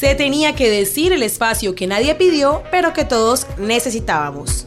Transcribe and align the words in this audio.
Se 0.00 0.14
tenía 0.14 0.56
que 0.56 0.70
decir 0.70 1.12
el 1.12 1.22
espacio 1.22 1.74
que 1.74 1.86
nadie 1.86 2.14
pidió, 2.14 2.62
pero 2.70 2.94
que 2.94 3.04
todos 3.04 3.46
necesitábamos. 3.58 4.66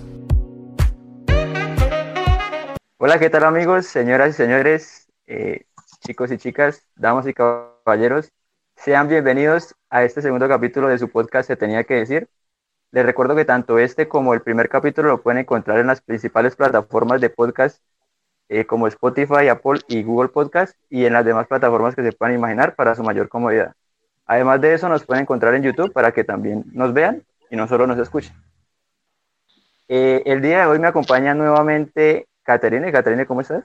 Hola, 3.00 3.18
¿qué 3.18 3.32
tal 3.32 3.44
amigos, 3.44 3.88
señoras 3.88 4.30
y 4.30 4.34
señores, 4.34 5.08
eh, 5.26 5.66
chicos 6.06 6.32
y 6.32 6.38
chicas, 6.38 6.86
damas 6.96 7.26
y 7.26 7.34
caballeros? 7.34 8.32
Sean 8.76 9.08
bienvenidos 9.08 9.74
a 9.90 10.04
este 10.04 10.22
segundo 10.22 10.48
capítulo 10.48 10.88
de 10.88 11.00
su 11.00 11.10
podcast 11.10 11.48
Se 11.48 11.56
tenía 11.56 11.84
que 11.84 11.96
decir. 11.96 12.30
Les 12.92 13.04
recuerdo 13.04 13.36
que 13.36 13.44
tanto 13.44 13.80
este 13.80 14.08
como 14.08 14.36
el 14.36 14.44
primer 14.44 14.70
capítulo 14.70 15.08
lo 15.08 15.24
pueden 15.24 15.40
encontrar 15.40 15.80
en 15.80 15.88
las 15.88 16.02
principales 16.02 16.56
plataformas 16.56 17.20
de 17.22 17.32
podcast 17.32 17.82
eh, 18.50 18.66
como 18.66 18.86
Spotify, 18.86 19.48
Apple 19.48 19.80
y 19.88 20.04
Google 20.04 20.30
Podcast 20.30 20.76
y 20.92 21.06
en 21.06 21.14
las 21.14 21.26
demás 21.26 21.48
plataformas 21.48 21.96
que 21.96 22.04
se 22.04 22.12
puedan 22.12 22.36
imaginar 22.36 22.76
para 22.76 22.94
su 22.94 23.02
mayor 23.02 23.30
comodidad. 23.30 23.74
Además 24.26 24.62
de 24.62 24.74
eso, 24.74 24.90
nos 24.90 25.06
pueden 25.06 25.24
encontrar 25.24 25.54
en 25.56 25.64
YouTube 25.64 25.92
para 25.92 26.12
que 26.12 26.24
también 26.24 26.64
nos 26.74 26.94
vean 26.94 27.24
y 27.50 27.56
no 27.56 27.68
solo 27.68 27.88
nos 27.88 28.00
escuchen. 28.00 28.34
Eh, 29.88 30.24
el 30.26 30.42
día 30.42 30.62
de 30.62 30.66
hoy 30.68 30.80
me 30.80 30.88
acompaña 30.88 31.34
nuevamente 31.34 32.28
Caterine. 32.44 32.92
Caterine, 32.92 33.26
¿cómo 33.26 33.42
estás? 33.42 33.64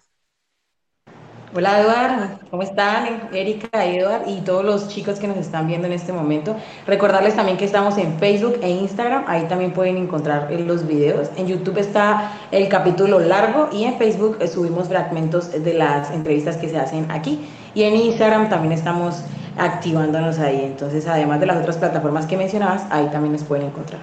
Hola 1.54 1.80
Eduard, 1.80 2.40
¿cómo 2.50 2.62
están? 2.62 3.30
Erika, 3.32 3.82
Eduard 3.82 4.28
y 4.28 4.42
todos 4.42 4.62
los 4.62 4.88
chicos 4.88 5.18
que 5.18 5.26
nos 5.26 5.38
están 5.38 5.66
viendo 5.66 5.86
en 5.86 5.94
este 5.94 6.12
momento. 6.12 6.54
Recordarles 6.86 7.36
también 7.36 7.56
que 7.56 7.64
estamos 7.64 7.96
en 7.96 8.18
Facebook 8.18 8.58
e 8.60 8.68
Instagram, 8.68 9.24
ahí 9.26 9.44
también 9.48 9.72
pueden 9.72 9.96
encontrar 9.96 10.52
los 10.52 10.86
videos. 10.86 11.30
En 11.38 11.46
YouTube 11.46 11.78
está 11.78 12.32
el 12.50 12.68
capítulo 12.68 13.18
largo 13.20 13.70
y 13.72 13.84
en 13.84 13.96
Facebook 13.96 14.36
eh, 14.40 14.46
subimos 14.46 14.88
fragmentos 14.88 15.50
de 15.50 15.72
las 15.72 16.10
entrevistas 16.10 16.58
que 16.58 16.68
se 16.68 16.78
hacen 16.78 17.10
aquí. 17.10 17.48
Y 17.72 17.84
en 17.84 17.96
Instagram 17.96 18.50
también 18.50 18.72
estamos 18.72 19.24
activándonos 19.58 20.38
ahí. 20.38 20.64
Entonces, 20.64 21.06
además 21.06 21.40
de 21.40 21.46
las 21.46 21.58
otras 21.58 21.76
plataformas 21.76 22.26
que 22.26 22.36
mencionabas, 22.36 22.86
ahí 22.90 23.08
también 23.10 23.32
nos 23.32 23.44
pueden 23.44 23.66
encontrar. 23.66 24.00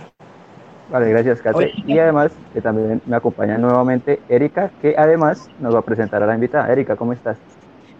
Vale, 0.89 1.09
gracias, 1.09 1.41
Kate. 1.41 1.73
Y 1.87 1.97
además, 1.97 2.31
que 2.53 2.61
también 2.61 3.01
me 3.05 3.15
acompaña 3.15 3.57
nuevamente 3.57 4.21
Erika, 4.29 4.71
que 4.81 4.93
además 4.97 5.49
nos 5.59 5.73
va 5.73 5.79
a 5.79 5.81
presentar 5.81 6.21
a 6.21 6.27
la 6.27 6.35
invitada. 6.35 6.71
Erika, 6.71 6.95
¿cómo 6.95 7.13
estás? 7.13 7.37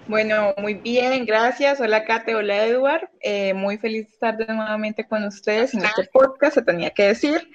Bueno, 0.07 0.53
muy 0.59 0.75
bien, 0.75 1.25
gracias. 1.25 1.81
Hola, 1.81 2.05
Kate. 2.05 2.35
Hola, 2.35 2.63
Eduard. 2.65 3.09
Eh, 3.21 3.55
muy 3.55 3.77
feliz 3.79 4.05
de 4.05 4.13
estar 4.13 4.37
nuevamente 4.47 5.07
con 5.07 5.23
ustedes 5.23 5.73
en 5.73 5.83
este 5.83 6.07
podcast, 6.13 6.53
se 6.53 6.61
tenía 6.61 6.91
que 6.91 7.07
decir. 7.07 7.49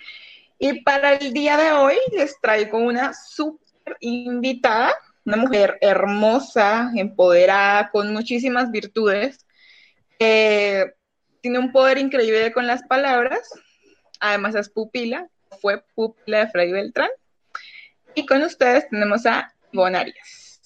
Y 0.58 0.82
para 0.82 1.14
el 1.14 1.32
día 1.32 1.56
de 1.56 1.72
hoy 1.72 1.94
les 2.12 2.40
traigo 2.40 2.78
una 2.78 3.14
súper 3.14 3.96
invitada, 4.00 4.92
una 5.24 5.36
mujer 5.36 5.78
hermosa, 5.80 6.90
empoderada, 6.96 7.88
con 7.90 8.12
muchísimas 8.12 8.70
virtudes. 8.72 9.46
Tiene 10.20 11.58
un 11.58 11.72
poder 11.72 11.96
increíble 11.98 12.52
con 12.52 12.66
las 12.66 12.82
palabras, 12.82 13.40
además 14.20 14.54
es 14.54 14.68
pupila, 14.68 15.28
fue 15.62 15.82
pupila 15.94 16.40
de 16.40 16.48
Freddy 16.48 16.72
Beltrán. 16.72 17.08
Y 18.14 18.26
con 18.26 18.42
ustedes 18.42 18.88
tenemos 18.90 19.24
a 19.24 19.52
Ivonne 19.72 19.98
Arias. 19.98 20.60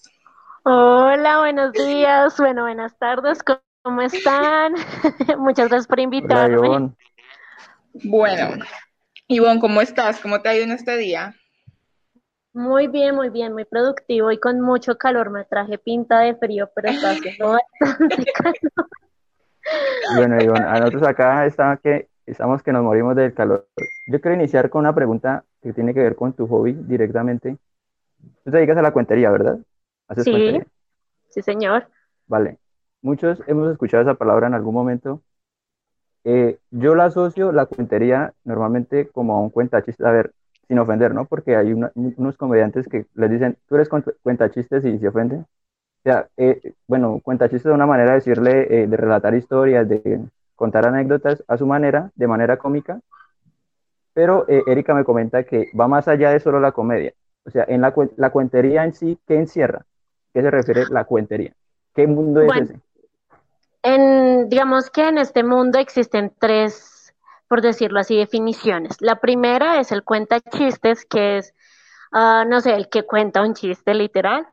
Hola, 0.64 1.38
buenos 1.38 1.72
días, 1.72 2.36
bueno, 2.38 2.62
buenas 2.62 2.98
tardes, 2.98 3.38
¿cómo 3.82 4.02
están? 4.02 4.74
Muchas 5.38 5.68
gracias 5.68 5.86
por 5.86 6.00
invitarme. 6.00 6.92
bueno, 7.92 8.64
Ivonne, 9.28 9.60
¿cómo 9.60 9.80
estás? 9.82 10.18
¿Cómo 10.20 10.40
te 10.40 10.48
ha 10.48 10.54
ido 10.56 10.64
en 10.64 10.72
este 10.72 10.96
día? 10.96 11.36
Muy 12.54 12.86
bien, 12.86 13.14
muy 13.14 13.30
bien, 13.30 13.52
muy 13.52 13.64
productivo 13.64 14.30
y 14.30 14.38
con 14.38 14.60
mucho 14.60 14.96
calor. 14.96 15.30
Me 15.30 15.44
traje 15.44 15.76
pinta 15.76 16.20
de 16.20 16.36
frío, 16.36 16.70
pero 16.74 16.88
está 16.88 17.10
haciendo 17.10 17.58
bastante 17.80 18.24
calor. 18.32 18.88
Bueno, 20.16 20.42
Ivonne, 20.42 20.66
a 20.66 20.80
nosotros 20.80 21.02
acá 21.04 21.46
está 21.46 21.78
que 21.82 22.08
estamos 22.26 22.62
que 22.62 22.72
nos 22.72 22.82
morimos 22.82 23.16
del 23.16 23.34
calor. 23.34 23.66
Yo 24.06 24.20
quiero 24.20 24.34
iniciar 24.34 24.70
con 24.70 24.80
una 24.80 24.94
pregunta 24.94 25.44
que 25.62 25.72
tiene 25.72 25.94
que 25.94 26.00
ver 26.00 26.14
con 26.14 26.32
tu 26.32 26.46
hobby 26.46 26.72
directamente. 26.72 27.56
Tú 28.44 28.50
te 28.50 28.56
dedicas 28.58 28.76
a 28.78 28.82
la 28.82 28.92
cuentería, 28.92 29.30
¿verdad? 29.30 29.58
sí, 30.16 30.60
sí, 31.30 31.42
señor. 31.42 31.88
Vale. 32.26 32.58
Muchos 33.02 33.42
hemos 33.46 33.70
escuchado 33.70 34.02
esa 34.02 34.14
palabra 34.14 34.46
en 34.46 34.54
algún 34.54 34.74
momento. 34.74 35.22
Eh, 36.24 36.58
yo 36.70 36.94
la 36.94 37.06
asocio, 37.06 37.52
la 37.52 37.66
cuentería, 37.66 38.32
normalmente 38.44 39.08
como 39.08 39.36
a 39.36 39.40
un 39.40 39.50
cuentachistes, 39.50 40.06
a 40.06 40.10
ver, 40.10 40.32
sin 40.66 40.78
ofender, 40.78 41.14
¿no? 41.14 41.26
Porque 41.26 41.56
hay 41.56 41.74
unos 41.74 42.36
comediantes 42.38 42.88
que 42.88 43.06
les 43.14 43.30
dicen, 43.30 43.58
tú 43.68 43.74
eres 43.74 43.88
cuentachistes 44.22 44.84
y 44.86 44.98
se 44.98 45.08
ofenden. 45.08 45.46
O 46.04 46.10
sea, 46.10 46.28
eh, 46.36 46.74
bueno, 46.86 47.18
cuentachistes 47.24 47.64
es 47.64 47.74
una 47.74 47.86
manera 47.86 48.10
de 48.10 48.16
decirle, 48.16 48.66
eh, 48.68 48.86
de 48.86 48.96
relatar 48.96 49.34
historias, 49.34 49.88
de 49.88 50.20
contar 50.54 50.86
anécdotas 50.86 51.42
a 51.48 51.56
su 51.56 51.66
manera, 51.66 52.10
de 52.14 52.26
manera 52.26 52.58
cómica, 52.58 53.00
pero 54.12 54.44
eh, 54.46 54.62
Erika 54.66 54.92
me 54.92 55.04
comenta 55.04 55.44
que 55.44 55.70
va 55.78 55.88
más 55.88 56.06
allá 56.06 56.30
de 56.30 56.40
solo 56.40 56.60
la 56.60 56.72
comedia. 56.72 57.14
O 57.46 57.50
sea, 57.50 57.64
en 57.68 57.80
la, 57.80 57.94
la 58.16 58.28
cuentería 58.28 58.84
en 58.84 58.92
sí, 58.92 59.18
¿qué 59.26 59.36
encierra? 59.36 59.86
¿Qué 60.34 60.42
se 60.42 60.50
refiere 60.50 60.84
la 60.90 61.04
cuentería? 61.04 61.54
¿Qué 61.94 62.06
mundo 62.06 62.42
es 62.42 62.52
ese? 62.54 62.80
En, 63.82 64.50
digamos 64.50 64.90
que 64.90 65.08
en 65.08 65.16
este 65.16 65.42
mundo 65.42 65.78
existen 65.78 66.32
tres, 66.38 67.14
por 67.48 67.62
decirlo 67.62 68.00
así, 68.00 68.14
definiciones. 68.14 69.00
La 69.00 69.20
primera 69.20 69.80
es 69.80 69.90
el 69.90 70.04
cuenta 70.04 70.40
chistes, 70.40 71.06
que 71.06 71.38
es, 71.38 71.54
ah, 72.12 72.44
no 72.46 72.60
sé, 72.60 72.74
el 72.74 72.90
que 72.90 73.04
cuenta 73.04 73.40
un 73.40 73.54
chiste 73.54 73.94
literal 73.94 74.46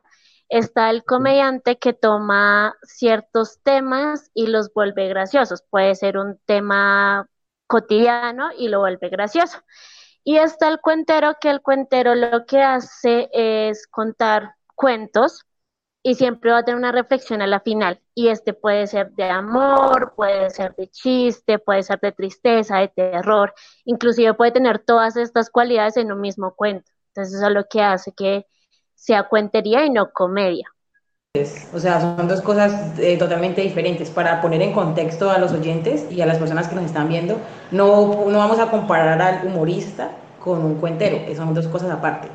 está 0.52 0.90
el 0.90 1.04
comediante 1.04 1.78
que 1.78 1.94
toma 1.94 2.76
ciertos 2.82 3.60
temas 3.62 4.30
y 4.34 4.48
los 4.48 4.72
vuelve 4.74 5.08
graciosos. 5.08 5.62
Puede 5.70 5.94
ser 5.94 6.18
un 6.18 6.38
tema 6.46 7.26
cotidiano 7.66 8.50
y 8.58 8.68
lo 8.68 8.80
vuelve 8.80 9.08
gracioso. 9.08 9.58
Y 10.24 10.36
está 10.36 10.68
el 10.68 10.80
cuentero, 10.80 11.36
que 11.40 11.50
el 11.50 11.62
cuentero 11.62 12.14
lo 12.14 12.44
que 12.46 12.62
hace 12.62 13.30
es 13.32 13.86
contar 13.88 14.54
cuentos 14.74 15.46
y 16.02 16.16
siempre 16.16 16.50
va 16.52 16.58
a 16.58 16.64
tener 16.64 16.78
una 16.78 16.92
reflexión 16.92 17.40
a 17.42 17.46
la 17.46 17.60
final. 17.60 18.00
Y 18.14 18.28
este 18.28 18.52
puede 18.52 18.86
ser 18.88 19.12
de 19.12 19.30
amor, 19.30 20.14
puede 20.16 20.50
ser 20.50 20.74
de 20.76 20.88
chiste, 20.88 21.58
puede 21.58 21.82
ser 21.82 21.98
de 22.00 22.12
tristeza, 22.12 22.78
de 22.78 22.88
terror, 22.88 23.54
inclusive 23.86 24.34
puede 24.34 24.52
tener 24.52 24.80
todas 24.80 25.16
estas 25.16 25.50
cualidades 25.50 25.96
en 25.96 26.12
un 26.12 26.20
mismo 26.20 26.54
cuento. 26.54 26.90
Entonces 27.08 27.36
eso 27.36 27.46
es 27.48 27.54
lo 27.54 27.66
que 27.68 27.82
hace 27.82 28.12
que 28.12 28.46
sea 29.02 29.24
cuentería 29.24 29.84
y 29.84 29.90
no 29.90 30.12
comedia. 30.12 30.68
O 31.74 31.78
sea, 31.80 32.00
son 32.00 32.28
dos 32.28 32.40
cosas 32.40 32.96
eh, 33.00 33.18
totalmente 33.18 33.60
diferentes. 33.60 34.10
Para 34.10 34.40
poner 34.40 34.62
en 34.62 34.72
contexto 34.72 35.28
a 35.28 35.38
los 35.38 35.52
oyentes 35.52 36.06
y 36.12 36.20
a 36.20 36.26
las 36.26 36.38
personas 36.38 36.68
que 36.68 36.76
nos 36.76 36.84
están 36.84 37.08
viendo, 37.08 37.36
no, 37.72 38.30
no 38.30 38.38
vamos 38.38 38.60
a 38.60 38.70
comparar 38.70 39.20
al 39.20 39.46
humorista 39.46 40.12
con 40.38 40.64
un 40.64 40.76
cuentero, 40.76 41.18
son 41.34 41.52
dos 41.52 41.66
cosas 41.66 41.90
aparte. 41.90 42.28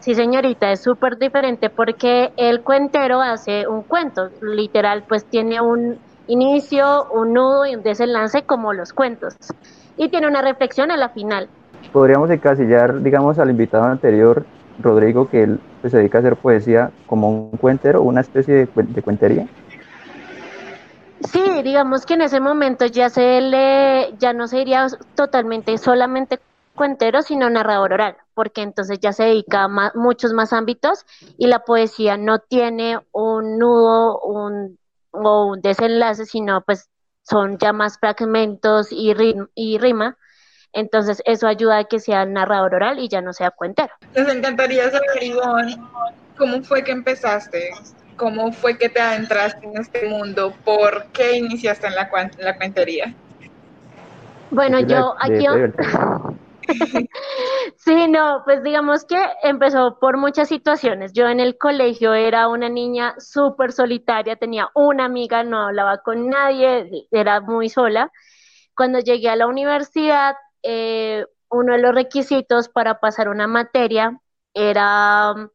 Sí, 0.00 0.14
señorita, 0.14 0.70
es 0.70 0.80
súper 0.80 1.18
diferente 1.18 1.68
porque 1.68 2.32
el 2.36 2.62
cuentero 2.62 3.20
hace 3.20 3.66
un 3.66 3.82
cuento, 3.82 4.30
literal, 4.40 5.04
pues 5.06 5.24
tiene 5.24 5.60
un 5.60 5.98
inicio, 6.26 7.06
un 7.12 7.34
nudo 7.34 7.66
y 7.66 7.74
un 7.74 7.82
desenlace 7.82 8.44
como 8.44 8.72
los 8.72 8.92
cuentos. 8.92 9.34
Y 9.98 10.08
tiene 10.08 10.26
una 10.26 10.40
reflexión 10.40 10.90
a 10.90 10.96
la 10.96 11.10
final. 11.10 11.48
Podríamos 11.92 12.30
encasillar, 12.30 13.02
digamos, 13.02 13.38
al 13.38 13.50
invitado 13.50 13.84
anterior 13.84 14.46
Rodrigo 14.78 15.28
que 15.28 15.44
él 15.44 15.60
pues, 15.80 15.92
se 15.92 15.98
dedica 15.98 16.18
a 16.18 16.20
hacer 16.20 16.36
poesía 16.36 16.90
como 17.06 17.30
un 17.30 17.58
cuentero, 17.58 18.02
una 18.02 18.20
especie 18.20 18.54
de, 18.54 18.68
de 18.74 19.02
cuentería. 19.02 19.46
Sí, 21.32 21.62
digamos 21.62 22.04
que 22.04 22.14
en 22.14 22.22
ese 22.22 22.40
momento 22.40 22.86
ya 22.86 23.08
se 23.08 23.40
le, 23.40 24.14
ya 24.18 24.32
no 24.32 24.46
sería 24.46 24.86
totalmente 25.14 25.76
solamente 25.78 26.40
cuentero, 26.74 27.22
sino 27.22 27.48
narrador 27.48 27.94
oral, 27.94 28.16
porque 28.34 28.62
entonces 28.62 29.00
ya 29.00 29.12
se 29.12 29.24
dedica 29.24 29.64
a 29.64 29.92
muchos 29.94 30.32
más 30.34 30.52
ámbitos 30.52 31.04
y 31.38 31.46
la 31.46 31.60
poesía 31.60 32.16
no 32.18 32.38
tiene 32.38 32.98
un 33.12 33.58
nudo 33.58 34.20
un, 34.20 34.78
o 35.10 35.46
un 35.46 35.60
desenlace, 35.62 36.26
sino 36.26 36.60
pues 36.60 36.90
son 37.22 37.58
ya 37.58 37.72
más 37.72 37.98
fragmentos 37.98 38.88
y, 38.92 39.14
y 39.54 39.78
rima 39.78 40.16
entonces, 40.76 41.22
eso 41.24 41.46
ayuda 41.46 41.78
a 41.78 41.84
que 41.84 42.00
sea 42.00 42.26
narrador 42.26 42.74
oral 42.74 42.98
y 42.98 43.08
ya 43.08 43.22
no 43.22 43.32
sea 43.32 43.50
cuentero. 43.50 43.94
Les 44.14 44.28
encantaría 44.28 44.90
saber, 44.90 45.22
Ivonne, 45.22 45.74
cómo 46.36 46.62
fue 46.62 46.84
que 46.84 46.92
empezaste, 46.92 47.70
cómo 48.16 48.52
fue 48.52 48.76
que 48.76 48.90
te 48.90 49.00
adentraste 49.00 49.66
en 49.66 49.78
este 49.78 50.06
mundo, 50.06 50.52
por 50.66 51.06
qué 51.14 51.38
iniciaste 51.38 51.86
en 51.86 51.94
la, 51.94 52.10
la 52.38 52.56
cuentería. 52.56 53.14
Bueno, 54.50 54.80
yo 54.80 55.14
aquí... 55.18 55.46
sí, 57.76 58.08
no, 58.08 58.42
pues 58.44 58.62
digamos 58.62 59.04
que 59.04 59.24
empezó 59.44 59.98
por 59.98 60.18
muchas 60.18 60.48
situaciones. 60.48 61.14
Yo 61.14 61.26
en 61.28 61.40
el 61.40 61.56
colegio 61.56 62.12
era 62.12 62.48
una 62.48 62.68
niña 62.68 63.14
súper 63.18 63.72
solitaria, 63.72 64.36
tenía 64.36 64.68
una 64.74 65.06
amiga, 65.06 65.42
no 65.42 65.62
hablaba 65.62 66.02
con 66.02 66.28
nadie, 66.28 67.06
era 67.10 67.40
muy 67.40 67.70
sola. 67.70 68.10
Cuando 68.74 68.98
llegué 68.98 69.30
a 69.30 69.36
la 69.36 69.46
universidad, 69.46 70.36
eh, 70.66 71.26
uno 71.50 71.74
de 71.74 71.80
los 71.80 71.94
requisitos 71.94 72.68
para 72.68 73.00
pasar 73.00 73.28
una 73.28 73.46
materia 73.46 74.20
era 74.54 75.32
um, 75.34 75.48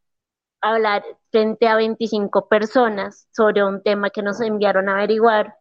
hablar 0.61 1.03
frente 1.31 1.67
a 1.67 1.75
25 1.75 2.47
personas 2.49 3.27
sobre 3.31 3.63
un 3.63 3.83
tema 3.83 4.09
que 4.11 4.23
nos 4.23 4.41
enviaron 4.41 4.89
a 4.89 4.93
averiguar. 4.93 5.55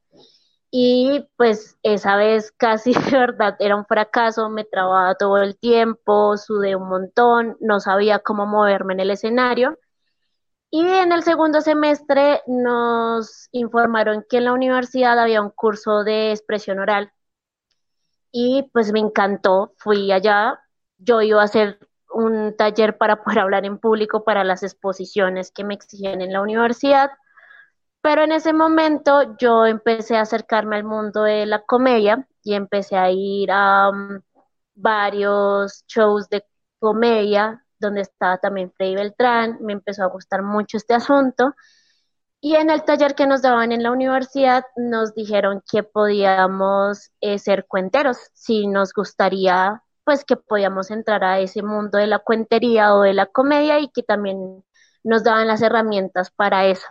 y 0.70 1.29
pues 1.37 1.79
esa 1.82 2.17
vez 2.17 2.52
casi 2.56 2.93
de 2.94 3.19
verdad 3.19 3.56
era 3.61 3.76
un 3.76 3.87
fracaso, 3.87 4.50
me 4.50 4.64
trababa 4.64 5.14
todo 5.17 5.38
el 5.38 5.58
tiempo, 5.58 6.37
sudé 6.37 6.76
un 6.76 6.88
montón, 6.88 7.56
no 7.61 7.81
sabía 7.81 8.20
cómo 8.20 8.47
moverme 8.47 8.94
en 8.94 9.00
el 9.00 9.11
escenario. 9.11 9.79
Y 10.70 10.81
en 10.87 11.12
el 11.12 11.23
segundo 11.23 11.61
semestre 11.61 12.43
nos 12.47 13.49
informaron 13.52 14.25
que 14.29 14.38
en 14.38 14.44
la 14.47 14.52
universidad 14.52 15.19
había 15.19 15.43
un 15.43 15.50
curso 15.50 16.05
de 16.05 16.31
expresión 16.32 16.79
oral. 16.81 17.12
Y 18.32 18.69
pues 18.73 18.93
me 18.93 19.00
encantó, 19.00 19.75
fui 19.79 20.12
allá, 20.12 20.61
yo 20.99 21.23
iba 21.23 21.41
a 21.41 21.44
hacer 21.44 21.79
un 22.12 22.56
taller 22.56 22.99
para 22.99 23.23
poder 23.23 23.41
hablar 23.41 23.65
en 23.65 23.79
público 23.79 24.25
para 24.25 24.44
las 24.44 24.62
exposiciones 24.62 25.50
que 25.53 25.65
me 25.65 25.75
exigían 25.75 26.21
en 26.21 26.32
la 26.32 26.43
universidad. 26.43 27.11
Pero 28.03 28.23
en 28.25 28.32
ese 28.32 28.53
momento 28.53 29.37
yo 29.38 29.67
empecé 29.67 30.17
a 30.17 30.23
acercarme 30.23 30.77
al 30.77 30.85
mundo 30.85 31.23
de 31.25 31.47
la 31.47 31.62
comedia 31.62 32.27
y 32.43 32.55
empecé 32.55 32.97
a 32.97 33.11
ir 33.11 33.50
a 33.53 33.91
um, 33.91 34.21
varios 34.75 35.85
shows 35.87 36.29
de 36.31 36.44
comedia 36.79 37.65
donde 37.79 38.03
estaba 38.03 38.38
también 38.38 38.73
Freddy 38.76 38.94
Beltrán, 38.94 39.59
me 39.61 39.73
empezó 39.73 40.05
a 40.05 40.09
gustar 40.09 40.43
mucho 40.43 40.76
este 40.76 40.94
asunto. 40.94 41.55
Y 42.42 42.56
en 42.56 42.70
el 42.70 42.84
taller 42.84 43.14
que 43.14 43.26
nos 43.26 43.42
daban 43.42 43.70
en 43.72 43.82
la 43.82 43.90
universidad 43.90 44.64
nos 44.76 45.14
dijeron 45.14 45.62
que 45.70 45.82
podíamos 45.82 47.10
eh, 47.20 47.38
ser 47.38 47.66
cuenteros, 47.66 48.16
si 48.32 48.66
nos 48.66 48.94
gustaría, 48.94 49.82
pues 50.04 50.25
que 50.25 50.37
podíamos 50.37 50.90
entrar 50.90 51.22
a 51.22 51.38
ese 51.40 51.62
mundo 51.62 51.98
de 51.98 52.06
la 52.06 52.19
cuentería 52.19 52.94
o 52.94 53.02
de 53.02 53.12
la 53.14 53.26
comedia 53.26 53.78
y 53.81 53.90
que 53.90 54.02
también 54.02 54.64
nos 55.04 55.22
daban 55.25 55.48
las 55.48 55.60
herramientas 55.62 56.31
para 56.31 56.66
eso. 56.66 56.87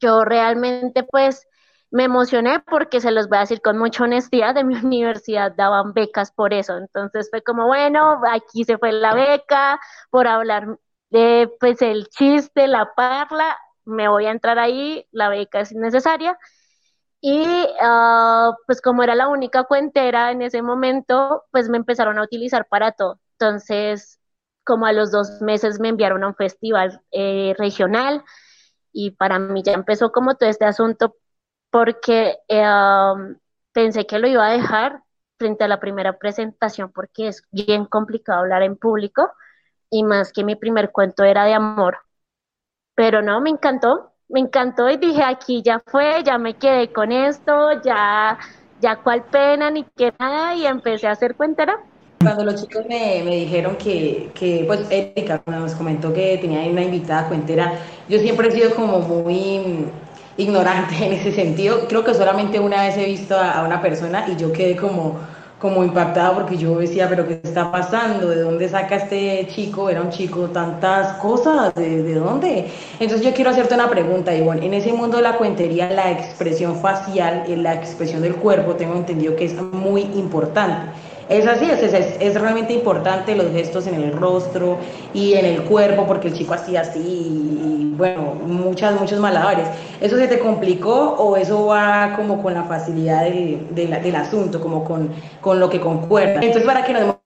Yo 0.00 0.24
realmente 0.24 1.04
pues 1.04 1.46
me 1.90 2.04
emocioné 2.04 2.60
porque 2.60 3.00
se 3.00 3.10
los 3.10 3.28
voy 3.28 3.38
a 3.38 3.40
decir 3.42 3.60
con 3.62 3.78
mucha 3.78 4.04
honestidad, 4.04 4.54
de 4.54 4.64
mi 4.64 4.74
universidad 4.84 5.52
daban 5.56 5.92
becas 5.92 6.32
por 6.32 6.52
eso, 6.54 6.76
entonces 6.78 7.28
fue 7.30 7.42
como, 7.42 7.66
bueno, 7.66 8.20
aquí 8.30 8.64
se 8.64 8.78
fue 8.78 8.92
la 8.92 9.14
beca 9.14 9.80
por 10.10 10.26
hablar 10.26 10.78
de 11.10 11.50
pues 11.60 11.80
el 11.82 12.08
chiste, 12.08 12.66
la 12.66 12.92
parla, 12.94 13.56
me 13.86 14.08
voy 14.08 14.26
a 14.26 14.32
entrar 14.32 14.58
ahí, 14.58 15.06
la 15.12 15.28
beca 15.28 15.60
es 15.60 15.72
innecesaria. 15.72 16.38
Y 17.20 17.44
ah, 17.80 18.52
pues 18.66 18.80
como 18.80 19.02
era 19.02 19.14
la 19.14 19.28
única 19.28 19.64
cuentera 19.64 20.30
en 20.32 20.42
ese 20.42 20.62
momento, 20.62 21.44
pues 21.50 21.68
me 21.68 21.78
empezaron 21.78 22.18
a 22.18 22.22
utilizar 22.24 22.66
para 22.68 22.92
todo. 22.92 23.20
Entonces, 23.32 24.20
como 24.64 24.86
a 24.86 24.92
los 24.92 25.10
dos 25.12 25.40
meses 25.42 25.80
me 25.80 25.88
enviaron 25.88 26.24
a 26.24 26.28
un 26.28 26.34
festival 26.36 27.00
eh, 27.12 27.54
regional, 27.58 28.24
y 28.98 29.10
para 29.10 29.38
mí 29.38 29.62
ya 29.62 29.72
empezó 29.74 30.10
como 30.10 30.36
todo 30.36 30.48
este 30.48 30.64
asunto 30.64 31.16
porque 31.70 32.38
eh, 32.48 32.64
pensé 33.72 34.06
que 34.06 34.18
lo 34.18 34.26
iba 34.26 34.46
a 34.46 34.52
dejar 34.52 35.02
frente 35.38 35.64
a 35.64 35.68
la 35.68 35.80
primera 35.80 36.18
presentación 36.18 36.90
porque 36.92 37.28
es 37.28 37.42
bien 37.50 37.84
complicado 37.84 38.40
hablar 38.40 38.62
en 38.62 38.76
público 38.76 39.30
y 39.90 40.02
más 40.02 40.32
que 40.32 40.44
mi 40.44 40.56
primer 40.56 40.92
cuento 40.92 41.24
era 41.24 41.44
de 41.44 41.52
amor. 41.52 41.98
Pero 42.96 43.22
no, 43.22 43.40
me 43.40 43.50
encantó, 43.50 44.10
me 44.28 44.40
encantó 44.40 44.90
y 44.90 44.96
dije, 44.96 45.22
aquí 45.22 45.62
ya 45.62 45.80
fue, 45.86 46.24
ya 46.24 46.38
me 46.38 46.54
quedé 46.54 46.92
con 46.92 47.12
esto, 47.12 47.80
ya, 47.84 48.38
ya 48.80 48.96
cuál 48.96 49.22
pena 49.24 49.70
ni 49.70 49.84
qué 49.96 50.12
nada 50.18 50.56
y 50.56 50.66
empecé 50.66 51.06
a 51.06 51.12
hacer 51.12 51.36
cuentera. 51.36 51.78
Cuando 52.20 52.44
los 52.44 52.60
chicos 52.60 52.84
me, 52.88 53.22
me 53.22 53.36
dijeron 53.36 53.76
que, 53.76 54.30
que, 54.34 54.64
pues 54.66 54.90
Erika 54.90 55.42
nos 55.46 55.74
comentó 55.74 56.12
que 56.12 56.38
tenía 56.38 56.68
una 56.68 56.82
invitada 56.82 57.28
cuentera, 57.28 57.74
yo 58.08 58.18
siempre 58.18 58.48
he 58.48 58.50
sido 58.50 58.74
como 58.74 58.98
muy 59.00 59.86
ignorante 60.36 60.94
en 61.04 61.12
ese 61.12 61.32
sentido. 61.32 61.86
Creo 61.88 62.04
que 62.04 62.14
solamente 62.14 62.60
una 62.60 62.82
vez 62.82 62.96
he 62.96 63.04
visto 63.04 63.38
a, 63.38 63.62
una 63.62 63.80
persona 63.80 64.26
y 64.28 64.36
yo 64.36 64.52
quedé 64.52 64.76
como, 64.76 65.18
como 65.58 65.82
impactada 65.84 66.34
porque 66.34 66.56
yo 66.58 66.78
decía, 66.78 67.08
pero 67.08 67.26
¿qué 67.26 67.40
está 67.42 67.70
pasando? 67.72 68.28
¿De 68.28 68.42
dónde 68.42 68.68
saca 68.68 68.96
este 68.96 69.46
chico? 69.48 69.88
Era 69.88 70.02
un 70.02 70.10
chico 70.10 70.50
tantas 70.50 71.14
cosas, 71.14 71.74
¿de, 71.74 72.02
de 72.02 72.14
dónde? 72.14 72.70
Entonces 73.00 73.26
yo 73.26 73.32
quiero 73.32 73.50
hacerte 73.50 73.74
una 73.74 73.88
pregunta, 73.88 74.34
Ivonne. 74.34 74.66
En 74.66 74.74
ese 74.74 74.92
mundo 74.92 75.16
de 75.16 75.22
la 75.22 75.38
cuentería, 75.38 75.90
la 75.90 76.10
expresión 76.10 76.76
facial, 76.80 77.44
la 77.62 77.74
expresión 77.74 78.22
del 78.22 78.36
cuerpo, 78.36 78.74
tengo 78.74 78.94
entendido 78.96 79.34
que 79.36 79.46
es 79.46 79.54
muy 79.54 80.02
importante. 80.02 80.90
Es 81.28 81.44
así, 81.46 81.68
es, 81.68 81.82
es, 81.82 82.16
es, 82.20 82.40
realmente 82.40 82.72
importante 82.72 83.34
los 83.34 83.50
gestos 83.50 83.88
en 83.88 83.96
el 83.96 84.12
rostro 84.12 84.78
y 85.12 85.34
en 85.34 85.44
el 85.44 85.62
cuerpo, 85.64 86.06
porque 86.06 86.28
el 86.28 86.34
chico 86.34 86.54
hacía 86.54 86.82
así 86.82 87.00
y, 87.00 87.94
bueno, 87.96 88.34
muchas, 88.46 88.98
muchos 89.00 89.18
malabares. 89.18 89.66
¿Eso 90.00 90.16
se 90.16 90.28
te 90.28 90.38
complicó 90.38 91.16
o 91.18 91.36
eso 91.36 91.66
va 91.66 92.14
como 92.14 92.40
con 92.40 92.54
la 92.54 92.62
facilidad 92.62 93.24
del, 93.24 94.16
asunto, 94.16 94.60
como 94.60 94.84
con, 94.84 95.10
con, 95.40 95.58
lo 95.58 95.68
que 95.68 95.80
concuerda? 95.80 96.40
Entonces, 96.40 96.62
para 96.62 96.84
que 96.84 96.92
nos 96.92 97.16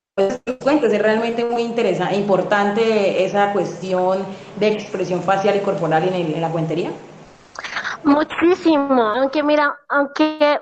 cuentes, 0.62 0.92
es 0.94 1.02
realmente 1.02 1.44
muy 1.44 1.62
interesante, 1.62 2.16
importante 2.16 3.22
esa 3.24 3.52
cuestión 3.52 4.24
de 4.58 4.68
expresión 4.68 5.22
facial 5.22 5.56
y 5.56 5.60
corporal 5.60 6.08
en, 6.08 6.14
el, 6.14 6.34
en 6.34 6.40
la 6.40 6.48
cuentería. 6.48 6.90
Muchísimo, 8.02 9.02
aunque 9.02 9.42
mira, 9.42 9.76
aunque 9.90 10.58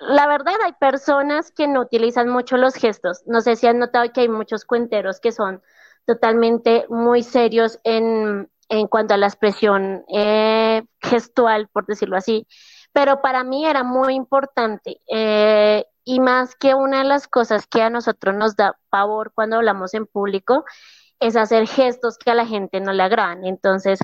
la 0.00 0.26
verdad 0.26 0.54
hay 0.64 0.72
personas 0.80 1.52
que 1.52 1.68
no 1.68 1.80
utilizan 1.82 2.28
mucho 2.28 2.56
los 2.56 2.74
gestos. 2.74 3.22
No 3.26 3.40
sé 3.40 3.56
si 3.56 3.66
han 3.66 3.78
notado 3.78 4.10
que 4.12 4.22
hay 4.22 4.28
muchos 4.28 4.64
cuenteros 4.64 5.20
que 5.20 5.32
son 5.32 5.62
totalmente 6.06 6.86
muy 6.88 7.22
serios 7.22 7.78
en, 7.84 8.50
en 8.68 8.86
cuanto 8.88 9.14
a 9.14 9.16
la 9.18 9.26
expresión 9.26 10.04
eh, 10.08 10.82
gestual, 11.00 11.68
por 11.68 11.86
decirlo 11.86 12.16
así. 12.16 12.46
Pero 12.92 13.20
para 13.20 13.44
mí 13.44 13.66
era 13.66 13.84
muy 13.84 14.14
importante. 14.14 15.00
Eh, 15.12 15.84
y 16.04 16.20
más 16.20 16.56
que 16.56 16.74
una 16.74 16.98
de 16.98 17.04
las 17.04 17.28
cosas 17.28 17.66
que 17.66 17.82
a 17.82 17.90
nosotros 17.90 18.34
nos 18.34 18.56
da 18.56 18.76
pavor 18.88 19.32
cuando 19.34 19.56
hablamos 19.56 19.94
en 19.94 20.06
público 20.06 20.64
es 21.20 21.36
hacer 21.36 21.68
gestos 21.68 22.16
que 22.18 22.30
a 22.30 22.34
la 22.34 22.46
gente 22.46 22.80
no 22.80 22.92
le 22.92 23.02
agradan. 23.02 23.44
Entonces, 23.44 24.00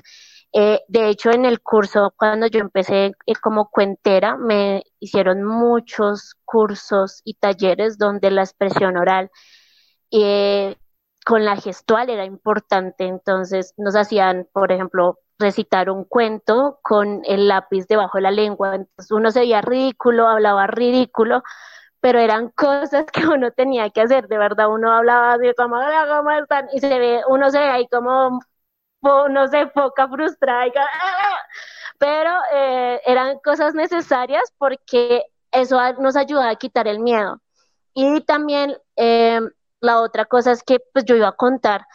eh, 0.53 0.81
de 0.87 1.09
hecho, 1.09 1.31
en 1.31 1.45
el 1.45 1.61
curso, 1.61 2.13
cuando 2.17 2.47
yo 2.47 2.59
empecé 2.59 3.13
eh, 3.25 3.35
como 3.41 3.69
cuentera, 3.69 4.37
me 4.37 4.83
hicieron 4.99 5.43
muchos 5.43 6.35
cursos 6.45 7.21
y 7.23 7.35
talleres 7.35 7.97
donde 7.97 8.31
la 8.31 8.41
expresión 8.43 8.97
oral 8.97 9.29
eh, 10.11 10.75
con 11.25 11.45
la 11.45 11.57
gestual 11.57 12.09
era 12.09 12.25
importante. 12.25 13.05
Entonces, 13.05 13.73
nos 13.77 13.95
hacían, 13.95 14.47
por 14.53 14.71
ejemplo, 14.71 15.19
recitar 15.39 15.89
un 15.89 16.05
cuento 16.05 16.79
con 16.81 17.21
el 17.25 17.47
lápiz 17.47 17.87
debajo 17.87 18.17
de 18.17 18.23
la 18.23 18.31
lengua. 18.31 18.75
Entonces, 18.75 19.11
uno 19.11 19.31
se 19.31 19.41
veía 19.41 19.61
ridículo, 19.61 20.27
hablaba 20.27 20.67
ridículo, 20.67 21.43
pero 22.01 22.19
eran 22.19 22.49
cosas 22.55 23.05
que 23.11 23.27
uno 23.27 23.51
tenía 23.51 23.89
que 23.91 24.01
hacer. 24.01 24.27
De 24.27 24.37
verdad, 24.37 24.69
uno 24.71 24.91
hablaba 24.93 25.37
de 25.37 25.53
como, 25.55 25.77
¿cómo 26.09 26.31
están? 26.31 26.67
Y 26.73 26.79
se 26.79 26.99
ve, 26.99 27.21
uno 27.29 27.51
se 27.51 27.59
ve 27.59 27.69
ahí 27.69 27.87
como 27.89 28.39
no 29.29 29.47
sé, 29.47 29.67
poca 29.67 30.07
frustrada, 30.07 30.71
pero 31.97 32.31
eh, 32.53 33.01
eran 33.05 33.39
cosas 33.39 33.73
necesarias 33.73 34.53
porque 34.57 35.23
eso 35.51 35.79
nos 35.99 36.15
ayuda 36.15 36.49
a 36.49 36.55
quitar 36.55 36.87
el 36.87 36.99
miedo. 36.99 37.41
Y 37.93 38.21
también 38.21 38.77
em, 38.95 39.49
la 39.81 40.01
otra 40.01 40.25
cosa 40.25 40.51
es 40.51 40.63
que 40.63 40.79
pues 40.93 41.05
yo 41.05 41.15
iba 41.15 41.29
a 41.29 41.35
contar 41.35 41.85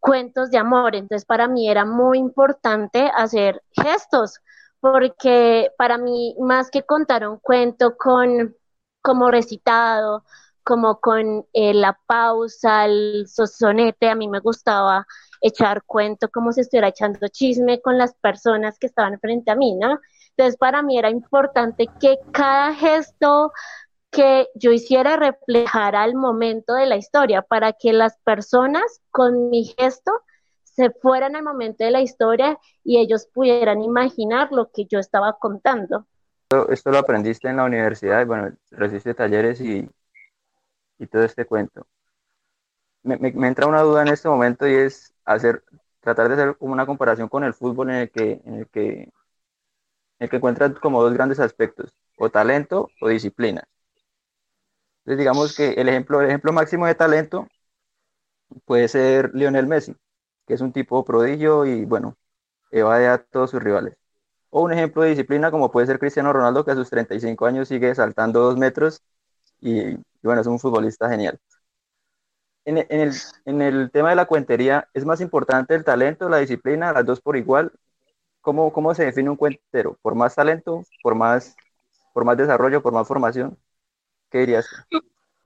cuentos 0.00 0.50
de 0.50 0.58
amor, 0.58 0.96
entonces 0.96 1.24
para 1.26 1.48
mí 1.48 1.68
era 1.70 1.84
muy 1.84 2.18
importante 2.18 3.10
hacer 3.14 3.62
gestos, 3.72 4.40
porque 4.80 5.70
para 5.78 5.98
mí 5.98 6.36
más 6.40 6.70
que 6.70 6.82
contar 6.84 7.28
un 7.28 7.38
cuento 7.38 7.96
con 7.96 8.56
como 9.02 9.30
recitado, 9.30 10.24
como 10.64 11.00
con 11.00 11.46
eh, 11.52 11.74
la 11.74 11.98
pausa, 12.06 12.86
el 12.86 13.26
sosonete, 13.28 14.08
a 14.08 14.14
mí 14.14 14.28
me 14.28 14.40
gustaba 14.40 15.06
echar 15.42 15.82
cuento 15.84 16.30
como 16.30 16.52
si 16.52 16.62
estuviera 16.62 16.88
echando 16.88 17.28
chisme 17.28 17.80
con 17.80 17.98
las 17.98 18.14
personas 18.14 18.78
que 18.78 18.86
estaban 18.86 19.18
frente 19.20 19.50
a 19.50 19.56
mí, 19.56 19.74
¿no? 19.74 19.98
Entonces 20.30 20.56
para 20.56 20.82
mí 20.82 20.98
era 20.98 21.10
importante 21.10 21.88
que 22.00 22.18
cada 22.32 22.74
gesto 22.74 23.52
que 24.10 24.48
yo 24.54 24.72
hiciera 24.72 25.16
reflejara 25.16 26.04
el 26.04 26.14
momento 26.14 26.74
de 26.74 26.86
la 26.86 26.96
historia 26.96 27.42
para 27.42 27.72
que 27.72 27.92
las 27.92 28.16
personas 28.18 29.00
con 29.10 29.50
mi 29.50 29.64
gesto 29.64 30.12
se 30.62 30.90
fueran 30.90 31.36
al 31.36 31.42
momento 31.42 31.84
de 31.84 31.90
la 31.90 32.00
historia 32.00 32.58
y 32.84 32.98
ellos 32.98 33.26
pudieran 33.26 33.82
imaginar 33.82 34.52
lo 34.52 34.70
que 34.70 34.86
yo 34.86 34.98
estaba 34.98 35.38
contando. 35.38 36.06
Esto 36.68 36.90
lo 36.90 36.98
aprendiste 36.98 37.48
en 37.48 37.56
la 37.56 37.64
universidad, 37.64 38.26
bueno, 38.26 38.54
recibiste 38.70 39.14
talleres 39.14 39.60
y, 39.60 39.88
y 40.98 41.06
todo 41.06 41.24
este 41.24 41.46
cuento. 41.46 41.86
Me, 43.02 43.16
me, 43.16 43.32
me, 43.32 43.48
entra 43.48 43.66
una 43.66 43.80
duda 43.80 44.02
en 44.02 44.08
este 44.08 44.28
momento 44.28 44.68
y 44.68 44.74
es, 44.74 45.11
hacer, 45.24 45.64
tratar 46.00 46.28
de 46.28 46.34
hacer 46.34 46.56
una 46.60 46.86
comparación 46.86 47.28
con 47.28 47.44
el 47.44 47.54
fútbol 47.54 47.90
en 47.90 47.96
el 47.96 48.10
que, 48.10 48.40
en 48.44 48.54
el 48.56 48.68
que, 48.68 48.88
en 49.02 49.12
el 50.20 50.30
que 50.30 50.36
encuentran 50.36 50.72
como 50.80 51.02
dos 51.02 51.12
grandes 51.12 51.38
aspectos, 51.38 51.92
o 52.16 52.30
talento 52.30 52.88
o 53.02 53.08
disciplina. 53.08 53.64
Entonces 55.04 55.18
digamos 55.18 55.54
que 55.56 55.72
el 55.80 55.88
ejemplo, 55.88 56.20
el 56.20 56.28
ejemplo 56.28 56.52
máximo 56.52 56.86
de 56.86 56.94
talento 56.96 57.46
puede 58.64 58.88
ser 58.88 59.30
Lionel 59.34 59.66
Messi, 59.66 59.94
que 60.46 60.54
es 60.54 60.60
un 60.60 60.72
tipo 60.72 61.04
prodigio 61.04 61.64
y 61.66 61.84
bueno, 61.84 62.16
evade 62.70 63.08
a 63.08 63.18
todos 63.24 63.50
sus 63.50 63.62
rivales. 63.62 63.96
O 64.50 64.62
un 64.64 64.72
ejemplo 64.72 65.02
de 65.02 65.10
disciplina 65.10 65.50
como 65.50 65.72
puede 65.72 65.86
ser 65.88 66.00
Cristiano 66.00 66.32
Ronaldo, 66.32 66.64
que 66.64 66.72
a 66.72 66.76
sus 66.76 66.90
35 66.90 67.46
años 67.46 67.68
sigue 67.68 67.94
saltando 67.94 68.40
dos 68.42 68.58
metros 68.58 69.02
y, 69.60 69.96
bueno, 70.22 70.42
es 70.42 70.48
un 70.48 70.58
futbolista 70.60 71.10
genial. 71.10 71.40
En, 72.64 72.78
el, 73.60 73.90
tema 73.90 74.10
de 74.10 74.16
la 74.16 74.26
cuentería, 74.26 74.88
¿es 74.94 75.04
más 75.04 75.20
importante 75.20 75.74
el 75.74 75.84
talento, 75.84 76.28
la 76.28 76.38
disciplina, 76.38 76.92
las 76.92 77.04
dos 77.04 77.20
por 77.20 77.36
igual? 77.36 77.72
¿Cómo, 78.40 78.94
se 78.94 79.04
define 79.04 79.30
un 79.30 79.36
cuentero? 79.36 79.98
¿Por 80.00 80.14
más 80.14 80.34
talento, 80.34 80.84
por 81.02 81.14
más, 81.14 81.56
por 82.12 82.24
más 82.24 82.36
desarrollo, 82.36 82.82
por 82.82 82.92
más 82.92 83.06
formación? 83.06 83.56
¿Qué 84.30 84.38
dirías? 84.38 84.66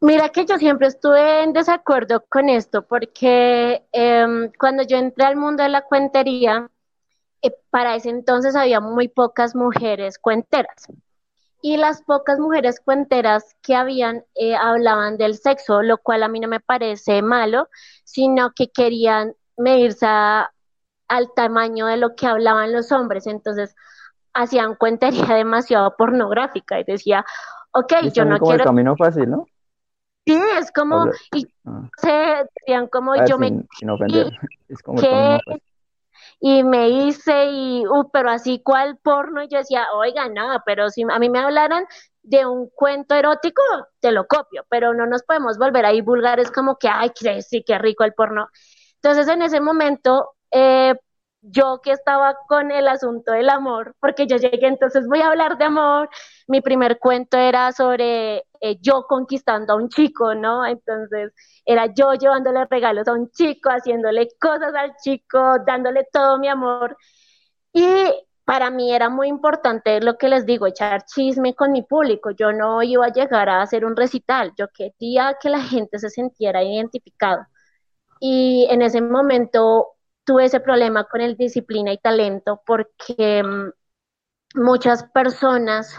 Mira 0.01 0.29
que 0.29 0.45
yo 0.45 0.59
siempre 0.59 0.89
estuve 0.89 1.43
en 1.43 1.55
desacuerdo 1.55 2.25
con 2.29 2.51
esto 2.51 2.87
porque 2.87 3.83
em, 3.93 4.53
cuando 4.59 4.83
yo 4.83 4.99
entré 4.99 5.25
al 5.25 5.37
mundo 5.37 5.63
de 5.63 5.71
la 5.71 5.83
cuentería, 5.83 6.71
eh, 7.41 7.57
para 7.71 7.95
ese 7.95 8.11
entonces 8.11 8.55
había 8.57 8.81
muy 8.81 9.09
pocas 9.09 9.55
mujeres 9.55 10.19
cuenteras. 10.19 10.87
Y 11.63 11.77
las 11.77 12.03
pocas 12.03 12.39
mujeres 12.39 12.81
cuenteras 12.81 13.57
que 13.63 13.75
habían 13.75 14.25
eh, 14.35 14.55
hablaban 14.55 15.17
del 15.17 15.37
sexo, 15.37 15.83
lo 15.83 15.99
cual 15.99 16.23
a 16.23 16.29
mí 16.29 16.41
no 16.41 16.49
me 16.49 16.61
parece 16.61 17.23
malo, 17.23 17.69
sino 18.05 18.53
que 18.55 18.71
querían 18.71 19.35
medirse 19.57 20.07
al 20.07 21.33
tamaño 21.35 21.87
de 21.87 21.97
lo 21.97 22.15
que 22.15 22.27
hablaban 22.27 22.73
los 22.73 22.93
hombres. 22.93 23.27
Entonces 23.27 23.75
hacían 24.35 24.75
cuentería 24.75 25.27
demasiado 25.35 25.97
pornográfica 25.97 26.79
y 26.79 26.85
decía, 26.85 27.25
ok, 27.73 27.93
yo 28.13 28.25
no 28.25 28.39
quiero... 28.39 28.63
el 28.63 28.65
camino 28.65 28.97
fácil, 28.97 29.31
¿no? 29.31 29.47
Sí, 30.27 30.41
es 30.59 30.73
como, 30.73 31.07
y 31.33 31.47
ah. 31.67 31.89
se 31.99 32.11
decían 32.67 32.89
como 32.89 33.13
ah, 33.13 33.25
yo 33.27 33.39
me... 33.39 33.65
Sin 33.79 33.91
ofender, 33.91 34.33
es 34.69 34.83
como 34.83 35.01
y 36.41 36.63
me 36.65 36.89
hice 36.91 37.47
y, 37.47 37.87
uh, 37.87 38.11
pero 38.13 38.31
así 38.31 38.61
cual 38.63 38.99
porno, 39.03 39.43
y 39.43 39.49
yo 39.49 39.59
decía, 39.59 39.87
oiga, 39.95 40.29
no, 40.29 40.49
pero 40.67 40.91
si 40.91 41.03
a 41.11 41.19
mí 41.19 41.31
me 41.31 41.39
hablaran 41.41 41.85
de 42.23 42.47
un 42.47 42.69
cuento 42.71 43.15
erótico, 43.15 43.63
te 44.01 44.13
lo 44.13 44.27
copio, 44.27 44.65
pero 44.69 44.95
no 44.95 45.07
nos 45.07 45.23
podemos 45.23 45.59
volver 45.59 45.87
ahí 45.87 46.01
vulgares 46.03 46.51
como 46.51 46.77
que, 46.79 46.89
ay, 46.89 47.11
sí, 47.43 47.65
qué 47.67 47.79
rico 47.79 48.05
el 48.05 48.15
porno. 48.15 48.49
Entonces 48.97 49.29
en 49.29 49.43
ese 49.43 49.61
momento, 49.61 50.31
eh, 50.51 50.95
yo 51.51 51.81
que 51.83 51.93
estaba 51.93 52.37
con 52.49 52.71
el 52.71 52.89
asunto 52.89 53.33
del 53.33 53.49
amor, 53.51 53.95
porque 54.01 54.27
yo 54.27 54.37
llegué, 54.37 54.67
entonces 54.67 55.07
voy 55.09 55.21
a 55.21 55.29
hablar 55.29 55.59
de 55.59 55.65
amor. 55.65 56.09
Mi 56.49 56.61
primer 56.61 56.99
cuento 56.99 57.37
era 57.39 57.73
sobre 57.73 58.45
eh, 58.61 58.79
yo 58.81 59.05
conquistando 59.09 59.73
a 59.75 59.77
un 59.77 59.89
chico, 59.89 60.35
¿no? 60.35 60.67
Entonces 60.67 61.33
era 61.65 61.87
yo 61.95 62.15
llevándole 62.15 62.65
regalos 62.67 63.09
a 63.09 63.13
un 63.13 63.31
chico, 63.31 63.71
haciéndole 63.71 64.29
cosas 64.41 64.75
al 64.75 64.97
chico, 65.03 65.59
dándole 65.67 66.07
todo 66.13 66.39
mi 66.39 66.49
amor. 66.49 66.97
Y 67.73 67.85
para 68.45 68.71
mí 68.71 68.95
era 68.95 69.09
muy 69.11 69.29
importante 69.29 70.01
lo 70.01 70.17
que 70.19 70.29
les 70.29 70.47
digo, 70.47 70.67
echar 70.67 71.05
chisme 71.05 71.55
con 71.55 71.73
mi 71.73 71.83
público. 71.83 72.31
Yo 72.31 72.53
no 72.53 72.83
iba 72.83 73.07
a 73.07 73.13
llegar 73.13 73.49
a 73.49 73.63
hacer 73.63 73.85
un 73.85 73.97
recital, 73.97 74.53
yo 74.57 74.69
quería 74.73 75.37
que 75.41 75.51
la 75.51 75.61
gente 75.61 75.99
se 75.99 76.11
sintiera 76.11 76.63
identificado. 76.63 77.47
Y 78.21 78.67
en 78.71 78.83
ese 78.83 79.03
momento 79.03 79.96
tuve 80.27 80.47
ese 80.47 80.61
problema 80.61 81.05
con 81.05 81.23
el 81.23 81.39
disciplina 81.39 81.93
y 81.95 81.99
talento 81.99 82.63
porque 82.67 83.43
mm, 83.45 83.71
muchas 84.63 85.05
personas 85.05 85.95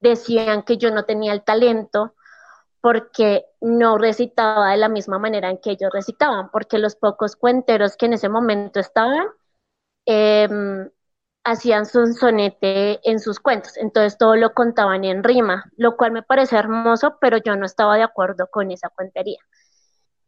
decían 0.00 0.62
que 0.64 0.78
yo 0.78 0.90
no 0.90 1.04
tenía 1.04 1.32
el 1.32 1.44
talento 1.44 2.14
porque 2.80 3.46
no 3.60 3.98
recitaba 3.98 4.70
de 4.72 4.78
la 4.78 4.88
misma 4.90 5.18
manera 5.18 5.50
en 5.50 5.58
que 5.58 5.72
ellos 5.72 5.90
recitaban, 5.92 6.50
porque 6.50 6.78
los 6.78 6.96
pocos 6.96 7.36
cuenteros 7.36 7.96
que 7.96 8.06
en 8.06 8.14
ese 8.14 8.28
momento 8.28 8.80
estaban 8.80 9.26
em, 10.06 10.90
hacían 11.44 11.86
su 11.86 12.06
sonete 12.14 13.00
en 13.10 13.20
sus 13.20 13.40
cuentos, 13.40 13.76
entonces 13.78 14.18
todo 14.18 14.36
lo 14.36 14.54
contaban 14.54 15.04
en 15.04 15.24
rima, 15.24 15.64
lo 15.76 15.96
cual 15.96 16.12
me 16.12 16.22
parece 16.22 16.56
hermoso, 16.56 17.18
pero 17.20 17.38
yo 17.38 17.56
no 17.56 17.66
estaba 17.66 17.96
de 17.96 18.02
acuerdo 18.04 18.48
con 18.50 18.70
esa 18.70 18.90
cuentería. 18.90 19.38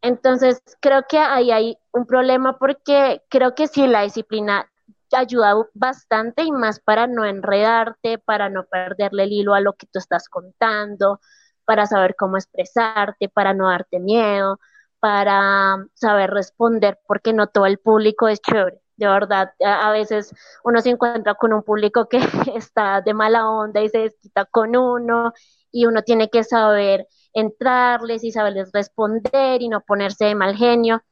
Entonces, 0.01 0.61
creo 0.79 1.03
que 1.07 1.17
ahí 1.17 1.51
hay 1.51 1.77
un 1.91 2.05
problema 2.05 2.57
porque 2.57 3.21
creo 3.29 3.55
que 3.55 3.67
sí, 3.67 3.87
la 3.87 4.03
disciplina 4.03 4.69
ayuda 5.11 5.55
bastante 5.73 6.43
y 6.43 6.51
más 6.51 6.79
para 6.79 7.07
no 7.07 7.25
enredarte, 7.25 8.17
para 8.17 8.49
no 8.49 8.65
perderle 8.65 9.23
el 9.23 9.31
hilo 9.31 9.53
a 9.53 9.61
lo 9.61 9.73
que 9.73 9.87
tú 9.87 9.99
estás 9.99 10.29
contando, 10.29 11.19
para 11.65 11.85
saber 11.85 12.15
cómo 12.17 12.37
expresarte, 12.37 13.29
para 13.29 13.53
no 13.53 13.69
darte 13.69 13.99
miedo, 13.99 14.59
para 14.99 15.85
saber 15.93 16.31
responder, 16.31 16.99
porque 17.07 17.33
no 17.33 17.47
todo 17.47 17.65
el 17.65 17.77
público 17.77 18.27
es 18.27 18.41
chévere. 18.41 18.81
De 18.97 19.07
verdad, 19.07 19.53
a, 19.63 19.91
veces 19.91 20.33
uno 20.63 20.81
se 20.81 20.89
encuentra 20.89 21.35
con 21.35 21.53
un 21.53 21.63
público 21.63 22.07
que 22.09 22.17
está 22.55 23.01
de 23.01 23.13
mala 23.13 23.49
onda 23.49 23.81
y 23.81 23.89
se 23.89 23.99
desquita 23.99 24.45
con 24.45 24.75
uno 24.75 25.33
y 25.71 25.85
uno 25.85 26.01
tiene 26.01 26.29
que 26.29 26.43
saber 26.43 27.07
entrarles 27.37 28.23
y 28.23 28.31
saberles 28.31 28.71
responder 28.73 29.61
y 29.61 29.69
no 29.69 29.81
ponerse 29.81 30.25
de 30.25 30.35
mal 30.35 30.55
genio. 30.55 31.03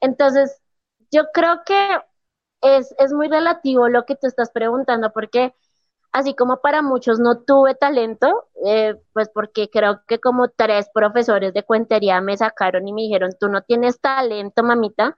Entonces, 0.00 0.60
yo 1.10 1.24
creo 1.32 1.62
que 1.66 2.00
es, 2.62 3.12
muy 3.12 3.28
relativo 3.28 3.88
lo 3.88 4.04
que 4.06 4.16
tú 4.16 4.26
estás 4.28 4.50
preguntando, 4.52 5.12
porque 5.12 5.54
así 6.12 6.34
como 6.34 6.60
para 6.60 6.82
muchos 6.82 7.18
no 7.18 7.40
tuve 7.42 7.74
talento, 7.74 8.48
eh, 8.64 8.96
pues 9.12 9.28
porque 9.34 9.68
creo 9.70 10.02
que 10.06 10.20
como 10.20 10.48
tres 10.50 10.88
profesores 10.94 11.52
de 11.54 11.64
cuentería 11.64 12.20
me 12.20 12.36
sacaron 12.36 12.86
y 12.88 12.92
me 12.92 13.02
dijeron, 13.02 13.32
tú 13.38 13.48
no 13.48 13.62
tienes 13.62 14.00
talento, 14.00 14.62
mamita. 14.62 15.16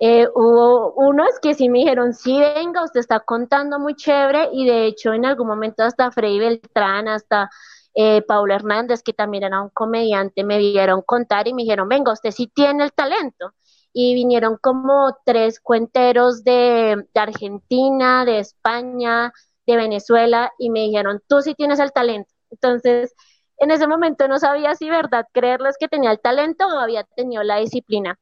Eh, 0.00 0.28
hubo 0.34 0.94
unos 0.94 1.38
que 1.42 1.54
sí 1.54 1.68
me 1.68 1.80
dijeron, 1.80 2.14
sí, 2.14 2.40
venga, 2.40 2.84
usted 2.84 3.00
está 3.00 3.20
contando 3.20 3.78
muy 3.78 3.94
chévere 3.94 4.48
y 4.52 4.66
de 4.66 4.86
hecho 4.86 5.12
en 5.12 5.26
algún 5.26 5.46
momento 5.48 5.84
hasta 5.84 6.10
Freddy 6.10 6.38
Beltrán, 6.40 7.06
hasta 7.08 7.50
eh, 7.94 8.22
Paula 8.22 8.56
Hernández, 8.56 9.02
que 9.02 9.12
también 9.12 9.44
era 9.44 9.62
un 9.62 9.70
comediante, 9.70 10.44
me 10.44 10.58
vieron 10.58 11.02
contar 11.02 11.48
y 11.48 11.54
me 11.54 11.62
dijeron, 11.62 11.88
venga, 11.88 12.12
usted 12.12 12.30
sí 12.30 12.46
tiene 12.46 12.84
el 12.84 12.92
talento. 12.92 13.52
Y 13.92 14.14
vinieron 14.14 14.56
como 14.60 15.16
tres 15.24 15.60
cuenteros 15.60 16.44
de, 16.44 17.04
Argentina, 17.14 18.24
de 18.24 18.38
España, 18.38 19.32
de 19.66 19.76
Venezuela, 19.76 20.52
y 20.58 20.70
me 20.70 20.80
dijeron, 20.80 21.20
tú 21.28 21.42
sí 21.42 21.54
tienes 21.54 21.80
el 21.80 21.92
talento. 21.92 22.30
Entonces, 22.50 23.14
en 23.58 23.70
ese 23.72 23.86
momento 23.88 24.28
no 24.28 24.38
sabía 24.38 24.74
si 24.74 24.88
verdad 24.88 25.26
creerles 25.32 25.76
que 25.78 25.88
tenía 25.88 26.12
el 26.12 26.20
talento 26.20 26.66
o 26.66 26.78
había 26.78 27.04
tenido 27.04 27.42
la 27.42 27.56
disciplina. 27.58 28.18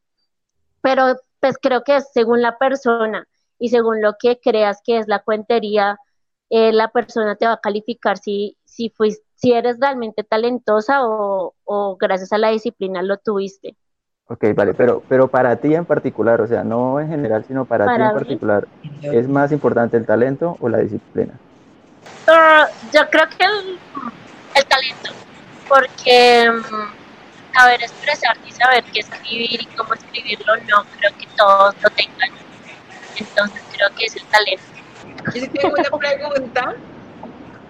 Pero 0.83 1.17
pues 1.41 1.57
creo 1.61 1.85
que 1.85 1.97
es 1.97 2.11
según 2.13 2.43
la 2.43 2.59
persona 2.59 3.29
y 3.59 3.69
según 3.69 4.03
lo 4.03 4.15
que 4.19 4.41
creas 4.41 4.81
que 4.85 4.99
es 4.99 5.09
la 5.09 5.21
cuentería, 5.21 5.99
eh, 6.51 6.73
la 6.73 6.89
persona 6.91 7.37
te 7.37 7.47
va 7.47 7.55
a 7.55 7.61
calificar 7.61 8.19
si, 8.19 8.57
si 8.65 8.91
fuiste 8.91 9.28
si 9.39 9.53
eres 9.53 9.79
realmente 9.81 10.25
talentosa 10.25 10.99
o, 11.03 11.97
gracias 11.99 12.33
a 12.33 12.39
la 12.39 12.51
disciplina 12.51 13.03
lo 13.03 13.19
tuviste. 13.19 13.77
Ok, 14.27 14.45
vale, 14.55 14.75
pero, 14.75 15.03
pero 15.09 15.29
para 15.29 15.57
ti 15.57 15.75
en 15.75 15.87
particular, 15.87 16.41
o 16.41 16.47
sea, 16.47 16.65
no 16.65 17.01
en 17.01 17.09
general, 17.09 17.45
sino 17.47 17.65
para, 17.65 17.87
ti 17.87 18.03
en 18.03 18.13
particular, 18.13 18.69
¿es 19.01 19.29
más 19.29 19.53
importante 19.53 19.97
el 19.97 20.05
talento 20.05 20.57
o 20.61 20.69
la 20.69 20.79
disciplina? 20.79 21.35
Ah, 22.27 22.67
yo 22.93 23.09
creo 23.09 23.27
que 23.29 23.45
el, 24.55 24.67
talento, 24.67 25.11
porque 25.69 26.51
mm, 26.51 27.55
saber 27.55 27.83
expresarte 27.83 28.49
y 28.49 28.53
saber 28.53 28.85
qué 28.93 29.01
escribir 29.01 29.63
y 29.63 29.67
cómo 29.77 29.95
escribirlo, 29.95 30.57
no 30.69 30.85
creo 30.99 31.17
que 31.17 31.27
todos 31.37 31.75
lo 31.81 31.91
tengan. 31.91 32.31
Entonces 33.17 33.63
creo 33.73 33.89
que 33.97 34.05
es 34.05 34.17
el 34.17 34.25
talento. 34.25 34.65
Y 35.35 35.41
si 35.41 35.49
tengo 35.49 35.75
una 35.75 35.99
pregunta, 35.99 36.75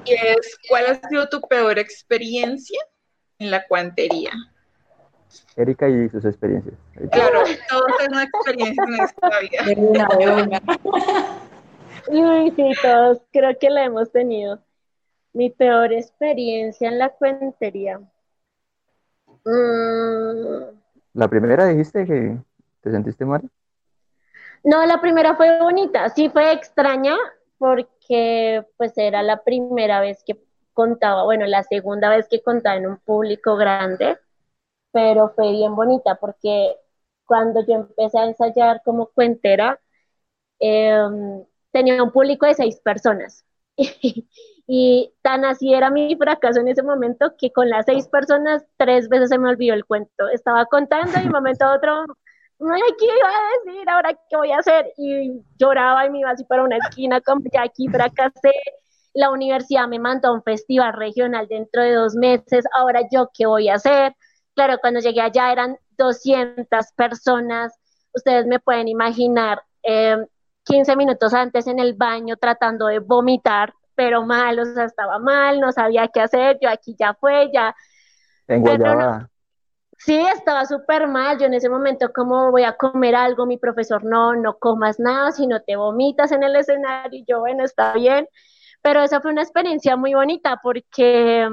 es, 0.06 0.58
¿cuál 0.68 0.86
ha 0.86 1.08
sido 1.08 1.28
tu 1.28 1.40
peor 1.42 1.78
experiencia 1.78 2.80
en 3.38 3.50
la 3.50 3.66
cuantería? 3.66 4.32
Erika 5.56 5.88
y 5.88 6.08
sus 6.08 6.24
experiencias. 6.24 6.74
Claro, 7.10 7.42
todos 7.68 7.86
tenemos 7.98 8.08
una 8.08 8.24
experiencia 8.24 8.84
en 8.84 8.94
esta 8.94 9.38
vida. 9.40 10.62
Uy, 12.08 12.50
sí, 12.56 12.72
todos 12.82 13.20
creo 13.32 13.58
que 13.58 13.70
la 13.70 13.84
hemos 13.84 14.10
tenido. 14.10 14.60
Mi 15.32 15.50
peor 15.50 15.92
experiencia 15.92 16.88
en 16.88 16.98
la 16.98 17.10
cuentería. 17.10 18.00
Mm. 19.44 20.78
¿La 21.14 21.28
primera 21.28 21.66
dijiste 21.66 22.06
que 22.06 22.38
te 22.80 22.90
sentiste 22.90 23.24
mal? 23.24 23.42
No, 24.64 24.84
la 24.86 25.00
primera 25.00 25.36
fue 25.36 25.58
bonita, 25.60 26.08
sí 26.10 26.28
fue 26.30 26.52
extraña, 26.52 27.16
porque 27.58 27.88
pues 28.76 28.96
era 28.96 29.22
la 29.22 29.42
primera 29.44 30.00
vez 30.00 30.22
que 30.24 30.38
contaba, 30.72 31.24
bueno, 31.24 31.46
la 31.46 31.62
segunda 31.64 32.08
vez 32.08 32.28
que 32.28 32.42
contaba 32.42 32.76
en 32.76 32.86
un 32.86 32.98
público 32.98 33.56
grande, 33.56 34.18
pero 34.92 35.30
fue 35.34 35.52
bien 35.52 35.74
bonita 35.76 36.16
porque 36.16 36.76
cuando 37.26 37.64
yo 37.66 37.74
empecé 37.74 38.18
a 38.18 38.26
ensayar 38.26 38.82
como 38.84 39.06
cuentera, 39.08 39.80
em, 40.60 41.44
tenía 41.72 42.02
un 42.02 42.12
público 42.12 42.46
de 42.46 42.54
seis 42.54 42.80
personas. 42.80 43.44
y 44.66 45.12
tan 45.22 45.44
así 45.44 45.74
era 45.74 45.90
mi 45.90 46.16
fracaso 46.16 46.60
en 46.60 46.68
ese 46.68 46.82
momento 46.82 47.34
que 47.38 47.52
con 47.52 47.70
las 47.70 47.86
seis 47.86 48.08
personas 48.08 48.64
tres 48.76 49.08
veces 49.08 49.30
se 49.30 49.38
me 49.38 49.48
olvidó 49.50 49.74
el 49.74 49.84
cuento. 49.86 50.28
Estaba 50.30 50.66
contando 50.66 51.12
y 51.22 51.26
un 51.26 51.32
momento 51.32 51.64
a 51.66 51.76
otro 51.76 52.04
¿qué 52.58 53.04
iba 53.04 53.28
a 53.28 53.72
decir? 53.72 53.88
¿Ahora 53.88 54.14
qué 54.28 54.36
voy 54.36 54.52
a 54.52 54.58
hacer? 54.58 54.92
Y 54.96 55.42
lloraba 55.58 56.06
y 56.06 56.10
me 56.10 56.20
iba 56.20 56.30
así 56.30 56.44
para 56.44 56.64
una 56.64 56.76
esquina, 56.76 57.20
como 57.20 57.42
ya 57.52 57.62
aquí 57.62 57.88
fracasé. 57.88 58.52
La 59.14 59.30
universidad 59.30 59.88
me 59.88 59.98
mandó 59.98 60.28
a 60.28 60.34
un 60.34 60.42
festival 60.42 60.92
regional 60.92 61.46
dentro 61.48 61.82
de 61.82 61.94
dos 61.94 62.14
meses, 62.14 62.64
ahora 62.74 63.02
yo 63.10 63.30
qué 63.36 63.46
voy 63.46 63.68
a 63.68 63.74
hacer? 63.74 64.14
Claro, 64.54 64.78
cuando 64.80 65.00
llegué 65.00 65.20
allá 65.20 65.52
eran 65.52 65.76
200 65.96 66.92
personas, 66.96 67.72
ustedes 68.12 68.46
me 68.46 68.60
pueden 68.60 68.88
imaginar, 68.88 69.62
15 69.82 70.92
eh, 70.92 70.96
minutos 70.96 71.32
antes 71.34 71.66
en 71.66 71.78
el 71.78 71.94
baño 71.94 72.36
tratando 72.36 72.86
de 72.86 72.98
vomitar, 72.98 73.72
pero 73.94 74.24
mal, 74.24 74.58
o 74.58 74.64
sea, 74.64 74.84
estaba 74.84 75.18
mal, 75.18 75.60
no 75.60 75.72
sabía 75.72 76.08
qué 76.08 76.20
hacer, 76.20 76.58
yo 76.60 76.68
aquí 76.68 76.94
ya 76.98 77.14
fue, 77.14 77.50
ya... 77.52 77.74
Tengo 78.46 78.70
Sí, 79.98 80.14
estaba 80.16 80.64
súper 80.64 81.08
mal. 81.08 81.38
Yo 81.38 81.46
en 81.46 81.54
ese 81.54 81.68
momento, 81.68 82.12
¿cómo 82.14 82.50
voy 82.50 82.62
a 82.64 82.76
comer 82.76 83.14
algo? 83.16 83.46
Mi 83.46 83.58
profesor, 83.58 84.04
no, 84.04 84.34
no 84.36 84.58
comas 84.58 84.98
nada, 85.00 85.32
si 85.32 85.46
no 85.46 85.60
te 85.62 85.76
vomitas 85.76 86.32
en 86.32 86.42
el 86.44 86.56
escenario. 86.56 87.20
Y 87.20 87.24
yo, 87.26 87.40
bueno, 87.40 87.64
está 87.64 87.92
bien. 87.94 88.28
Pero 88.82 89.02
esa 89.02 89.20
fue 89.20 89.32
una 89.32 89.42
experiencia 89.42 89.96
muy 89.96 90.14
bonita 90.14 90.60
porque 90.62 91.48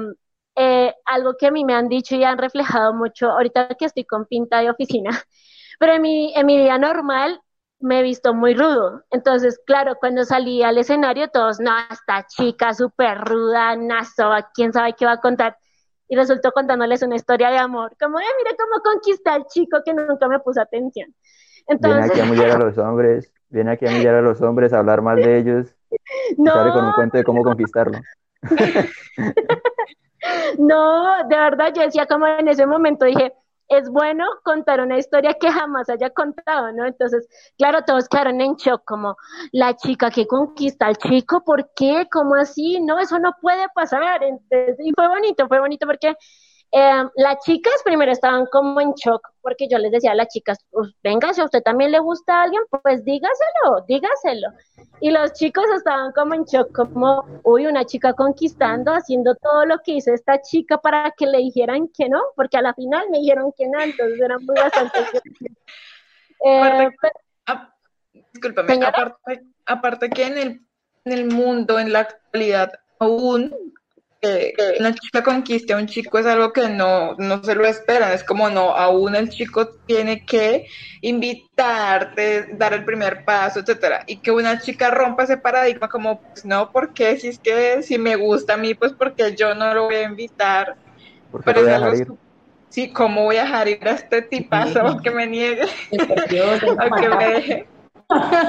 eh, 0.56 0.94
algo 1.06 1.34
que 1.38 1.46
a 1.48 1.50
mí 1.50 1.64
me 1.64 1.74
han 1.74 1.88
dicho 1.88 2.16
y 2.16 2.24
han 2.24 2.38
reflejado 2.38 2.94
mucho, 2.94 3.30
ahorita 3.32 3.68
que 3.78 3.86
estoy 3.86 4.04
con 4.06 4.26
pinta 4.26 4.60
de 4.62 4.70
oficina, 4.70 5.10
pero 5.80 5.94
en 5.94 6.02
mi, 6.02 6.34
en 6.36 6.46
mi 6.46 6.58
vida 6.58 6.78
normal 6.78 7.40
me 7.80 8.00
he 8.00 8.02
visto 8.02 8.34
muy 8.34 8.54
rudo. 8.54 9.04
Entonces, 9.10 9.60
claro, 9.66 9.96
cuando 10.00 10.24
salí 10.24 10.62
al 10.62 10.78
escenario, 10.78 11.28
todos, 11.30 11.60
no, 11.60 11.72
esta 11.90 12.26
chica 12.28 12.74
súper 12.74 13.18
ruda, 13.20 13.76
nazo, 13.76 14.30
quién 14.54 14.72
sabe 14.72 14.94
qué 14.94 15.04
va 15.06 15.12
a 15.12 15.20
contar 15.20 15.58
y 16.08 16.16
resultó 16.16 16.52
contándoles 16.52 17.02
una 17.02 17.16
historia 17.16 17.50
de 17.50 17.58
amor, 17.58 17.96
como, 18.00 18.20
eh, 18.20 18.24
mira 18.38 18.56
cómo 18.56 18.80
conquista 18.82 19.34
al 19.34 19.46
chico 19.46 19.78
que 19.84 19.94
nunca 19.94 20.28
me 20.28 20.38
puso 20.40 20.60
atención. 20.60 21.14
Entonces... 21.66 22.12
Viene 22.12 22.12
aquí 22.12 22.20
a 22.20 22.24
humillar 22.24 22.50
a 22.50 22.58
los 22.64 22.78
hombres, 22.78 23.32
viene 23.48 23.72
aquí 23.72 23.86
a 23.86 23.90
humillar 23.90 24.14
a 24.14 24.22
los 24.22 24.40
hombres, 24.42 24.72
a 24.72 24.78
hablar 24.78 25.02
mal 25.02 25.16
de 25.16 25.38
ellos, 25.38 25.74
no. 26.36 26.52
sale 26.52 26.72
con 26.72 26.84
un 26.84 26.92
cuento 26.92 27.18
de 27.18 27.24
cómo 27.24 27.42
conquistarlo. 27.42 27.98
no, 30.58 31.28
de 31.28 31.36
verdad, 31.36 31.72
yo 31.74 31.82
decía 31.82 32.06
como 32.06 32.26
en 32.26 32.48
ese 32.48 32.66
momento, 32.66 33.04
dije, 33.04 33.32
es 33.68 33.88
bueno 33.90 34.24
contar 34.44 34.80
una 34.80 34.98
historia 34.98 35.34
que 35.34 35.50
jamás 35.50 35.88
haya 35.90 36.10
contado, 36.10 36.72
¿no? 36.72 36.86
Entonces, 36.86 37.28
claro, 37.58 37.82
todos 37.86 38.08
quedaron 38.08 38.40
en 38.40 38.54
shock, 38.56 38.82
como 38.84 39.16
la 39.52 39.76
chica 39.76 40.10
que 40.10 40.26
conquista 40.26 40.86
al 40.86 40.96
chico, 40.96 41.42
¿por 41.44 41.70
qué? 41.74 42.06
¿Cómo 42.10 42.34
así? 42.36 42.80
No, 42.80 42.98
eso 42.98 43.18
no 43.18 43.32
puede 43.40 43.66
pasar. 43.74 44.22
Entonces, 44.22 44.76
y 44.80 44.92
fue 44.94 45.08
bonito, 45.08 45.48
fue 45.48 45.60
bonito 45.60 45.86
porque 45.86 46.14
eh, 46.78 47.04
las 47.14 47.38
chicas 47.42 47.72
primero 47.82 48.12
estaban 48.12 48.44
como 48.52 48.78
en 48.82 48.92
shock, 48.92 49.30
porque 49.40 49.66
yo 49.66 49.78
les 49.78 49.90
decía 49.90 50.12
a 50.12 50.14
las 50.14 50.28
chicas, 50.28 50.58
venga, 51.02 51.32
si 51.32 51.40
a 51.40 51.46
usted 51.46 51.62
también 51.62 51.90
le 51.90 52.00
gusta 52.00 52.34
a 52.34 52.42
alguien, 52.42 52.60
pues 52.82 53.02
dígaselo, 53.02 53.86
dígaselo. 53.88 54.48
Y 55.00 55.10
los 55.10 55.32
chicos 55.32 55.64
estaban 55.74 56.12
como 56.12 56.34
en 56.34 56.44
shock, 56.44 56.70
como, 56.72 57.24
uy, 57.44 57.66
una 57.66 57.86
chica 57.86 58.12
conquistando, 58.12 58.92
haciendo 58.92 59.34
todo 59.36 59.64
lo 59.64 59.78
que 59.78 59.92
hizo 59.92 60.12
esta 60.12 60.42
chica 60.42 60.76
para 60.76 61.14
que 61.16 61.24
le 61.24 61.38
dijeran 61.38 61.88
que 61.88 62.10
no, 62.10 62.20
porque 62.34 62.58
a 62.58 62.62
la 62.62 62.74
final 62.74 63.06
me 63.10 63.20
dijeron 63.20 63.54
que 63.56 63.66
no, 63.68 63.80
entonces 63.80 64.20
eran 64.20 64.44
muy 64.44 64.56
bastante... 64.56 64.98
eh, 66.44 66.90
discúlpame, 68.34 68.84
aparte, 68.84 69.46
aparte 69.64 70.10
que 70.10 70.26
en 70.26 70.36
el, 70.36 70.60
en 71.06 71.12
el 71.12 71.24
mundo, 71.24 71.78
en 71.78 71.94
la 71.94 72.00
actualidad, 72.00 72.70
aún 72.98 73.72
que 74.20 74.54
una 74.80 74.94
chica 74.94 75.22
conquiste 75.22 75.72
a 75.72 75.76
un 75.76 75.86
chico 75.86 76.18
es 76.18 76.26
algo 76.26 76.52
que 76.52 76.68
no, 76.68 77.14
no 77.14 77.42
se 77.42 77.54
lo 77.54 77.66
esperan, 77.66 78.12
es 78.12 78.24
como 78.24 78.50
no, 78.50 78.74
aún 78.74 79.14
el 79.14 79.28
chico 79.28 79.68
tiene 79.86 80.24
que 80.24 80.66
invitarte, 81.02 82.48
dar 82.54 82.74
el 82.74 82.84
primer 82.84 83.24
paso, 83.24 83.60
etcétera, 83.60 84.04
y 84.06 84.18
que 84.18 84.30
una 84.30 84.60
chica 84.60 84.90
rompa 84.90 85.24
ese 85.24 85.36
paradigma 85.36 85.88
como, 85.88 86.20
pues 86.20 86.44
no, 86.44 86.72
porque 86.72 87.16
si 87.18 87.28
es 87.28 87.38
que 87.38 87.82
si 87.82 87.98
me 87.98 88.16
gusta 88.16 88.54
a 88.54 88.56
mí, 88.56 88.74
pues 88.74 88.92
porque 88.92 89.34
yo 89.36 89.54
no 89.54 89.74
lo 89.74 89.84
voy 89.84 89.96
a 89.96 90.02
invitar, 90.02 90.76
pero 91.44 91.60
es 91.60 91.68
algo 91.68 92.18
sí, 92.68 92.90
¿cómo 92.92 93.24
voy 93.24 93.36
a 93.36 93.44
dejar 93.44 93.68
ir 93.68 93.88
a 93.88 93.92
este 93.92 94.22
tipazo 94.22 94.98
que 95.02 95.10
me 95.10 95.26
niegue? 95.26 95.62
a 95.62 96.96
que 97.00 97.08
me 97.08 97.28
deje. 97.28 97.66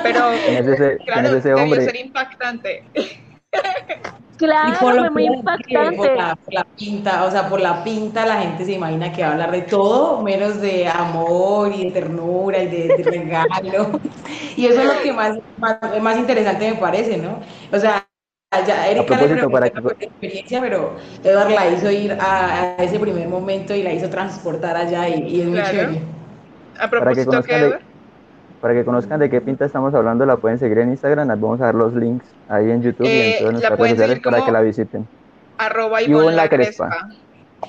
Pero, 0.04 0.32
ese, 0.34 0.98
claro, 1.06 1.38
ese 1.38 1.54
hombre? 1.54 1.86
ser 1.86 1.96
impactante. 1.96 2.84
Claro, 4.38 4.76
fue 4.76 5.10
muy 5.10 5.26
impactante. 5.26 5.98
Por 5.98 6.54
la, 6.54 6.64
pinta, 6.78 7.24
o 7.24 7.32
sea, 7.32 7.50
por 7.50 7.60
la 7.60 7.84
pinta 7.84 8.26
la 8.26 8.42
gente 8.42 8.66
se 8.66 8.74
imagina 8.74 9.12
que 9.12 9.24
va 9.24 9.30
a 9.30 9.32
hablar 9.32 9.52
de 9.52 9.64
todo, 9.64 10.22
menos 10.22 10.62
de 10.62 10.88
amor 10.88 11.74
y 11.74 11.86
de 11.86 11.92
ternura 11.92 12.62
y 12.62 12.68
de, 12.68 13.04
regalo. 13.04 14.00
y 14.56 14.68
eso 14.68 14.82
es 14.82 14.96
lo 14.96 15.02
que 15.02 15.12
más, 15.12 15.38
más, 15.58 16.18
interesante 16.18 16.70
me 16.70 16.78
parece, 16.78 17.18
¿no? 17.18 17.40
O 17.72 17.80
sea, 17.80 18.06
ya 18.66 18.88
Erika 18.88 19.18
le 19.18 19.24
preguntó 19.24 19.50
para 19.50 19.68
experiencia, 19.68 20.62
pero 20.62 20.96
Eduard 21.24 21.52
la 21.52 21.70
hizo 21.72 21.90
ir 21.90 22.16
a, 22.20 22.76
ese 22.78 23.00
primer 23.00 23.28
momento 23.28 23.74
y 23.74 23.82
la 23.82 23.92
hizo 23.92 24.08
transportar 24.10 24.78
allá 24.78 25.10
y, 25.10 25.42
es 25.42 25.48
muy 25.48 25.64
chévere. 25.64 26.02
A 26.80 26.88
propósito, 26.88 27.42
que 27.42 27.80
para 28.62 28.74
que 28.74 28.84
conozcan 28.84 29.20
de 29.20 29.30
qué 29.30 29.42
pinta 29.42 29.66
estamos 29.66 29.94
hablando, 29.94 30.26
la 30.26 30.38
pueden 30.38 30.60
seguir 30.60 30.80
en 30.80 30.90
Instagram. 30.90 31.28
vamos 31.28 31.62
a 31.62 31.66
dar 31.66 31.76
los 31.76 31.94
links 31.94 32.26
ahí 32.50 32.72
en 32.72 32.82
YouTube 32.82 33.06
y 33.06 33.10
en 33.10 33.26
eh, 33.26 33.36
todas 33.40 33.54
nuestras 33.54 33.80
redes 33.80 33.92
sociales 33.92 34.20
para 34.24 34.46
que 34.46 34.52
la 34.52 34.62
visiten. 34.62 35.08
Arroba 35.58 36.02
y 36.02 36.08
la, 36.08 36.48
crespa. 36.50 37.10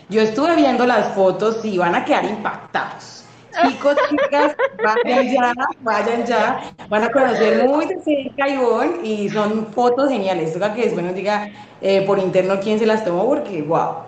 Yo 0.09 0.20
estuve 0.20 0.57
viendo 0.57 0.87
las 0.87 1.14
fotos 1.14 1.64
y 1.64 1.79
van 1.79 1.94
a 1.94 2.05
quedar 2.05 2.24
impactados. 2.24 3.24
Chicos, 3.62 3.96
chicas, 4.11 4.57
vayan 4.83 5.29
ya, 5.29 5.53
vayan 5.81 6.27
ya. 6.27 6.61
Van 6.88 7.05
a 7.05 7.11
conocer 7.11 7.66
muy 7.66 7.87
de 7.87 8.01
cerca 8.01 8.48
Ivonne 8.48 8.98
y 9.03 9.29
son 9.31 9.66
fotos 9.72 10.11
geniales. 10.11 10.53
Toca 10.53 10.74
que 10.74 10.83
después 10.83 11.05
nos 11.05 11.14
diga 11.14 11.48
eh, 11.81 12.05
por 12.07 12.18
interno 12.18 12.61
quién 12.61 12.79
se 12.79 12.87
las 12.87 13.05
tomó 13.05 13.27
porque, 13.27 13.62
wow. 13.62 14.08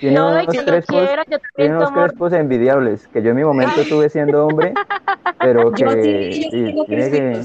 Tiene 0.00 0.16
no, 0.16 0.30
unos, 0.30 0.46
crespos, 0.46 1.08
tiene 1.56 1.76
unos 1.76 1.90
crespos 1.90 2.32
envidiables 2.32 3.06
que 3.08 3.22
yo 3.22 3.30
en 3.30 3.36
mi 3.36 3.44
momento 3.44 3.84
tuve 3.84 4.08
siendo 4.08 4.46
hombre, 4.46 4.72
pero 5.38 5.70
que, 5.72 6.48
yo 6.50 6.84
tiene 6.86 7.10
que 7.10 7.42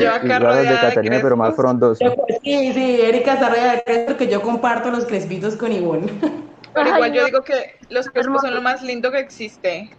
yo 0.00 0.12
acá 0.12 0.54
de 0.56 0.80
Catarina, 0.80 1.18
pero 1.20 1.36
más 1.36 1.56
frondoso. 1.56 2.04
Sí, 2.42 2.72
sí, 2.72 3.00
Erika 3.02 3.34
está 3.34 3.48
rodeada 3.48 3.72
de 3.72 3.82
crespos 3.82 4.16
que 4.16 4.28
yo 4.28 4.42
comparto 4.42 4.90
los 4.90 5.06
crespitos 5.06 5.56
con 5.56 5.72
Ivonne. 5.72 6.12
Pero 6.72 6.88
igual 6.88 7.12
yo 7.12 7.24
digo 7.24 7.42
que 7.42 7.76
los 7.88 8.08
crespos 8.08 8.42
son 8.42 8.54
lo 8.54 8.62
más 8.62 8.82
lindo 8.82 9.10
que 9.10 9.18
existe. 9.18 9.90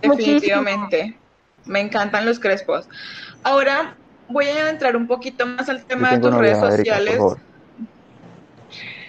Definitivamente. 0.00 1.18
Me 1.66 1.80
encantan 1.80 2.24
los 2.24 2.40
crespos. 2.40 2.88
Ahora 3.42 3.94
voy 4.28 4.46
a 4.46 4.70
entrar 4.70 4.96
un 4.96 5.06
poquito 5.06 5.44
más 5.44 5.68
al 5.68 5.84
tema 5.84 6.12
de 6.12 6.18
tus 6.20 6.34
redes 6.34 6.58
sociales. 6.58 7.18
Voy 7.18 7.36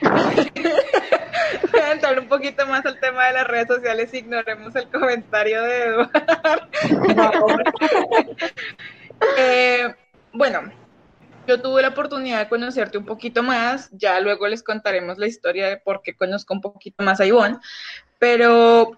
a 1.82 1.92
entrar 1.92 2.20
un 2.20 2.28
poquito 2.28 2.66
más 2.66 2.86
al 2.86 3.00
tema 3.00 3.28
de 3.28 3.34
las 3.34 3.48
redes 3.48 3.68
sociales, 3.68 4.14
ignoremos 4.14 4.76
el 4.76 4.90
comentario 4.90 5.62
de 5.64 5.86
Eduardo. 5.86 6.12
Eh, 9.38 9.94
bueno, 10.34 10.62
yo 11.46 11.62
tuve 11.62 11.84
la 11.84 11.90
oportunidad 11.90 12.40
de 12.40 12.50
conocerte 12.50 12.98
un 12.98 13.06
poquito 13.06 13.44
más, 13.44 13.88
ya 13.92 14.20
luego 14.20 14.48
les 14.48 14.64
contaremos 14.64 15.20
la 15.20 15.28
historia 15.28 15.68
de 15.68 15.78
por 15.78 16.02
qué 16.02 16.16
conozco 16.16 16.56
un 16.56 16.62
poquito 16.62 17.04
más 17.04 17.20
a 17.20 17.26
Ivonne, 17.28 17.60
pero 18.18 18.98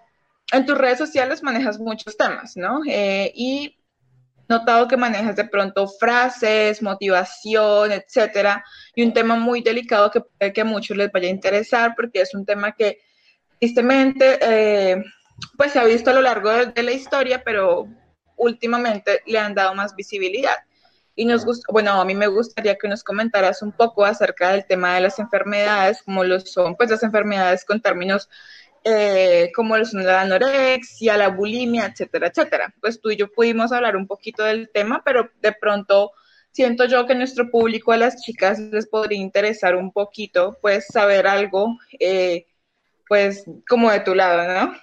en 0.53 0.65
tus 0.65 0.77
redes 0.77 0.97
sociales 0.97 1.43
manejas 1.43 1.77
muchos 1.77 2.15
temas, 2.15 2.55
¿no? 2.55 2.79
Eh, 2.87 3.33
y 3.35 3.75
notado 4.53 4.87
que 4.87 4.97
manejas 4.97 5.35
de 5.35 5.45
pronto 5.45 5.87
frases, 5.87 6.81
motivación, 6.81 7.91
etcétera, 7.91 8.63
y 8.95 9.03
un 9.03 9.13
tema 9.13 9.35
muy 9.35 9.61
delicado 9.61 10.11
que 10.11 10.21
que 10.53 10.61
a 10.61 10.65
muchos 10.65 10.97
les 10.97 11.11
vaya 11.11 11.27
a 11.27 11.31
interesar 11.31 11.93
porque 11.95 12.21
es 12.21 12.33
un 12.33 12.45
tema 12.45 12.73
que 12.73 12.99
tristemente 13.59 14.39
eh, 14.41 15.03
pues 15.57 15.71
se 15.71 15.79
ha 15.79 15.85
visto 15.85 16.09
a 16.09 16.13
lo 16.13 16.21
largo 16.21 16.49
de, 16.49 16.83
la 16.83 16.91
historia, 16.91 17.43
pero 17.43 17.87
últimamente 18.35 19.21
le 19.25 19.39
han 19.39 19.55
dado 19.55 19.73
más 19.73 19.95
visibilidad. 19.95 20.55
Y 21.15 21.25
nos 21.25 21.45
gusta, 21.45 21.71
bueno, 21.71 21.91
a 21.91 22.05
mí 22.05 22.15
me 22.15 22.27
gustaría 22.27 22.75
que 22.75 22.87
nos 22.87 23.03
comentaras 23.03 23.61
un 23.61 23.71
poco 23.71 24.03
acerca 24.03 24.51
del 24.51 24.65
tema 24.65 24.95
de 24.95 25.01
las 25.01 25.19
enfermedades, 25.19 26.01
como 26.03 26.23
lo 26.23 26.39
son 26.39 26.75
pues 26.75 26.89
las 26.89 27.03
enfermedades 27.03 27.63
con 27.63 27.81
términos 27.81 28.29
eh, 28.83 29.51
como 29.55 29.77
la 29.77 30.21
anorexia, 30.21 31.17
la 31.17 31.29
bulimia, 31.29 31.85
etcétera, 31.85 32.27
etcétera. 32.27 32.73
Pues 32.81 32.99
tú 32.99 33.11
y 33.11 33.15
yo 33.15 33.31
pudimos 33.31 33.71
hablar 33.71 33.95
un 33.95 34.07
poquito 34.07 34.43
del 34.43 34.69
tema, 34.73 35.01
pero 35.03 35.29
de 35.41 35.53
pronto 35.53 36.11
siento 36.51 36.85
yo 36.85 37.05
que 37.05 37.15
nuestro 37.15 37.49
público, 37.49 37.91
a 37.91 37.97
las 37.97 38.21
chicas, 38.21 38.59
les 38.59 38.87
podría 38.87 39.19
interesar 39.19 39.75
un 39.75 39.91
poquito, 39.91 40.57
pues 40.61 40.87
saber 40.87 41.27
algo, 41.27 41.77
eh, 41.99 42.45
pues 43.07 43.45
como 43.67 43.91
de 43.91 43.99
tu 44.01 44.15
lado, 44.15 44.67
¿no? 44.67 44.73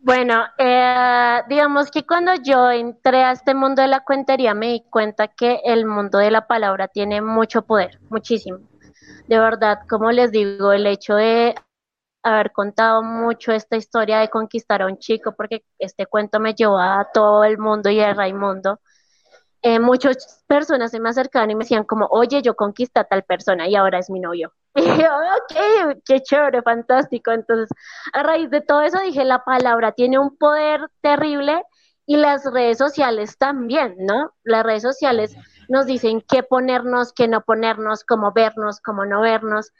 Bueno, 0.00 0.44
eh, 0.58 1.40
digamos 1.48 1.90
que 1.90 2.04
cuando 2.04 2.34
yo 2.34 2.70
entré 2.70 3.22
a 3.22 3.32
este 3.32 3.54
mundo 3.54 3.80
de 3.80 3.88
la 3.88 4.00
cuentería 4.00 4.52
me 4.52 4.68
di 4.68 4.84
cuenta 4.90 5.28
que 5.28 5.60
el 5.64 5.86
mundo 5.86 6.18
de 6.18 6.30
la 6.30 6.46
palabra 6.46 6.88
tiene 6.88 7.22
mucho 7.22 7.62
poder, 7.62 7.98
muchísimo. 8.10 8.58
De 9.28 9.38
verdad, 9.38 9.78
como 9.88 10.12
les 10.12 10.30
digo, 10.30 10.72
el 10.72 10.86
hecho 10.86 11.14
de 11.14 11.54
haber 12.24 12.52
contado 12.52 13.02
mucho 13.02 13.52
esta 13.52 13.76
historia 13.76 14.18
de 14.18 14.30
conquistar 14.30 14.82
a 14.82 14.86
un 14.86 14.98
chico, 14.98 15.34
porque 15.36 15.64
este 15.78 16.06
cuento 16.06 16.40
me 16.40 16.54
llevó 16.54 16.78
a 16.78 17.08
todo 17.12 17.44
el 17.44 17.58
mundo 17.58 17.90
y 17.90 18.00
a 18.00 18.14
Raimundo. 18.14 18.80
Eh, 19.62 19.78
muchas 19.78 20.42
personas 20.46 20.90
se 20.90 21.00
me 21.00 21.10
acercaban 21.10 21.50
y 21.50 21.54
me 21.54 21.64
decían 21.64 21.84
como, 21.84 22.06
oye, 22.10 22.42
yo 22.42 22.54
conquisté 22.54 23.00
a 23.00 23.04
tal 23.04 23.22
persona 23.22 23.68
y 23.68 23.76
ahora 23.76 23.98
es 23.98 24.10
mi 24.10 24.20
novio. 24.20 24.52
Y 24.76 24.82
yo, 24.82 25.06
ok, 25.06 25.98
qué 26.04 26.20
chévere, 26.20 26.60
fantástico. 26.62 27.30
Entonces, 27.30 27.68
a 28.12 28.22
raíz 28.24 28.50
de 28.50 28.60
todo 28.60 28.82
eso 28.82 28.98
dije, 29.00 29.24
la 29.24 29.44
palabra 29.44 29.92
tiene 29.92 30.18
un 30.18 30.36
poder 30.36 30.88
terrible 31.00 31.62
y 32.06 32.16
las 32.16 32.44
redes 32.44 32.78
sociales 32.78 33.38
también, 33.38 33.94
¿no? 33.98 34.32
Las 34.42 34.64
redes 34.64 34.82
sociales 34.82 35.36
nos 35.68 35.86
dicen 35.86 36.22
qué 36.28 36.42
ponernos, 36.42 37.12
qué 37.12 37.28
no 37.28 37.42
ponernos, 37.42 38.04
cómo 38.04 38.32
vernos, 38.32 38.80
cómo 38.80 39.06
no 39.06 39.20
vernos. 39.20 39.72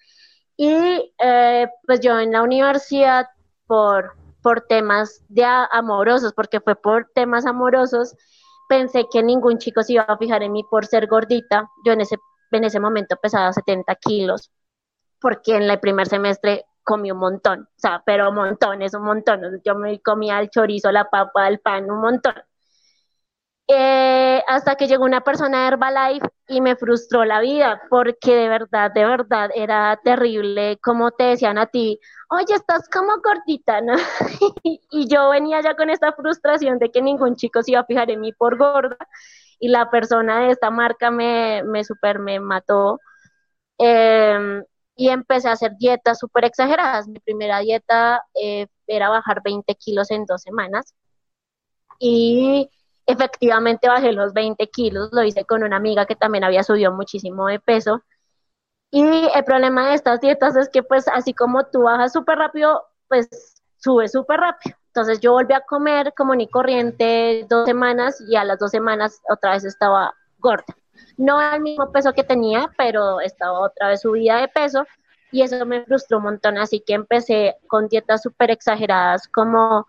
Y 0.56 1.12
eh, 1.18 1.68
pues 1.86 2.00
yo 2.00 2.18
en 2.18 2.32
la 2.32 2.42
universidad, 2.42 3.26
por, 3.66 4.14
por 4.42 4.62
temas 4.62 5.24
de 5.28 5.44
amorosos, 5.44 6.32
porque 6.32 6.60
fue 6.60 6.76
por 6.76 7.10
temas 7.14 7.46
amorosos, 7.46 8.14
pensé 8.68 9.06
que 9.10 9.22
ningún 9.22 9.58
chico 9.58 9.82
se 9.82 9.94
iba 9.94 10.04
a 10.04 10.18
fijar 10.18 10.42
en 10.42 10.52
mí 10.52 10.64
por 10.70 10.86
ser 10.86 11.06
gordita. 11.06 11.68
Yo 11.84 11.92
en 11.92 12.02
ese, 12.02 12.16
en 12.52 12.64
ese 12.64 12.80
momento 12.80 13.16
pesaba 13.20 13.52
70 13.52 13.94
kilos, 13.96 14.50
porque 15.20 15.56
en 15.56 15.64
el 15.64 15.80
primer 15.80 16.06
semestre 16.08 16.66
comí 16.84 17.10
un 17.10 17.18
montón, 17.18 17.62
o 17.62 17.78
sea, 17.78 18.02
pero 18.04 18.28
un 18.28 18.36
montón, 18.36 18.82
es 18.82 18.94
un 18.94 19.04
montón. 19.04 19.60
Yo 19.64 19.74
me 19.74 20.00
comía 20.02 20.38
el 20.40 20.50
chorizo, 20.50 20.92
la 20.92 21.08
papa, 21.10 21.48
el 21.48 21.60
pan, 21.60 21.90
un 21.90 22.00
montón. 22.00 22.34
Eh, 23.66 24.42
hasta 24.46 24.76
que 24.76 24.86
llegó 24.86 25.04
una 25.04 25.22
persona 25.22 25.62
de 25.62 25.68
Herbalife 25.68 26.28
y 26.48 26.60
me 26.60 26.76
frustró 26.76 27.24
la 27.24 27.40
vida, 27.40 27.80
porque 27.88 28.34
de 28.34 28.48
verdad, 28.48 28.90
de 28.92 29.06
verdad, 29.06 29.50
era 29.54 29.98
terrible 30.04 30.78
como 30.82 31.12
te 31.12 31.24
decían 31.24 31.56
a 31.56 31.66
ti, 31.66 31.98
oye, 32.28 32.54
estás 32.54 32.88
como 32.90 33.14
gordita, 33.22 33.80
¿no? 33.80 33.94
y 34.62 35.08
yo 35.08 35.30
venía 35.30 35.62
ya 35.62 35.74
con 35.76 35.88
esta 35.88 36.12
frustración 36.12 36.78
de 36.78 36.90
que 36.90 37.00
ningún 37.00 37.36
chico 37.36 37.62
se 37.62 37.70
iba 37.72 37.80
a 37.80 37.86
fijar 37.86 38.10
en 38.10 38.20
mí 38.20 38.32
por 38.34 38.58
gorda, 38.58 38.98
y 39.58 39.68
la 39.68 39.90
persona 39.90 40.40
de 40.40 40.50
esta 40.52 40.70
marca 40.70 41.10
me, 41.10 41.62
me 41.64 41.84
super 41.84 42.18
me 42.18 42.40
mató. 42.40 42.98
Em, 43.78 44.64
y 44.96 45.08
empecé 45.10 45.48
a 45.48 45.52
hacer 45.52 45.72
dietas 45.78 46.18
súper 46.20 46.44
exageradas. 46.46 47.08
Mi 47.08 47.18
primera 47.20 47.60
dieta 47.60 48.22
eh, 48.34 48.68
era 48.86 49.08
bajar 49.10 49.42
20 49.44 49.74
kilos 49.76 50.10
en 50.10 50.26
dos 50.26 50.42
semanas. 50.42 50.94
Y 51.98 52.70
efectivamente 53.06 53.88
bajé 53.88 54.12
los 54.12 54.32
20 54.32 54.68
kilos, 54.68 55.10
lo 55.12 55.22
hice 55.22 55.44
con 55.44 55.62
una 55.62 55.76
amiga 55.76 56.06
que 56.06 56.16
también 56.16 56.44
había 56.44 56.62
subido 56.62 56.92
muchísimo 56.92 57.46
de 57.46 57.60
peso. 57.60 58.02
Y 58.90 59.02
el 59.34 59.44
problema 59.44 59.88
de 59.88 59.94
estas 59.94 60.20
dietas 60.20 60.56
es 60.56 60.68
que 60.68 60.82
pues 60.82 61.08
así 61.08 61.34
como 61.34 61.64
tú 61.66 61.82
bajas 61.82 62.12
súper 62.12 62.38
rápido, 62.38 62.84
pues 63.08 63.28
sube 63.76 64.08
súper 64.08 64.40
rápido. 64.40 64.76
Entonces 64.88 65.20
yo 65.20 65.32
volví 65.32 65.52
a 65.54 65.60
comer 65.62 66.14
como 66.16 66.34
ni 66.34 66.48
corriente 66.48 67.46
dos 67.48 67.66
semanas 67.66 68.22
y 68.28 68.36
a 68.36 68.44
las 68.44 68.58
dos 68.58 68.70
semanas 68.70 69.20
otra 69.28 69.52
vez 69.52 69.64
estaba 69.64 70.14
gorda. 70.38 70.64
No 71.16 71.38
al 71.38 71.60
mismo 71.60 71.90
peso 71.90 72.12
que 72.12 72.22
tenía, 72.22 72.70
pero 72.78 73.20
estaba 73.20 73.58
otra 73.60 73.88
vez 73.88 74.02
subida 74.02 74.40
de 74.40 74.48
peso 74.48 74.86
y 75.32 75.42
eso 75.42 75.66
me 75.66 75.84
frustró 75.84 76.18
un 76.18 76.24
montón. 76.24 76.56
Así 76.58 76.80
que 76.80 76.94
empecé 76.94 77.56
con 77.66 77.88
dietas 77.88 78.22
súper 78.22 78.52
exageradas 78.52 79.26
como 79.28 79.86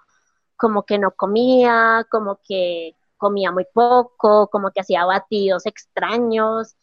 como 0.58 0.84
que 0.84 0.98
no 0.98 1.12
comía, 1.12 2.06
como 2.10 2.40
que 2.44 2.96
comía 3.26 3.52
muy 3.52 3.66
poco, 3.74 4.48
como 4.50 4.72
que 4.72 4.82
hacía 4.82 5.06
batidos 5.06 5.66
extraños. 5.66 6.76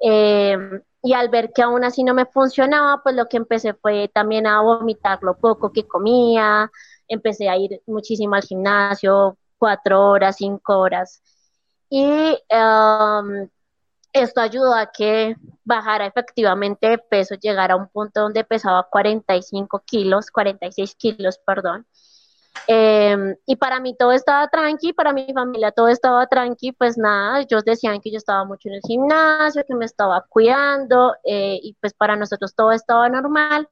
Em, 0.00 0.82
y 1.02 1.14
al 1.14 1.28
ver 1.30 1.52
que 1.54 1.62
aún 1.62 1.84
así 1.84 2.04
no 2.04 2.14
me 2.14 2.26
funcionaba, 2.26 3.02
pues 3.02 3.14
lo 3.16 3.26
que 3.28 3.38
empecé 3.38 3.74
fue 3.74 4.08
también 4.08 4.46
a 4.46 4.60
vomitar 4.62 5.18
lo 5.22 5.36
poco 5.38 5.72
que 5.72 5.86
comía, 5.86 6.70
empecé 7.08 7.48
a 7.48 7.56
ir 7.56 7.80
muchísimo 7.86 8.34
al 8.34 8.42
gimnasio, 8.42 9.38
cuatro 9.58 10.08
horas, 10.10 10.36
cinco 10.36 10.78
horas. 10.78 11.22
Y 11.88 12.04
em, 12.48 13.48
esto 14.12 14.40
ayudó 14.40 14.74
a 14.74 14.86
que 14.92 15.36
bajara 15.64 16.06
efectivamente 16.06 16.88
de 16.88 16.98
peso, 16.98 17.34
llegara 17.36 17.74
a 17.74 17.76
un 17.76 17.88
punto 17.88 18.20
donde 18.22 18.44
pesaba 18.44 18.88
45 18.90 19.82
kilos, 19.86 20.30
46 20.30 20.94
kilos, 20.96 21.38
perdón. 21.46 21.86
Em, 22.68 23.36
y 23.46 23.56
para 23.56 23.80
mí 23.80 23.94
todo 23.96 24.12
estaba 24.12 24.48
tranqui, 24.48 24.92
para 24.92 25.12
mi 25.12 25.32
familia 25.32 25.70
todo 25.70 25.88
estaba 25.88 26.26
tranqui, 26.26 26.72
pues 26.72 26.98
nada, 26.98 27.40
ellos 27.40 27.64
decían 27.64 28.00
que 28.00 28.10
yo 28.10 28.18
estaba 28.18 28.44
mucho 28.44 28.68
en 28.68 28.76
el 28.76 28.80
gimnasio, 28.86 29.64
que 29.66 29.74
me 29.74 29.84
estaba 29.84 30.24
cuidando, 30.28 31.14
eh, 31.24 31.58
y 31.62 31.74
pues 31.80 31.94
para 31.94 32.16
nosotros 32.16 32.54
todo 32.54 32.72
estaba 32.72 33.08
normal, 33.08 33.68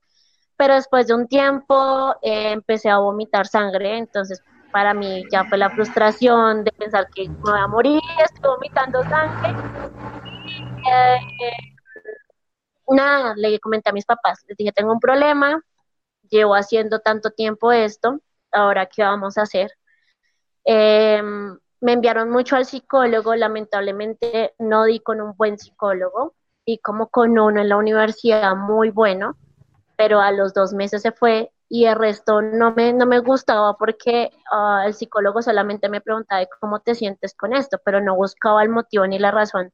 pero 0.57 0.75
después 0.75 1.09
de 1.09 1.15
un 1.15 1.27
tiempo 1.29 2.15
eh, 2.23 2.53
empecé 2.53 2.89
a 2.91 2.99
vomitar 2.99 3.47
sangre, 3.47 3.99
entonces 3.99 4.41
para 4.71 4.95
mí 4.95 5.25
ya 5.31 5.45
fue 5.45 5.59
la 5.59 5.71
frustración 5.71 6.65
de 6.65 6.73
pensar 6.73 7.09
que 7.15 7.29
me 7.29 7.37
voy 7.43 7.59
a 7.59 7.67
morir, 7.69 8.01
estoy 8.25 8.51
vomitando 8.51 9.01
sangre. 9.03 9.57
Eh, 10.87 11.75
nada, 12.89 13.35
le 13.37 13.59
comenté 13.61 13.91
a 13.91 13.93
mis 13.93 14.05
papás, 14.05 14.45
les 14.49 14.57
dije, 14.57 14.73
tengo 14.73 14.93
un 14.93 15.01
problema, 15.01 15.61
llevo 16.31 16.55
haciendo 16.55 17.01
tanto 17.01 17.31
tiempo 17.31 17.73
esto, 17.73 18.21
ahora 18.55 18.87
qué 18.87 19.03
vamos 19.03 19.39
a 19.39 19.43
hacer. 19.43 19.73
Em, 20.65 21.59
me 21.81 21.93
enviaron 21.93 22.31
mucho 22.31 22.57
al 22.57 22.65
psicólogo, 22.67 23.35
lamentablemente 23.35 24.55
no 24.59 24.85
di 24.85 25.01
con 25.01 25.21
un 25.21 25.35
buen 25.37 25.59
psicólogo, 25.59 26.35
y 26.65 26.79
como 26.79 27.09
con 27.09 27.39
uno 27.39 27.61
en 27.61 27.69
la 27.69 27.77
universidad 27.77 28.57
muy 28.57 28.91
bueno, 28.91 29.37
pero 29.97 30.21
a 30.21 30.33
los 30.33 30.55
dos 30.55 30.73
meses 30.73 31.03
se 31.03 31.13
fue 31.13 31.53
y 31.69 31.87
el 31.87 31.97
resto 31.97 32.43
no 32.43 32.73
me, 32.73 32.93
no 32.93 33.07
me 33.07 33.19
gustaba 33.21 33.77
porque 33.77 34.31
ah, 34.53 34.85
el 34.87 34.95
psicólogo 34.95 35.43
solamente 35.43 35.89
me 35.89 36.01
preguntaba 36.01 36.45
cómo 36.61 36.81
te 36.81 36.95
sientes 36.95 37.35
con 37.35 37.55
esto, 37.55 37.79
pero 37.85 38.01
no 38.01 38.15
buscaba 38.17 38.63
el 38.63 38.69
motivo 38.69 39.07
ni 39.07 39.19
la 39.19 39.31
razón 39.31 39.73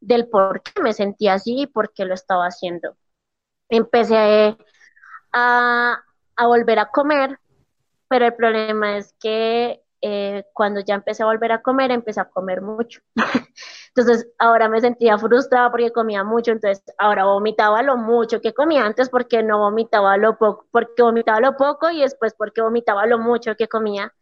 del 0.00 0.28
por 0.28 0.62
qué 0.62 0.82
me 0.82 0.92
sentía 0.92 1.34
así 1.34 1.62
y 1.62 1.66
por 1.66 1.92
qué 1.92 2.04
lo 2.04 2.14
estaba 2.14 2.46
haciendo. 2.46 2.96
Empecé 3.68 4.56
a, 5.32 6.02
a 6.36 6.46
volver 6.46 6.78
a 6.78 6.90
comer, 6.90 7.38
pero 8.12 8.26
el 8.26 8.34
problema 8.34 8.98
es 8.98 9.14
que 9.18 9.80
eh, 10.02 10.44
cuando 10.52 10.80
ya 10.80 10.96
empecé 10.96 11.22
a 11.22 11.26
volver 11.26 11.50
a 11.50 11.62
comer, 11.62 11.90
empecé 11.90 12.20
a 12.20 12.26
comer 12.28 12.60
mucho. 12.60 13.00
entonces, 13.96 14.28
ahora 14.38 14.68
me 14.68 14.82
sentía 14.82 15.16
frustrada 15.16 15.70
porque 15.70 15.92
comía 15.92 16.22
mucho, 16.22 16.52
entonces 16.52 16.84
ahora 16.98 17.24
vomitaba 17.24 17.82
lo 17.82 17.96
mucho 17.96 18.42
que 18.42 18.52
comía 18.52 18.84
antes 18.84 19.08
porque 19.08 19.42
no 19.42 19.60
vomitaba 19.60 20.18
lo 20.18 20.36
poco, 20.36 20.66
porque 20.70 21.02
vomitaba 21.02 21.40
lo 21.40 21.56
poco 21.56 21.90
y 21.90 22.02
después 22.02 22.34
porque 22.36 22.60
vomitaba 22.60 23.06
lo 23.06 23.18
mucho 23.18 23.56
que 23.56 23.66
comía. 23.66 24.12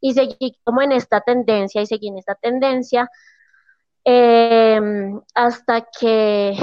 Y 0.00 0.14
seguí 0.14 0.58
como 0.64 0.82
en 0.82 0.90
esta 0.90 1.20
tendencia 1.20 1.82
y 1.82 1.86
seguí 1.86 2.08
en 2.08 2.18
esta 2.18 2.34
tendencia 2.34 3.08
em, 4.04 5.20
hasta 5.34 5.82
que 6.00 6.56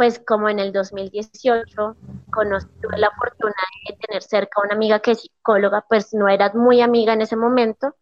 pues 0.00 0.18
como 0.26 0.48
en 0.48 0.58
el 0.58 0.72
2018 0.72 1.94
conocí, 2.32 2.66
tuve 2.80 2.96
la 2.96 3.10
fortuna 3.18 3.52
de 3.86 3.98
tener 3.98 4.22
cerca 4.22 4.52
a 4.56 4.64
una 4.64 4.74
amiga 4.74 5.00
que 5.00 5.10
es 5.10 5.20
psicóloga, 5.20 5.84
pues 5.86 6.14
no 6.14 6.26
era 6.26 6.50
muy 6.54 6.80
amiga 6.80 7.12
en 7.12 7.20
ese 7.20 7.36
momento, 7.36 7.96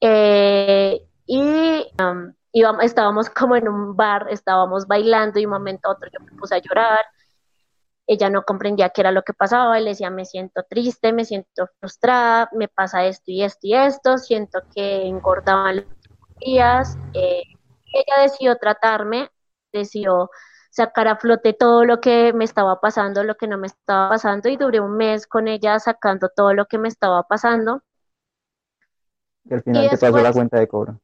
eh, 0.00 1.06
y 1.24 1.86
um, 2.02 2.34
íbamos, 2.50 2.82
estábamos 2.82 3.30
como 3.30 3.54
en 3.54 3.68
un 3.68 3.94
bar, 3.94 4.26
estábamos 4.28 4.88
bailando 4.88 5.38
y 5.38 5.44
un 5.44 5.52
momento 5.52 5.88
a 5.88 5.92
otro 5.92 6.10
yo 6.12 6.18
me 6.18 6.32
puse 6.32 6.56
a 6.56 6.58
llorar, 6.58 7.06
ella 8.08 8.28
no 8.28 8.42
comprendía 8.42 8.88
qué 8.88 9.02
era 9.02 9.12
lo 9.12 9.22
que 9.22 9.34
pasaba, 9.34 9.78
y 9.78 9.84
decía, 9.84 10.10
me 10.10 10.24
siento 10.24 10.64
triste, 10.68 11.12
me 11.12 11.24
siento 11.24 11.68
frustrada, 11.78 12.50
me 12.54 12.66
pasa 12.66 13.04
esto 13.04 13.30
y 13.30 13.44
esto 13.44 13.60
y 13.62 13.74
esto, 13.74 14.18
siento 14.18 14.62
que 14.74 15.06
engordaban 15.06 15.76
los 15.76 15.86
días, 16.40 16.98
eh, 17.12 17.44
ella 17.92 18.22
decidió 18.22 18.56
tratarme, 18.56 19.30
decidió 19.72 20.28
sacar 20.74 21.06
a 21.06 21.16
flote 21.16 21.52
todo 21.52 21.84
lo 21.84 22.00
que 22.00 22.32
me 22.32 22.44
estaba 22.44 22.80
pasando, 22.80 23.22
lo 23.22 23.36
que 23.36 23.46
no 23.46 23.56
me 23.56 23.68
estaba 23.68 24.08
pasando 24.08 24.48
y 24.48 24.56
duré 24.56 24.80
un 24.80 24.96
mes 24.96 25.28
con 25.28 25.46
ella 25.46 25.78
sacando 25.78 26.30
todo 26.34 26.52
lo 26.52 26.66
que 26.66 26.78
me 26.78 26.88
estaba 26.88 27.22
pasando. 27.22 27.82
Y 29.44 29.54
al 29.54 29.62
final 29.62 29.88
te 29.88 29.98
pasó 29.98 30.18
la 30.18 30.32
cuenta 30.32 30.58
de 30.58 30.66
cobro. 30.66 31.00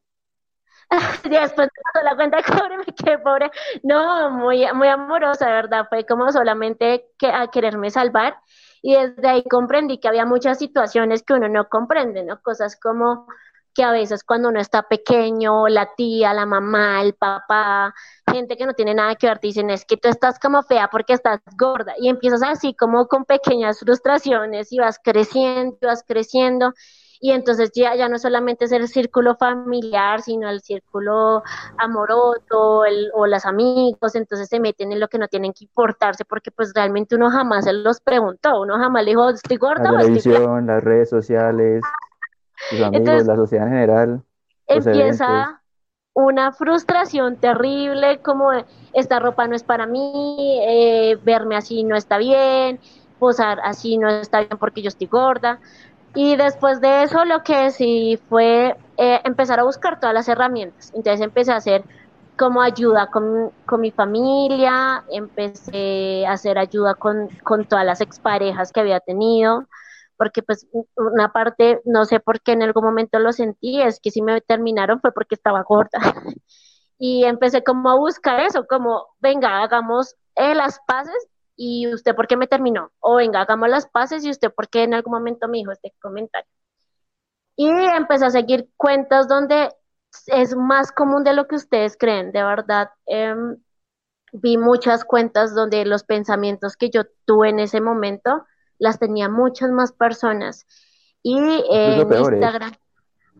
y 1.24 1.28
después 1.28 1.68
te 1.68 1.80
pasó 1.84 2.04
la 2.04 2.16
cuenta 2.16 2.38
de 2.38 2.42
cobro 2.42 2.74
y 2.74 2.78
me 2.78 2.84
quedé 2.86 3.18
pobre. 3.18 3.50
No, 3.84 4.30
muy, 4.30 4.66
muy 4.74 4.88
amorosa, 4.88 5.46
de 5.46 5.52
verdad. 5.52 5.86
Fue 5.88 6.04
como 6.04 6.32
solamente 6.32 7.06
que, 7.16 7.28
a 7.28 7.46
quererme 7.46 7.90
salvar. 7.90 8.36
Y 8.82 8.96
desde 8.96 9.28
ahí 9.28 9.44
comprendí 9.44 10.00
que 10.00 10.08
había 10.08 10.26
muchas 10.26 10.58
situaciones 10.58 11.22
que 11.22 11.34
uno 11.34 11.48
no 11.48 11.68
comprende, 11.68 12.24
¿no? 12.24 12.42
Cosas 12.42 12.76
como 12.80 13.28
que 13.74 13.82
a 13.84 13.92
veces 13.92 14.24
cuando 14.24 14.48
uno 14.48 14.60
está 14.60 14.82
pequeño, 14.84 15.68
la 15.68 15.94
tía, 15.96 16.34
la 16.34 16.46
mamá, 16.46 17.02
el 17.02 17.14
papá, 17.14 17.94
gente 18.30 18.56
que 18.56 18.66
no 18.66 18.74
tiene 18.74 18.94
nada 18.94 19.14
que 19.16 19.26
ver, 19.28 19.38
te 19.38 19.48
dicen, 19.48 19.70
es 19.70 19.84
que 19.84 19.96
tú 19.96 20.08
estás 20.08 20.38
como 20.38 20.62
fea 20.62 20.88
porque 20.90 21.12
estás 21.14 21.40
gorda. 21.58 21.94
Y 21.98 22.08
empiezas 22.08 22.42
así 22.42 22.74
como 22.74 23.06
con 23.08 23.24
pequeñas 23.24 23.78
frustraciones 23.80 24.72
y 24.72 24.78
vas 24.78 24.98
creciendo, 25.02 25.76
vas 25.82 26.04
creciendo. 26.06 26.72
y 27.22 27.32
entonces 27.32 27.70
ya, 27.74 27.94
ya 27.94 28.08
no 28.08 28.18
solamente 28.18 28.64
es 28.64 28.72
el 28.72 28.88
círculo 28.88 29.36
familiar, 29.36 30.22
sino 30.22 30.48
el 30.48 30.60
círculo 30.62 31.42
amoroso 31.76 32.84
el, 32.86 33.10
o 33.14 33.26
los 33.26 33.44
amigos, 33.44 34.14
entonces 34.14 34.48
se 34.48 34.58
meten 34.58 34.92
en 34.92 35.00
lo 35.00 35.08
que 35.08 35.18
no 35.18 35.28
tienen 35.28 35.52
que 35.52 35.64
importarse 35.64 36.24
porque 36.24 36.50
pues 36.50 36.72
realmente 36.74 37.16
uno 37.16 37.30
jamás 37.30 37.64
se 37.66 37.72
los 37.74 38.00
preguntó, 38.00 38.60
uno 38.62 38.78
jamás 38.78 39.04
le 39.04 39.10
dijo, 39.10 39.28
estoy 39.30 39.58
gorda 39.58 39.92
la 39.92 40.00
televisión, 40.00 40.66
las 40.66 40.82
redes 40.82 41.10
sociales, 41.10 41.82
los 42.70 42.80
amigos, 42.88 43.26
la 43.26 43.36
sociedad 43.36 43.66
en 43.66 43.72
general. 43.72 44.22
Empieza 44.66 45.60
una 46.14 46.52
frustración 46.52 47.36
terrible 47.36 48.18
como 48.18 48.50
esta 48.92 49.18
ropa 49.20 49.46
no 49.46 49.54
es 49.54 49.62
para 49.62 49.86
mí, 49.86 50.60
eh, 50.66 51.18
verme 51.22 51.56
así 51.56 51.84
no 51.84 51.96
está 51.96 52.18
bien, 52.18 52.80
posar 53.18 53.60
así 53.62 53.96
no 53.98 54.08
está 54.08 54.40
bien 54.40 54.58
porque 54.58 54.82
yo 54.82 54.88
estoy 54.88 55.06
gorda. 55.06 55.60
Y 56.14 56.36
después 56.36 56.80
de 56.80 57.04
eso 57.04 57.24
lo 57.24 57.42
que 57.42 57.70
sí 57.70 58.18
fue 58.28 58.76
eh, 58.96 59.20
empezar 59.24 59.60
a 59.60 59.64
buscar 59.64 60.00
todas 60.00 60.14
las 60.14 60.28
herramientas. 60.28 60.92
Entonces 60.94 61.20
empecé 61.20 61.52
a 61.52 61.56
hacer 61.56 61.84
como 62.36 62.62
ayuda 62.62 63.08
con, 63.08 63.52
con 63.66 63.80
mi 63.80 63.90
familia, 63.90 65.04
empecé 65.12 66.26
a 66.26 66.32
hacer 66.32 66.58
ayuda 66.58 66.94
con, 66.94 67.28
con 67.44 67.66
todas 67.66 67.84
las 67.84 68.00
exparejas 68.00 68.72
que 68.72 68.80
había 68.80 68.98
tenido, 68.98 69.66
porque 70.20 70.42
pues 70.42 70.68
una 70.96 71.32
parte, 71.32 71.80
no 71.86 72.04
sé 72.04 72.20
por 72.20 72.42
qué 72.42 72.52
en 72.52 72.62
algún 72.62 72.84
momento 72.84 73.18
lo 73.18 73.32
sentí, 73.32 73.80
es 73.80 74.00
que 74.00 74.10
si 74.10 74.20
me 74.20 74.42
terminaron 74.42 75.00
fue 75.00 75.12
porque 75.12 75.34
estaba 75.34 75.62
gorda. 75.62 75.98
y 76.98 77.24
empecé 77.24 77.64
como 77.64 77.88
a 77.88 77.96
buscar 77.96 78.38
eso, 78.40 78.66
como, 78.66 79.06
venga, 79.20 79.62
hagamos 79.62 80.16
eh, 80.34 80.54
las 80.54 80.78
paces 80.86 81.16
y 81.56 81.90
usted 81.90 82.14
por 82.14 82.26
qué 82.26 82.36
me 82.36 82.46
terminó, 82.46 82.92
o 83.00 83.16
venga, 83.16 83.40
hagamos 83.40 83.70
las 83.70 83.88
paces 83.88 84.22
y 84.22 84.30
usted 84.30 84.52
por 84.52 84.68
qué 84.68 84.82
en 84.82 84.92
algún 84.92 85.14
momento 85.14 85.48
me 85.48 85.56
dijo 85.56 85.72
este 85.72 85.94
comentario. 86.02 86.50
Y 87.56 87.70
empecé 87.70 88.26
a 88.26 88.30
seguir 88.30 88.68
cuentas 88.76 89.26
donde 89.26 89.70
es 90.26 90.54
más 90.54 90.92
común 90.92 91.24
de 91.24 91.32
lo 91.32 91.48
que 91.48 91.56
ustedes 91.56 91.96
creen, 91.96 92.30
de 92.32 92.42
verdad. 92.44 92.90
Em, 93.06 93.56
vi 94.34 94.58
muchas 94.58 95.02
cuentas 95.02 95.54
donde 95.54 95.86
los 95.86 96.04
pensamientos 96.04 96.76
que 96.76 96.90
yo 96.90 97.04
tuve 97.24 97.48
en 97.48 97.60
ese 97.60 97.80
momento 97.80 98.44
las 98.80 98.98
tenía 98.98 99.28
muchas 99.28 99.70
más 99.70 99.92
personas. 99.92 100.66
Y 101.22 101.38
en 101.38 102.12
Instagram. 102.12 102.72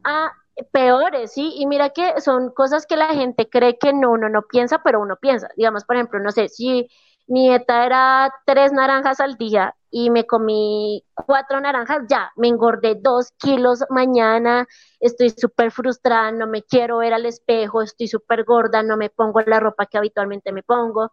Ah, 0.05 0.31
peores, 0.73 1.33
sí, 1.33 1.55
y 1.57 1.67
mira 1.67 1.91
que 1.91 2.21
son 2.21 2.51
cosas 2.51 2.87
que 2.87 2.97
la 2.97 3.15
gente 3.15 3.49
cree 3.49 3.79
que 3.79 3.93
no, 3.93 4.13
uno 4.13 4.29
no 4.29 4.43
piensa, 4.43 4.83
pero 4.85 5.01
uno 5.01 5.17
piensa. 5.17 5.49
Digamos, 5.57 5.85
por 5.85 5.97
ejemplo, 5.97 6.21
no 6.21 6.31
sé, 6.31 6.49
si 6.49 6.89
mi 7.27 7.49
dieta 7.49 7.87
era 7.87 8.33
tres 8.45 8.73
naranjas 8.73 9.21
al 9.21 9.37
día 9.37 9.75
y 9.91 10.11
me 10.11 10.27
comí 10.27 11.05
cuatro 11.15 11.61
naranjas, 11.61 12.03
ya, 12.09 12.31
me 12.37 12.49
engordé 12.49 12.97
dos 13.01 13.33
kilos 13.39 13.85
mañana, 13.89 14.67
estoy 15.01 15.31
súper 15.31 15.71
frustrada, 15.71 16.31
no 16.33 16.47
me 16.47 16.63
quiero 16.63 16.99
ver 16.99 17.15
al 17.15 17.27
espejo, 17.27 17.83
estoy 17.83 18.09
súper 18.09 18.45
gorda, 18.45 18.83
no 18.83 18.97
me 18.97 19.11
pongo 19.11 19.41
la 19.43 19.61
ropa 19.61 19.87
que 19.87 19.99
habitualmente 19.99 20.53
me 20.53 20.63
pongo. 20.63 21.13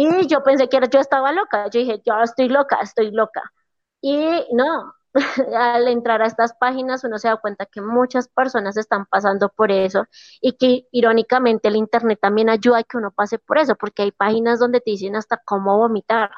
Y 0.00 0.28
yo 0.28 0.44
pensé 0.44 0.68
que 0.68 0.78
yo 0.92 1.00
estaba 1.00 1.32
loca, 1.32 1.68
yo 1.70 1.80
dije, 1.80 2.00
yo 2.06 2.20
estoy 2.22 2.48
loca, 2.48 2.78
estoy 2.82 3.10
loca. 3.10 3.42
Y 4.00 4.46
no, 4.52 4.94
al 5.56 5.88
entrar 5.88 6.22
a 6.22 6.26
estas 6.26 6.54
páginas 6.54 7.02
uno 7.02 7.18
se 7.18 7.26
da 7.28 7.36
cuenta 7.38 7.66
que 7.66 7.80
muchas 7.80 8.28
personas 8.28 8.76
están 8.76 9.06
pasando 9.06 9.48
por 9.48 9.72
eso 9.72 10.04
y 10.40 10.52
que 10.56 10.86
irónicamente 10.92 11.66
el 11.68 11.74
Internet 11.76 12.20
también 12.22 12.48
ayuda 12.48 12.78
a 12.78 12.84
que 12.84 12.96
uno 12.96 13.10
pase 13.10 13.38
por 13.40 13.58
eso, 13.58 13.74
porque 13.74 14.02
hay 14.02 14.12
páginas 14.12 14.60
donde 14.60 14.80
te 14.80 14.92
dicen 14.92 15.16
hasta 15.16 15.38
cómo 15.44 15.76
vomitar, 15.78 16.30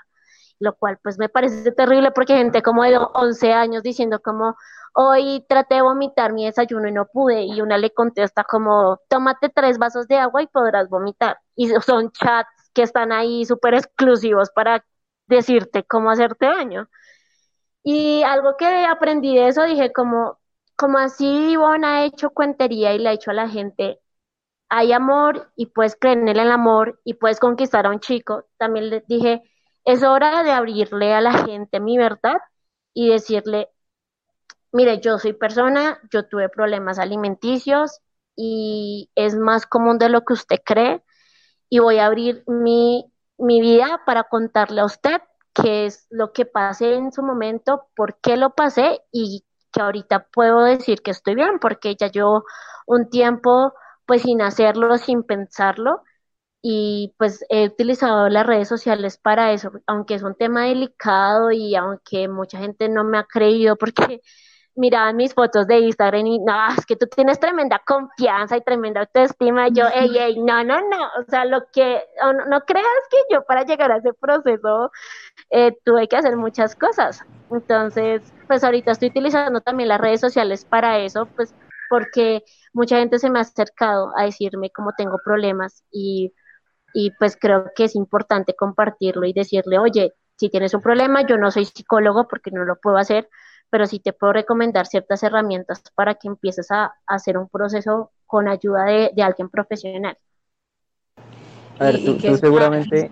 lo 0.59 0.75
cual 0.77 0.99
pues 1.03 1.19
me 1.19 1.29
parece 1.29 1.71
terrible 1.73 2.13
porque 2.13 2.37
gente 2.37 2.63
como 2.63 2.83
de 2.85 2.99
11 3.15 3.53
años 3.53 3.83
diciendo 3.83 4.21
como 4.23 4.57
hoy 4.95 5.45
traté 5.49 5.77
de 5.77 5.83
vomitar 5.83 6.33
mi 6.33 6.47
desayuno 6.47 6.89
y 6.89 6.93
no 6.93 7.07
pude 7.07 7.43
y 7.43 7.61
una 7.61 7.77
le 7.79 7.91
contesta 7.93 8.43
como 8.45 9.01
tómate 9.09 9.51
tres 9.51 9.77
vasos 9.79 10.09
de 10.09 10.17
agua 10.19 10.43
y 10.43 10.47
podrás 10.47 10.89
vomitar 10.89 11.39
y 11.57 11.69
son 11.69 12.11
chats 12.13 12.60
que 12.75 12.83
están 12.83 13.13
ahí 13.13 13.45
súper 13.45 13.75
exclusivos 13.75 14.51
para 14.51 14.85
decirte 15.27 15.85
cómo 15.85 16.11
hacerte 16.11 16.47
daño. 16.47 16.89
Y 17.83 18.23
algo 18.25 18.57
que 18.59 18.67
aprendí 18.67 19.35
de 19.35 19.49
eso, 19.49 19.65
dije 19.65 19.93
como, 19.93 20.39
como 20.77 20.99
así 20.99 21.27
Ivonne 21.53 21.87
ha 21.87 22.05
hecho 22.05 22.31
cuentería 22.31 22.95
y 22.95 22.99
le 22.99 23.11
ha 23.11 23.13
hecho 23.13 23.31
a 23.31 23.35
la 23.35 23.49
gente, 23.49 24.01
hay 24.69 24.93
amor 24.93 25.53
y 25.57 25.67
puedes 25.67 25.97
creer 25.97 26.19
en 26.19 26.29
el 26.29 26.41
amor 26.51 27.01
y 27.05 27.15
puedes 27.15 27.41
conquistar 27.41 27.87
a 27.87 27.91
un 27.91 28.01
chico. 28.01 28.47
También 28.59 28.91
le 28.91 29.05
dije, 29.09 29.43
es 29.85 30.03
hora 30.03 30.43
de 30.45 30.53
abrirle 30.53 31.15
a 31.15 31.21
la 31.21 31.33
gente 31.45 31.81
mi 31.81 31.99
verdad 31.99 32.39
y 32.95 33.11
decirle, 33.11 33.69
mire, 34.73 35.01
yo 35.01 35.19
soy 35.19 35.33
persona, 35.33 36.01
yo 36.13 36.27
tuve 36.29 36.49
problemas 36.49 36.99
alimenticios 36.99 38.01
y 38.37 39.11
es 39.15 39.37
más 39.37 39.67
común 39.67 39.99
de 39.99 40.09
lo 40.09 40.25
que 40.25 40.35
usted 40.35 40.61
cree 40.65 41.03
y 41.71 41.81
voy 41.81 41.99
a 41.99 42.07
abrir 42.07 42.45
mi, 42.49 43.13
mi 43.39 43.63
vida 43.63 44.03
para 44.07 44.25
contarle 44.25 44.83
a 44.83 44.87
usted 44.87 45.23
qué 45.55 45.87
es 45.87 46.07
lo 46.11 46.33
que 46.35 46.47
pasé 46.47 46.95
en 46.97 47.13
su 47.13 47.23
momento, 47.23 47.89
por 47.97 48.21
qué 48.21 48.37
lo 48.39 48.51
pasé 48.57 49.03
y 49.13 49.45
que 49.73 49.83
ahorita 49.83 50.29
puedo 50.33 50.63
decir 50.65 51.03
que 51.03 51.13
estoy 51.13 51.37
bien, 51.37 51.61
porque 51.61 51.97
ya 51.97 52.09
yo 52.09 52.45
un 52.87 53.11
tiempo 53.11 53.75
pues 54.07 54.23
sin 54.23 54.43
hacerlo, 54.43 54.99
sin 54.99 55.25
pensarlo, 55.25 56.03
y 56.63 57.15
pues 57.19 57.45
he 57.49 57.67
utilizado 57.67 58.29
las 58.29 58.47
redes 58.47 58.69
sociales 58.69 59.19
para 59.19 59.53
eso, 59.53 59.73
aunque 59.87 60.15
es 60.15 60.23
un 60.23 60.35
tema 60.37 60.65
delicado 60.67 61.51
y 61.53 61.75
aunque 61.77 62.29
mucha 62.29 62.59
gente 62.59 62.89
no 62.89 63.05
me 63.05 63.19
ha 63.19 63.25
creído 63.25 63.77
porque 63.79 64.21
miraban 64.77 65.17
mis 65.17 65.35
fotos 65.35 65.67
de 65.67 65.79
Instagram 65.81 66.27
y 66.27 66.39
no, 66.39 66.55
es 66.77 66.87
que 66.87 66.97
tú 66.97 67.07
tienes 67.07 67.39
tremenda 67.41 67.81
confianza 67.87 68.57
y 68.57 68.63
tremenda 68.63 69.01
autoestima. 69.01 69.69
yo, 69.69 69.87
ey, 69.95 70.17
ey, 70.19 70.41
no, 70.41 70.65
no, 70.65 70.81
no. 70.81 71.07
O 71.19 71.25
sea, 71.29 71.45
lo 71.45 71.63
que, 71.73 72.03
no, 72.49 72.61
creas 72.63 72.87
que 73.11 73.19
yo 73.31 73.45
para 73.45 73.65
llegar 73.65 73.93
a 73.93 73.99
ese 73.99 74.13
proceso 74.15 74.91
eh, 75.51 75.77
tuve 75.85 76.09
que 76.09 76.17
hacer 76.17 76.37
muchas 76.37 76.75
cosas. 76.77 77.25
Entonces, 77.51 78.23
pues 78.47 78.65
ahorita 78.65 78.93
estoy 78.93 79.09
utilizando 79.09 79.61
también 79.61 79.89
las 79.89 80.01
redes 80.01 80.21
sociales 80.21 80.65
para 80.65 80.99
eso, 80.99 81.27
pues 81.37 81.55
porque 81.89 82.45
mucha 82.73 82.99
gente 82.99 83.19
se 83.19 83.31
me 83.31 83.41
ha 83.41 83.43
acercado 83.43 84.13
a 84.17 84.25
decirme 84.25 84.71
cómo 84.71 84.93
tengo 84.97 85.19
problemas 85.25 85.85
y, 85.91 86.33
y 86.95 87.11
pues 87.19 87.37
creo 87.37 87.73
que 87.75 87.85
es 87.85 87.97
importante 87.97 88.55
compartirlo 88.55 89.27
y 89.27 89.33
decirle, 89.33 89.79
oye, 89.79 90.15
si 90.37 90.49
tienes 90.49 90.73
un 90.73 90.81
problema, 90.81 91.27
yo 91.27 91.37
no 91.37 91.51
soy 91.51 91.67
psicólogo 91.67 92.29
porque 92.29 92.51
no 92.51 92.65
lo 92.65 92.77
puedo 92.81 92.97
hacer, 92.97 93.29
pero 93.71 93.87
sí 93.87 94.01
te 94.01 94.13
puedo 94.13 94.33
recomendar 94.33 94.87
ciertas 94.87 95.23
herramientas 95.23 95.83
para 95.95 96.15
que 96.15 96.29
empieces 96.29 96.71
a, 96.71 96.93
hacer 97.07 97.39
un 97.39 97.49
proceso 97.49 98.11
con 98.27 98.49
ayuda 98.49 98.85
de, 98.85 99.23
alguien 99.23 99.49
profesional. 99.49 100.17
A 101.79 101.85
ver, 101.85 102.05
tú, 102.05 102.19
seguramente... 102.37 103.11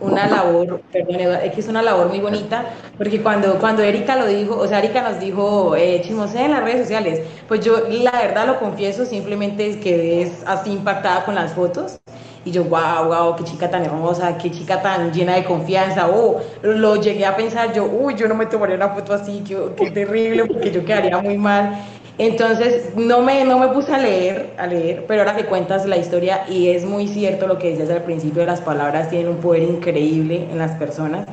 Una, 0.00 0.26
labor, 0.26 0.80
perdón, 0.90 1.16
es 1.42 1.52
que 1.52 1.60
es 1.60 1.68
una 1.68 1.82
labor 1.82 2.08
muy 2.08 2.18
bonita, 2.18 2.64
porque 2.96 3.22
cuando, 3.22 3.58
cuando 3.58 3.82
Erika 3.82 4.16
lo 4.16 4.26
dijo, 4.26 4.56
o 4.56 4.66
sea, 4.66 4.78
Erika 4.78 5.02
nos 5.02 5.20
dijo, 5.20 5.76
eh, 5.76 6.00
en 6.02 6.50
las 6.50 6.64
redes 6.64 6.80
sociales, 6.82 7.20
pues 7.46 7.60
yo 7.60 7.86
la 7.90 8.12
verdad 8.12 8.46
lo 8.46 8.58
confieso, 8.58 9.04
simplemente 9.04 9.68
es 9.68 9.76
que 9.76 10.22
es 10.22 10.42
así 10.46 10.72
impactada 10.72 11.26
con 11.26 11.34
las 11.34 11.52
fotos 11.52 12.00
y 12.44 12.50
yo, 12.50 12.64
wow, 12.64 13.06
wow, 13.06 13.36
qué 13.36 13.44
chica 13.44 13.70
tan 13.70 13.84
hermosa, 13.84 14.36
qué 14.38 14.50
chica 14.50 14.82
tan 14.82 15.12
llena 15.12 15.34
de 15.34 15.44
confianza. 15.44 16.08
Oh, 16.08 16.40
lo 16.62 16.96
llegué 16.96 17.24
a 17.24 17.36
pensar 17.36 17.72
yo, 17.72 17.84
uy, 17.84 18.14
yo 18.14 18.28
no 18.28 18.34
me 18.34 18.46
tomaría 18.46 18.76
una 18.76 18.90
foto 18.90 19.14
así, 19.14 19.42
qué, 19.46 19.56
qué 19.76 19.90
terrible, 19.90 20.44
porque 20.46 20.70
yo 20.70 20.84
quedaría 20.84 21.18
muy 21.18 21.38
mal. 21.38 21.78
Entonces, 22.16 22.94
no 22.94 23.22
me, 23.22 23.44
no 23.44 23.58
me 23.58 23.68
puse 23.68 23.92
a 23.92 23.98
leer, 23.98 24.54
a 24.56 24.66
leer, 24.68 25.04
pero 25.08 25.22
ahora 25.22 25.36
que 25.36 25.46
cuentas 25.46 25.84
la 25.84 25.96
historia, 25.96 26.44
y 26.48 26.68
es 26.68 26.84
muy 26.84 27.08
cierto 27.08 27.48
lo 27.48 27.58
que 27.58 27.70
decías 27.70 27.90
al 27.90 28.02
principio, 28.04 28.44
las 28.46 28.60
palabras 28.60 29.10
tienen 29.10 29.28
un 29.28 29.38
poder 29.38 29.62
increíble 29.64 30.46
en 30.50 30.58
las 30.58 30.72
personas. 30.72 31.26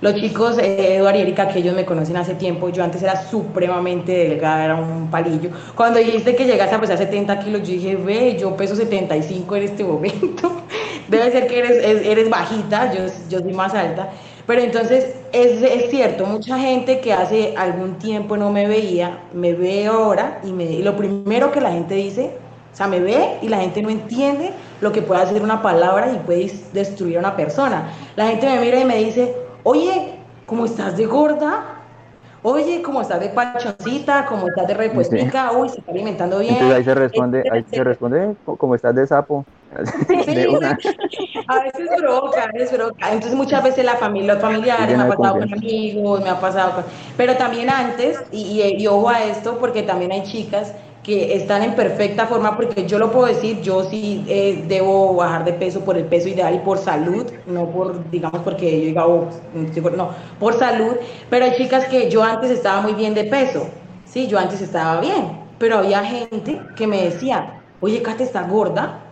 Los 0.00 0.14
chicos, 0.14 0.58
eh, 0.58 0.96
Eduardo 0.96 1.18
y 1.18 1.22
Erika, 1.22 1.48
que 1.48 1.58
ellos 1.58 1.74
me 1.74 1.84
conocen 1.84 2.16
hace 2.16 2.34
tiempo, 2.34 2.68
yo 2.68 2.84
antes 2.84 3.02
era 3.02 3.20
supremamente 3.20 4.12
delgada, 4.12 4.64
era 4.64 4.74
un 4.76 5.10
palillo. 5.10 5.50
Cuando 5.74 5.98
dijiste 5.98 6.36
que 6.36 6.44
llegaste 6.44 6.76
a 6.76 6.80
pesar 6.80 6.98
70 6.98 7.40
kilos, 7.40 7.62
yo 7.62 7.74
dije, 7.74 7.96
ve, 7.96 8.36
yo 8.38 8.56
peso 8.56 8.76
75 8.76 9.56
en 9.56 9.62
este 9.64 9.84
momento. 9.92 10.52
Debe 11.08 11.32
ser 11.32 11.48
que 11.48 11.58
eres, 11.58 12.06
eres 12.06 12.30
bajita, 12.30 12.92
yo, 12.94 13.06
yo 13.28 13.40
soy 13.40 13.52
más 13.52 13.74
alta. 13.74 14.10
Pero 14.46 14.62
entonces 14.62 15.16
es, 15.32 15.62
es, 15.62 15.90
cierto, 15.90 16.24
mucha 16.24 16.58
gente 16.58 17.00
que 17.00 17.12
hace 17.12 17.54
algún 17.56 17.98
tiempo 17.98 18.36
no 18.36 18.50
me 18.50 18.66
veía, 18.66 19.18
me 19.34 19.52
ve 19.52 19.86
ahora 19.86 20.40
y, 20.44 20.52
me, 20.52 20.64
y 20.64 20.82
lo 20.82 20.96
primero 20.96 21.50
que 21.52 21.60
la 21.60 21.72
gente 21.72 21.94
dice, 21.96 22.30
o 22.72 22.76
sea, 22.76 22.86
me 22.86 23.00
ve 23.00 23.38
y 23.42 23.48
la 23.48 23.58
gente 23.58 23.82
no 23.82 23.90
entiende 23.90 24.52
lo 24.80 24.92
que 24.92 25.02
puede 25.02 25.20
hacer 25.20 25.42
una 25.42 25.60
palabra 25.60 26.12
y 26.12 26.18
puede 26.24 26.50
destruir 26.72 27.16
a 27.16 27.20
una 27.20 27.36
persona. 27.36 27.92
La 28.16 28.28
gente 28.28 28.46
me 28.46 28.60
mira 28.60 28.80
y 28.80 28.84
me 28.84 28.96
dice, 28.96 29.34
oye, 29.64 30.16
¿cómo 30.46 30.64
estás 30.64 30.96
de 30.96 31.06
gorda? 31.06 31.78
oye, 32.42 32.82
¿cómo 32.82 33.00
estás 33.00 33.20
de 33.20 33.28
pachoncita? 33.28 34.24
¿Cómo 34.26 34.48
estás 34.48 34.66
de 34.68 34.74
repuestica? 34.74 35.52
Uy, 35.52 35.68
se 35.68 35.80
está 35.80 35.90
alimentando 35.90 36.38
bien. 36.38 36.54
Entonces 36.54 36.78
ahí 36.78 36.84
se 36.84 36.94
responde, 36.94 37.42
ahí 37.50 37.64
se 37.70 37.84
responde, 37.84 38.36
¿cómo 38.44 38.74
estás 38.74 38.94
de 38.94 39.06
sapo? 39.06 39.44
Sí, 40.24 40.46
a 41.48 41.60
veces 41.62 41.88
broca, 41.98 42.44
a 42.44 42.52
veces 42.52 42.72
broca. 42.72 43.12
Entonces 43.12 43.36
muchas 43.36 43.62
veces 43.62 43.84
la 43.84 43.96
familia, 43.96 44.34
los 44.34 44.42
familiares 44.42 44.96
me 44.96 45.04
ha 45.04 45.08
pasado 45.08 45.38
con 45.38 45.52
amigos, 45.52 46.22
me 46.22 46.30
ha 46.30 46.40
pasado 46.40 46.74
con... 46.76 46.84
Pero 47.16 47.36
también 47.36 47.68
antes, 47.70 48.22
y, 48.30 48.62
y, 48.62 48.82
y 48.82 48.86
ojo 48.86 49.08
a 49.08 49.24
esto, 49.24 49.58
porque 49.58 49.82
también 49.82 50.12
hay 50.12 50.22
chicas 50.22 50.74
que 51.08 51.34
están 51.34 51.62
en 51.62 51.74
perfecta 51.74 52.26
forma, 52.26 52.54
porque 52.54 52.86
yo 52.86 52.98
lo 52.98 53.10
puedo 53.10 53.28
decir, 53.28 53.62
yo 53.62 53.82
sí 53.82 54.26
eh, 54.28 54.62
debo 54.68 55.14
bajar 55.14 55.42
de 55.42 55.54
peso 55.54 55.80
por 55.80 55.96
el 55.96 56.04
peso 56.04 56.28
ideal 56.28 56.54
y 56.54 56.58
por 56.58 56.76
salud, 56.76 57.24
no 57.46 57.64
por, 57.70 58.10
digamos, 58.10 58.42
porque 58.42 58.78
yo 58.78 58.86
diga, 58.88 59.06
oh, 59.06 59.26
no, 59.96 60.10
por 60.38 60.58
salud, 60.58 60.96
pero 61.30 61.46
hay 61.46 61.56
chicas 61.56 61.86
que 61.86 62.10
yo 62.10 62.22
antes 62.22 62.50
estaba 62.50 62.82
muy 62.82 62.92
bien 62.92 63.14
de 63.14 63.24
peso, 63.24 63.70
sí, 64.04 64.26
yo 64.26 64.38
antes 64.38 64.60
estaba 64.60 65.00
bien, 65.00 65.40
pero 65.56 65.78
había 65.78 66.04
gente 66.04 66.60
que 66.76 66.86
me 66.86 67.04
decía, 67.04 67.62
oye, 67.80 68.02
Kate, 68.02 68.24
¿estás 68.24 68.46
gorda? 68.46 69.07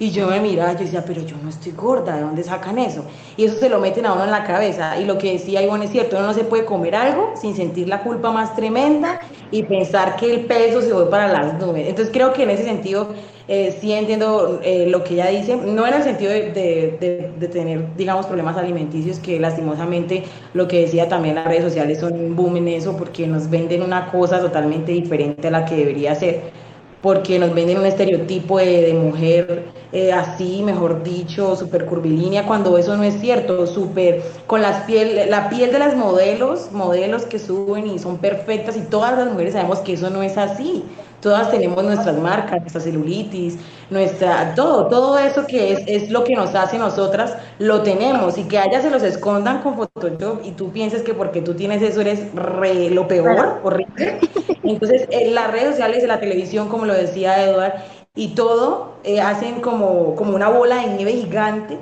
Y 0.00 0.10
yo 0.10 0.28
me 0.28 0.40
miraba, 0.40 0.74
yo 0.74 0.80
decía, 0.80 1.04
pero 1.04 1.22
yo 1.22 1.36
no 1.42 1.48
estoy 1.48 1.72
gorda, 1.72 2.14
¿de 2.14 2.22
dónde 2.22 2.44
sacan 2.44 2.78
eso? 2.78 3.04
Y 3.36 3.44
eso 3.44 3.58
se 3.58 3.68
lo 3.68 3.80
meten 3.80 4.06
a 4.06 4.12
uno 4.12 4.24
en 4.24 4.30
la 4.30 4.44
cabeza. 4.44 5.00
Y 5.00 5.04
lo 5.04 5.18
que 5.18 5.32
decía 5.32 5.60
Ivonne 5.60 5.86
es 5.86 5.90
cierto, 5.90 6.16
uno 6.16 6.26
no 6.26 6.34
se 6.34 6.44
puede 6.44 6.64
comer 6.64 6.94
algo 6.94 7.32
sin 7.40 7.56
sentir 7.56 7.88
la 7.88 8.02
culpa 8.02 8.30
más 8.30 8.54
tremenda 8.54 9.20
y 9.50 9.64
pensar 9.64 10.14
que 10.16 10.32
el 10.32 10.44
peso 10.46 10.82
se 10.82 10.92
va 10.92 11.10
para 11.10 11.26
las 11.28 11.54
nubes. 11.54 11.88
Entonces 11.88 12.12
creo 12.12 12.32
que 12.32 12.44
en 12.44 12.50
ese 12.50 12.62
sentido 12.62 13.08
eh, 13.48 13.76
sí 13.80 13.92
entiendo 13.92 14.60
eh, 14.62 14.86
lo 14.88 15.02
que 15.02 15.14
ella 15.14 15.28
dice, 15.28 15.56
no 15.56 15.86
en 15.86 15.94
el 15.94 16.02
sentido 16.02 16.30
de, 16.30 16.52
de, 16.52 17.32
de, 17.36 17.48
tener, 17.48 17.96
digamos, 17.96 18.26
problemas 18.26 18.56
alimenticios, 18.56 19.18
que 19.18 19.40
lastimosamente 19.40 20.24
lo 20.52 20.68
que 20.68 20.82
decía 20.82 21.08
también 21.08 21.34
las 21.34 21.46
redes 21.46 21.64
sociales 21.64 21.98
son 21.98 22.12
un 22.12 22.36
boom 22.36 22.58
en 22.58 22.68
eso, 22.68 22.96
porque 22.96 23.26
nos 23.26 23.48
venden 23.48 23.82
una 23.82 24.12
cosa 24.12 24.38
totalmente 24.38 24.92
diferente 24.92 25.48
a 25.48 25.50
la 25.50 25.64
que 25.64 25.76
debería 25.76 26.14
ser 26.14 26.67
porque 27.02 27.38
nos 27.38 27.54
venden 27.54 27.78
un 27.78 27.86
estereotipo 27.86 28.58
de, 28.58 28.92
mujer 28.94 29.64
eh, 29.92 30.12
así, 30.12 30.62
mejor 30.62 31.02
dicho, 31.02 31.54
súper 31.56 31.86
curvilínea, 31.86 32.46
cuando 32.46 32.76
eso 32.76 32.96
no 32.96 33.04
es 33.04 33.20
cierto, 33.20 33.66
súper, 33.66 34.22
con 34.46 34.62
las 34.62 34.84
piel, 34.84 35.30
la 35.30 35.48
piel 35.48 35.72
de 35.72 35.78
las 35.78 35.96
modelos, 35.96 36.72
modelos 36.72 37.24
que 37.24 37.38
suben 37.38 37.86
y 37.86 37.98
son 37.98 38.18
perfectas 38.18 38.76
y 38.76 38.80
todas 38.80 39.16
las 39.16 39.30
mujeres 39.30 39.52
sabemos 39.52 39.78
que 39.80 39.94
eso 39.94 40.10
no 40.10 40.22
es 40.22 40.36
así. 40.36 40.84
Todas 41.20 41.50
tenemos 41.50 41.82
nuestras 41.82 42.16
marcas, 42.16 42.60
nuestra 42.60 42.80
celulitis, 42.80 43.58
nuestra, 43.90 44.54
todo, 44.54 44.86
todo 44.86 45.18
eso 45.18 45.46
que 45.46 45.72
es, 45.72 45.82
es 45.86 46.10
lo 46.10 46.22
que 46.22 46.36
nos 46.36 46.54
hace 46.54 46.78
nosotras, 46.78 47.36
lo 47.58 47.82
tenemos 47.82 48.38
y 48.38 48.44
que 48.44 48.58
a 48.58 48.66
ellas 48.66 48.84
se 48.84 48.90
los 48.90 49.02
escondan 49.02 49.62
con 49.62 49.76
Photoshop 49.76 50.44
y 50.44 50.52
tú 50.52 50.70
pienses 50.70 51.02
que 51.02 51.14
porque 51.14 51.42
tú 51.42 51.54
tienes 51.54 51.82
eso 51.82 52.02
eres 52.02 52.32
re, 52.34 52.90
lo 52.90 53.08
peor, 53.08 53.60
horrible. 53.64 54.20
Entonces, 54.62 55.08
en 55.10 55.34
las 55.34 55.50
redes 55.50 55.70
sociales, 55.70 56.02
en 56.02 56.08
la 56.08 56.20
televisión, 56.20 56.68
como 56.68 56.84
lo 56.84 56.94
decía 56.94 57.42
Eduard, 57.42 57.74
y 58.14 58.34
todo, 58.34 58.94
eh, 59.04 59.20
hacen 59.20 59.60
como, 59.60 60.14
como 60.14 60.34
una 60.34 60.48
bola 60.48 60.82
de 60.82 60.88
nieve 60.88 61.12
gigante 61.12 61.78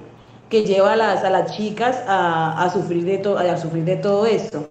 que 0.48 0.64
lleva 0.64 0.92
a 0.92 0.96
las, 0.96 1.24
a 1.24 1.30
las 1.30 1.56
chicas 1.56 2.02
a, 2.06 2.62
a 2.62 2.70
sufrir 2.70 3.04
de 3.04 3.18
to, 3.18 3.38
a 3.38 3.56
sufrir 3.56 3.84
de 3.84 3.96
todo 3.96 4.26
esto. 4.26 4.68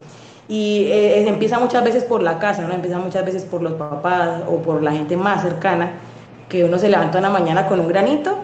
Y 0.47 0.85
eh, 0.91 1.27
empieza 1.27 1.59
muchas 1.59 1.83
veces 1.83 2.03
por 2.03 2.21
la 2.21 2.37
casa, 2.39 2.63
¿no? 2.63 2.73
Empieza 2.73 2.99
muchas 2.99 3.25
veces 3.25 3.43
por 3.45 3.61
los 3.61 3.73
papás 3.73 4.43
o 4.47 4.57
por 4.61 4.83
la 4.83 4.91
gente 4.91 5.17
más 5.17 5.41
cercana, 5.41 5.93
que 6.49 6.63
uno 6.63 6.77
se 6.77 6.89
levanta 6.89 7.17
una 7.19 7.29
mañana 7.29 7.67
con 7.67 7.79
un 7.79 7.87
granito 7.87 8.37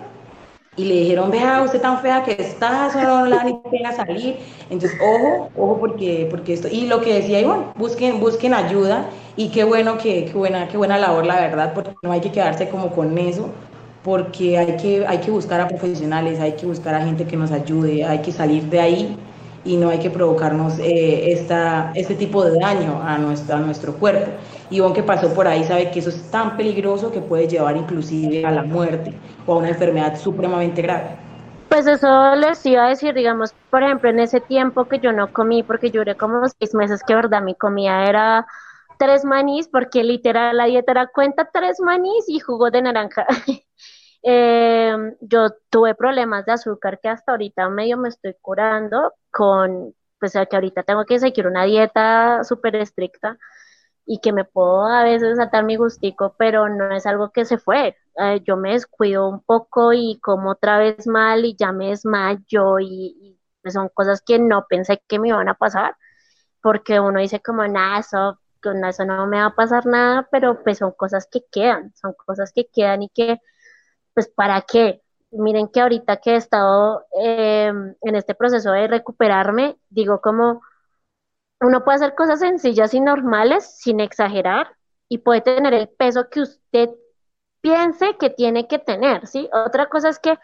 y 0.78 0.86
le 0.86 0.96
dijeron, 0.96 1.30
vea, 1.32 1.62
usted 1.64 1.82
tan 1.82 2.00
fea 2.00 2.24
que 2.24 2.32
está, 2.32 2.88
eso 2.88 3.02
no 3.02 3.26
la 3.26 3.44
ni 3.44 3.54
pena 3.70 3.92
salir. 3.92 4.38
Entonces, 4.70 4.98
ojo, 5.02 5.50
ojo, 5.56 5.80
porque, 5.80 6.28
porque 6.30 6.54
esto, 6.54 6.68
y 6.70 6.88
lo 6.88 7.02
que 7.02 7.14
decía 7.14 7.42
Ivonne, 7.42 7.66
busquen, 7.76 8.20
busquen 8.20 8.54
ayuda 8.54 9.06
y 9.36 9.50
qué 9.50 9.64
bueno, 9.66 9.98
que, 9.98 10.26
qué 10.26 10.34
buena, 10.34 10.68
qué 10.70 10.78
buena 10.78 10.98
labor, 10.98 11.26
la 11.26 11.36
verdad, 11.42 11.74
porque 11.74 11.94
no 12.02 12.12
hay 12.12 12.22
que 12.22 12.32
quedarse 12.32 12.70
como 12.70 12.92
con 12.92 13.18
eso, 13.18 13.50
porque 14.04 14.58
hay 14.58 14.78
que, 14.78 15.06
hay 15.06 15.20
que 15.20 15.30
buscar 15.30 15.62
a 15.62 15.68
profesionales, 15.68 16.40
hay 16.40 16.54
que 16.54 16.66
buscar 16.66 16.96
a 16.96 17.06
gente 17.06 17.26
que 17.28 17.38
nos 17.38 17.52
ayude, 17.52 18.06
hay 18.06 18.20
que 18.20 18.32
salir 18.32 18.64
de 18.64 18.80
ahí 18.80 19.18
y 19.63 19.78
no 19.78 19.89
hay 19.89 20.00
que 20.00 20.10
provocarnos 20.10 20.80
eh, 20.80 21.32
esta, 21.32 21.91
este 21.93 22.15
tipo 22.15 22.43
de 22.43 22.60
daño 22.60 23.02
a 23.04 23.17
nuestro, 23.17 23.58
a 23.58 23.60
nuestro 23.60 23.93
cuerpo. 23.93 24.32
Y 24.69 24.82
que 24.93 25.04
pasó 25.04 25.34
por 25.34 25.47
ahí 25.47 25.63
sabe 25.63 25.91
que 25.91 26.00
eso 26.00 26.10
es 26.10 26.32
tan 26.32 26.56
peligroso 26.58 27.12
que 27.12 27.19
puede 27.19 27.47
llevar 27.47 27.76
inclusive 27.78 28.45
a 28.45 28.52
la 28.52 28.63
muerte 28.63 29.13
o 29.45 29.54
a 29.54 29.58
una 29.58 29.69
enfermedad 29.69 30.17
supremamente 30.17 30.82
grave. 30.82 31.17
Pues 31.69 31.88
eso 31.88 32.36
les 32.36 32.65
iba 32.65 32.86
a 32.86 32.89
decir, 32.89 33.13
digamos, 33.13 33.54
por 33.69 33.84
ejemplo, 33.84 34.10
en 34.10 34.19
ese 34.19 34.41
tiempo 34.41 34.86
que 34.88 35.00
yo 35.00 35.13
no 35.13 35.32
comí, 35.32 35.63
porque 35.63 35.89
lloré 35.89 36.15
como 36.15 36.47
seis 36.47 36.74
meses 36.74 37.02
que 37.06 37.15
verdad 37.15 37.41
mi 37.41 37.56
comida 37.56 38.06
era 38.06 38.45
tres 38.97 39.24
manís, 39.24 39.67
porque 39.67 40.04
literal 40.04 40.58
la 40.58 40.65
dieta 40.65 40.91
era 40.91 41.08
cuenta 41.08 41.50
tres 41.52 41.80
manís 41.80 42.28
y 42.28 42.39
jugo 42.39 42.71
de 42.71 42.82
naranja. 42.82 43.26
Eh, 44.24 44.96
yo 45.22 45.50
tuve 45.70 45.96
problemas 45.96 46.46
de 46.46 46.52
azúcar 46.54 47.00
que 47.02 47.10
hasta 47.10 47.32
ahorita 47.32 47.70
medio 47.70 47.98
me 47.98 48.10
estoy 48.10 48.36
curando 48.42 49.14
con, 49.32 49.96
pues 50.20 50.34
que 50.34 50.56
ahorita 50.56 50.84
tengo 50.84 51.06
que 51.06 51.20
seguir 51.20 51.48
una 51.48 51.64
dieta 51.66 52.44
súper 52.44 52.76
estricta 52.76 53.38
y 54.06 54.20
que 54.20 54.34
me 54.34 54.46
puedo 54.46 54.86
a 54.88 55.04
veces 55.04 55.38
saltar 55.38 55.64
mi 55.66 55.76
gustico, 55.78 56.36
pero 56.38 56.70
no 56.70 56.92
es 56.96 57.06
algo 57.06 57.32
que 57.32 57.46
se 57.46 57.58
fue. 57.58 57.98
Eh, 58.18 58.42
yo 58.46 58.58
me 58.58 58.74
descuido 58.74 59.30
un 59.30 59.42
poco 59.44 59.94
y 59.94 60.20
como 60.22 60.52
otra 60.52 60.78
vez 60.80 61.08
mal 61.08 61.46
y 61.46 61.56
ya 61.58 61.72
me 61.72 61.90
desmayo 61.90 62.80
y, 62.80 62.88
y 63.22 63.40
pues 63.62 63.74
son 63.76 63.90
cosas 63.94 64.22
que 64.26 64.40
no 64.40 64.66
pensé 64.70 65.02
que 65.08 65.20
me 65.20 65.30
iban 65.30 65.50
a 65.50 65.54
pasar, 65.56 65.96
porque 66.62 67.00
uno 67.00 67.20
dice 67.20 67.42
como, 67.42 67.68
nada, 67.68 68.00
eso, 68.00 68.40
eso 68.88 69.06
no 69.06 69.28
me 69.28 69.38
va 69.40 69.48
a 69.48 69.56
pasar 69.56 69.86
nada, 69.86 70.28
pero 70.32 70.64
pues 70.64 70.78
son 70.80 70.92
cosas 70.94 71.28
que 71.32 71.42
quedan, 71.52 71.94
son 71.96 72.14
cosas 72.26 72.52
que 72.54 72.68
quedan 72.74 73.04
y 73.04 73.10
que 73.10 73.40
pues 74.13 74.28
¿para 74.30 74.62
qué? 74.62 75.02
Miren 75.32 75.69
que 75.69 75.82
ahorita 75.82 76.17
que 76.17 76.32
he 76.32 76.36
estado 76.36 77.06
em, 77.13 77.95
en 78.02 78.15
este 78.15 78.36
proceso 78.36 78.71
de 78.71 78.88
recuperarme, 78.88 79.78
digo 79.89 80.21
como 80.21 80.62
uno 81.62 81.84
puede 81.84 81.97
hacer 81.97 82.15
cosas 82.15 82.39
sencillas 82.39 82.93
y 82.93 83.00
normales 83.00 83.78
sin 83.80 84.00
exagerar 84.00 84.76
y 85.08 85.19
puede 85.19 85.41
tener 85.41 85.74
el 85.74 85.89
peso 85.89 86.30
que 86.30 86.41
usted 86.41 86.89
piense 87.62 88.17
que 88.17 88.30
tiene 88.30 88.67
que 88.67 88.80
tener, 88.80 89.28
¿sí? 89.28 89.50
Otra 89.54 89.88
cosa 89.88 90.10
es 90.10 90.19
que, 90.19 90.38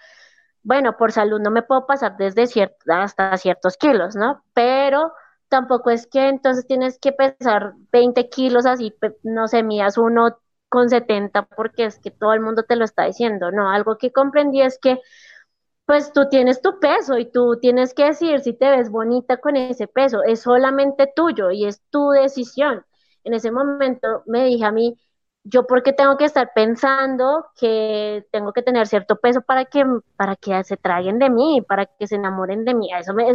bueno, 0.64 0.98
por 0.98 1.12
salud 1.12 1.40
no 1.42 1.52
me 1.52 1.64
puedo 1.64 1.88
pasar 1.88 2.18
desde 2.18 2.48
cierto, 2.48 2.78
hasta 2.88 3.36
ciertos 3.38 3.78
kilos, 3.78 4.16
¿no? 4.16 4.44
Pero 4.54 5.14
tampoco 5.50 5.90
es 5.90 6.08
que 6.08 6.28
entonces 6.30 6.68
tienes 6.68 7.00
que 7.00 7.12
pesar 7.14 7.74
20 7.92 8.30
kilos 8.30 8.66
así, 8.66 8.96
no 9.24 9.48
sé, 9.48 9.64
mías 9.64 9.98
uno 9.98 10.40
con 10.70 10.90
70 10.90 11.44
porque 11.46 11.86
es 11.86 12.00
que 12.00 12.12
todo 12.12 12.34
el 12.34 12.42
mundo 12.42 12.64
te 12.64 12.76
lo 12.76 12.86
está 12.86 13.06
diciendo, 13.06 13.52
no, 13.52 13.70
algo 13.72 13.98
que 13.98 14.12
comprendí 14.12 14.62
es 14.62 14.80
que 14.80 15.00
pues 15.86 16.12
tú 16.14 16.28
tienes 16.30 16.62
tu 16.62 16.80
peso 16.80 17.18
y 17.18 17.32
tú 17.32 17.60
tienes 17.62 17.94
que 17.94 18.06
decir 18.06 18.42
si 18.42 18.54
te 18.54 18.70
ves 18.70 18.90
bonita 18.92 19.38
con 19.38 19.56
ese 19.56 19.88
peso, 19.88 20.24
es 20.24 20.42
solamente 20.42 21.12
tuyo 21.16 21.52
y 21.52 21.66
es 21.66 21.82
tu 21.90 22.10
decisión. 22.12 22.86
En 23.24 23.34
ese 23.34 23.52
momento 23.52 24.24
me 24.26 24.44
dije 24.46 24.66
a 24.66 24.72
mí, 24.72 24.98
yo 25.50 25.66
porque 25.66 25.94
tengo 25.94 26.18
que 26.18 26.26
estar 26.26 26.52
pensando 26.54 27.46
que 27.56 28.26
tengo 28.32 28.52
que 28.52 28.62
tener 28.62 28.86
cierto 28.88 29.16
peso 29.18 29.42
para 29.42 29.66
que, 29.66 29.86
para 30.18 30.36
que 30.36 30.62
se 30.64 30.76
traigan 30.76 31.20
de 31.20 31.30
mí, 31.30 31.62
para 31.68 31.86
que 31.86 32.06
se 32.08 32.16
enamoren 32.16 32.66
de 32.66 32.74
mí. 32.74 32.90
Eso, 32.94 33.14
me, 33.14 33.26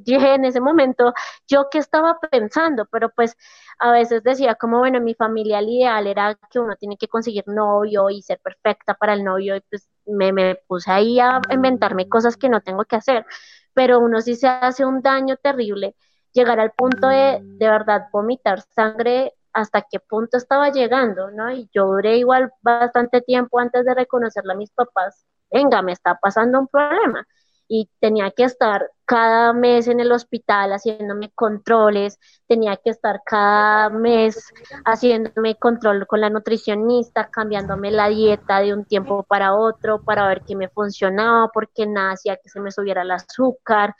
dije 0.00 0.34
en 0.34 0.44
ese 0.44 0.60
momento, 0.60 1.14
yo 1.48 1.68
que 1.70 1.78
estaba 1.78 2.18
pensando, 2.30 2.86
pero 2.90 3.10
pues 3.10 3.36
a 3.78 3.90
veces 3.90 4.22
decía 4.22 4.54
como, 4.54 4.78
bueno, 4.80 5.00
mi 5.00 5.14
familia 5.14 5.62
ideal 5.62 6.06
era 6.06 6.38
que 6.50 6.58
uno 6.58 6.76
tiene 6.76 6.98
que 6.98 7.08
conseguir 7.08 7.44
novio 7.46 8.10
y 8.10 8.22
ser 8.22 8.38
perfecta 8.40 8.94
para 8.94 9.14
el 9.14 9.24
novio 9.24 9.56
y 9.56 9.60
pues 9.62 9.88
me, 10.06 10.32
me 10.32 10.56
puse 10.66 10.90
ahí 10.90 11.20
a 11.20 11.40
inventarme 11.50 12.08
cosas 12.08 12.36
que 12.36 12.50
no 12.50 12.60
tengo 12.60 12.84
que 12.84 12.96
hacer, 12.96 13.24
pero 13.72 13.98
uno 13.98 14.20
sí 14.20 14.34
se 14.36 14.48
hace 14.48 14.84
un 14.84 15.00
daño 15.00 15.36
terrible 15.36 15.96
llegar 16.32 16.60
al 16.60 16.72
punto 16.72 17.08
de 17.08 17.40
de 17.42 17.68
verdad 17.68 18.08
vomitar 18.12 18.62
sangre 18.74 19.34
hasta 19.52 19.82
qué 19.90 20.00
punto 20.00 20.36
estaba 20.36 20.70
llegando, 20.70 21.30
¿no? 21.30 21.50
Y 21.52 21.68
yo 21.72 21.86
duré 21.86 22.16
igual 22.18 22.52
bastante 22.62 23.20
tiempo 23.20 23.58
antes 23.58 23.84
de 23.84 23.94
reconocerle 23.94 24.52
a 24.54 24.56
mis 24.56 24.70
papás, 24.72 25.24
venga, 25.50 25.82
me 25.82 25.92
está 25.92 26.16
pasando 26.20 26.60
un 26.60 26.68
problema. 26.68 27.26
Y 27.68 27.88
tenía 28.00 28.30
que 28.32 28.44
estar 28.44 28.90
cada 29.06 29.52
mes 29.54 29.88
en 29.88 30.00
el 30.00 30.12
hospital 30.12 30.72
haciéndome 30.72 31.30
controles, 31.34 32.18
tenía 32.46 32.76
que 32.76 32.90
estar 32.90 33.22
cada 33.24 33.88
mes 33.88 34.52
haciéndome 34.84 35.54
control 35.56 36.06
con 36.06 36.20
la 36.20 36.28
nutricionista, 36.28 37.30
cambiándome 37.30 37.90
la 37.90 38.08
dieta 38.08 38.60
de 38.60 38.74
un 38.74 38.84
tiempo 38.84 39.22
para 39.22 39.54
otro 39.54 40.02
para 40.04 40.26
ver 40.28 40.42
qué 40.46 40.54
me 40.56 40.68
funcionaba, 40.68 41.48
porque 41.52 41.86
nada 41.86 42.12
hacía 42.12 42.36
que 42.36 42.48
se 42.50 42.60
me 42.60 42.70
subiera 42.72 43.02
el 43.02 43.10
azúcar. 43.10 43.94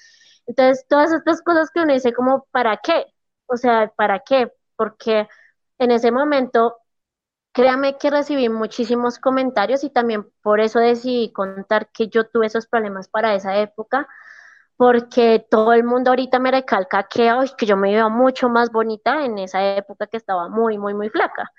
Entonces, 0.46 0.84
todas 0.88 1.12
estas 1.12 1.42
cosas 1.42 1.70
que 1.70 1.80
uno 1.80 1.92
dice 1.94 2.12
como, 2.12 2.46
¿para 2.50 2.76
qué? 2.78 3.06
O 3.46 3.56
sea, 3.56 3.92
¿para 3.96 4.20
qué? 4.20 4.52
Porque 4.76 5.28
en 5.84 5.90
ese 5.92 6.10
momento, 6.12 6.76
créame 7.52 7.98
que 7.98 8.10
recibí 8.10 8.48
muchísimos 8.48 9.18
comentarios 9.18 9.84
y 9.84 9.90
también 9.90 10.30
por 10.42 10.60
eso 10.60 10.80
decidí 10.80 11.32
contar 11.32 11.90
que 11.92 12.08
yo 12.08 12.28
tuve 12.28 12.46
esos 12.46 12.66
problemas 12.66 13.08
para 13.08 13.34
esa 13.34 13.58
época, 13.58 14.08
porque 14.76 15.46
todo 15.50 15.72
el 15.72 15.84
mundo 15.84 16.10
ahorita 16.10 16.38
me 16.40 16.50
recalca 16.50 17.04
que, 17.04 17.30
que 17.58 17.66
yo 17.66 17.76
me 17.76 17.92
veo 17.92 18.10
mucho 18.10 18.48
más 18.48 18.72
bonita 18.72 19.24
en 19.24 19.38
esa 19.38 19.76
época 19.76 20.06
que 20.08 20.16
estaba 20.16 20.48
muy, 20.48 20.78
muy, 20.78 20.94
muy 20.94 21.08
flaca. 21.10 21.50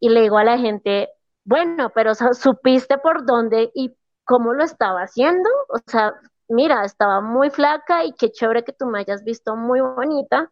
Y 0.00 0.08
le 0.10 0.22
digo 0.22 0.38
a 0.38 0.44
la 0.44 0.58
gente, 0.58 1.10
bueno, 1.44 1.90
pero 1.94 2.14
supiste 2.14 2.98
por 2.98 3.24
dónde 3.26 3.70
y 3.74 3.96
cómo 4.24 4.52
lo 4.54 4.64
estaba 4.64 5.02
haciendo. 5.02 5.48
O 5.70 5.78
sea, 5.90 6.14
mira, 6.48 6.84
estaba 6.84 7.20
muy 7.20 7.50
flaca 7.50 8.04
y 8.04 8.12
qué 8.14 8.30
chévere 8.32 8.64
que 8.64 8.72
tú 8.72 8.86
me 8.86 9.00
hayas 9.00 9.24
visto 9.24 9.56
muy 9.56 9.80
bonita, 9.80 10.50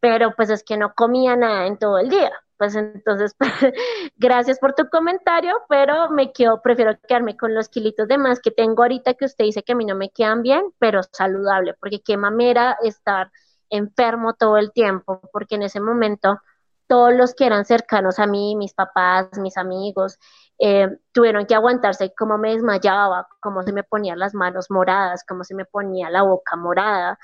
pero 0.00 0.34
pues 0.36 0.50
es 0.50 0.64
que 0.64 0.76
no 0.76 0.94
comía 0.94 1.36
nada 1.36 1.66
en 1.66 1.78
todo 1.78 1.98
el 1.98 2.10
día. 2.10 2.32
Pues 2.62 2.76
entonces, 2.76 3.34
gracias 4.18 4.60
por 4.60 4.72
tu 4.74 4.88
comentario, 4.88 5.52
pero 5.68 6.10
me 6.10 6.32
quedo, 6.32 6.62
prefiero 6.62 6.96
quedarme 7.08 7.36
con 7.36 7.56
los 7.56 7.68
kilitos 7.68 8.06
de 8.06 8.18
más 8.18 8.38
que 8.38 8.52
tengo 8.52 8.84
ahorita 8.84 9.14
que 9.14 9.24
usted 9.24 9.46
dice 9.46 9.64
que 9.64 9.72
a 9.72 9.74
mí 9.74 9.84
no 9.84 9.96
me 9.96 10.10
quedan 10.10 10.42
bien, 10.42 10.62
pero 10.78 11.00
saludable, 11.02 11.74
porque 11.80 12.00
qué 12.00 12.16
mamera 12.16 12.76
estar 12.84 13.32
enfermo 13.68 14.34
todo 14.34 14.58
el 14.58 14.70
tiempo, 14.70 15.20
porque 15.32 15.56
en 15.56 15.62
ese 15.62 15.80
momento 15.80 16.40
todos 16.86 17.12
los 17.12 17.34
que 17.34 17.46
eran 17.46 17.64
cercanos 17.64 18.20
a 18.20 18.28
mí, 18.28 18.54
mis 18.54 18.74
papás, 18.74 19.26
mis 19.38 19.56
amigos, 19.56 20.20
eh, 20.64 20.88
tuvieron 21.10 21.44
que 21.44 21.56
aguantarse 21.56 22.14
cómo 22.16 22.38
me 22.38 22.52
desmayaba, 22.52 23.26
cómo 23.40 23.64
se 23.64 23.72
me 23.72 23.82
ponían 23.82 24.20
las 24.20 24.32
manos 24.32 24.70
moradas, 24.70 25.24
cómo 25.28 25.42
se 25.42 25.56
me 25.56 25.64
ponía 25.64 26.08
la 26.08 26.22
boca 26.22 26.54
morada, 26.54 27.18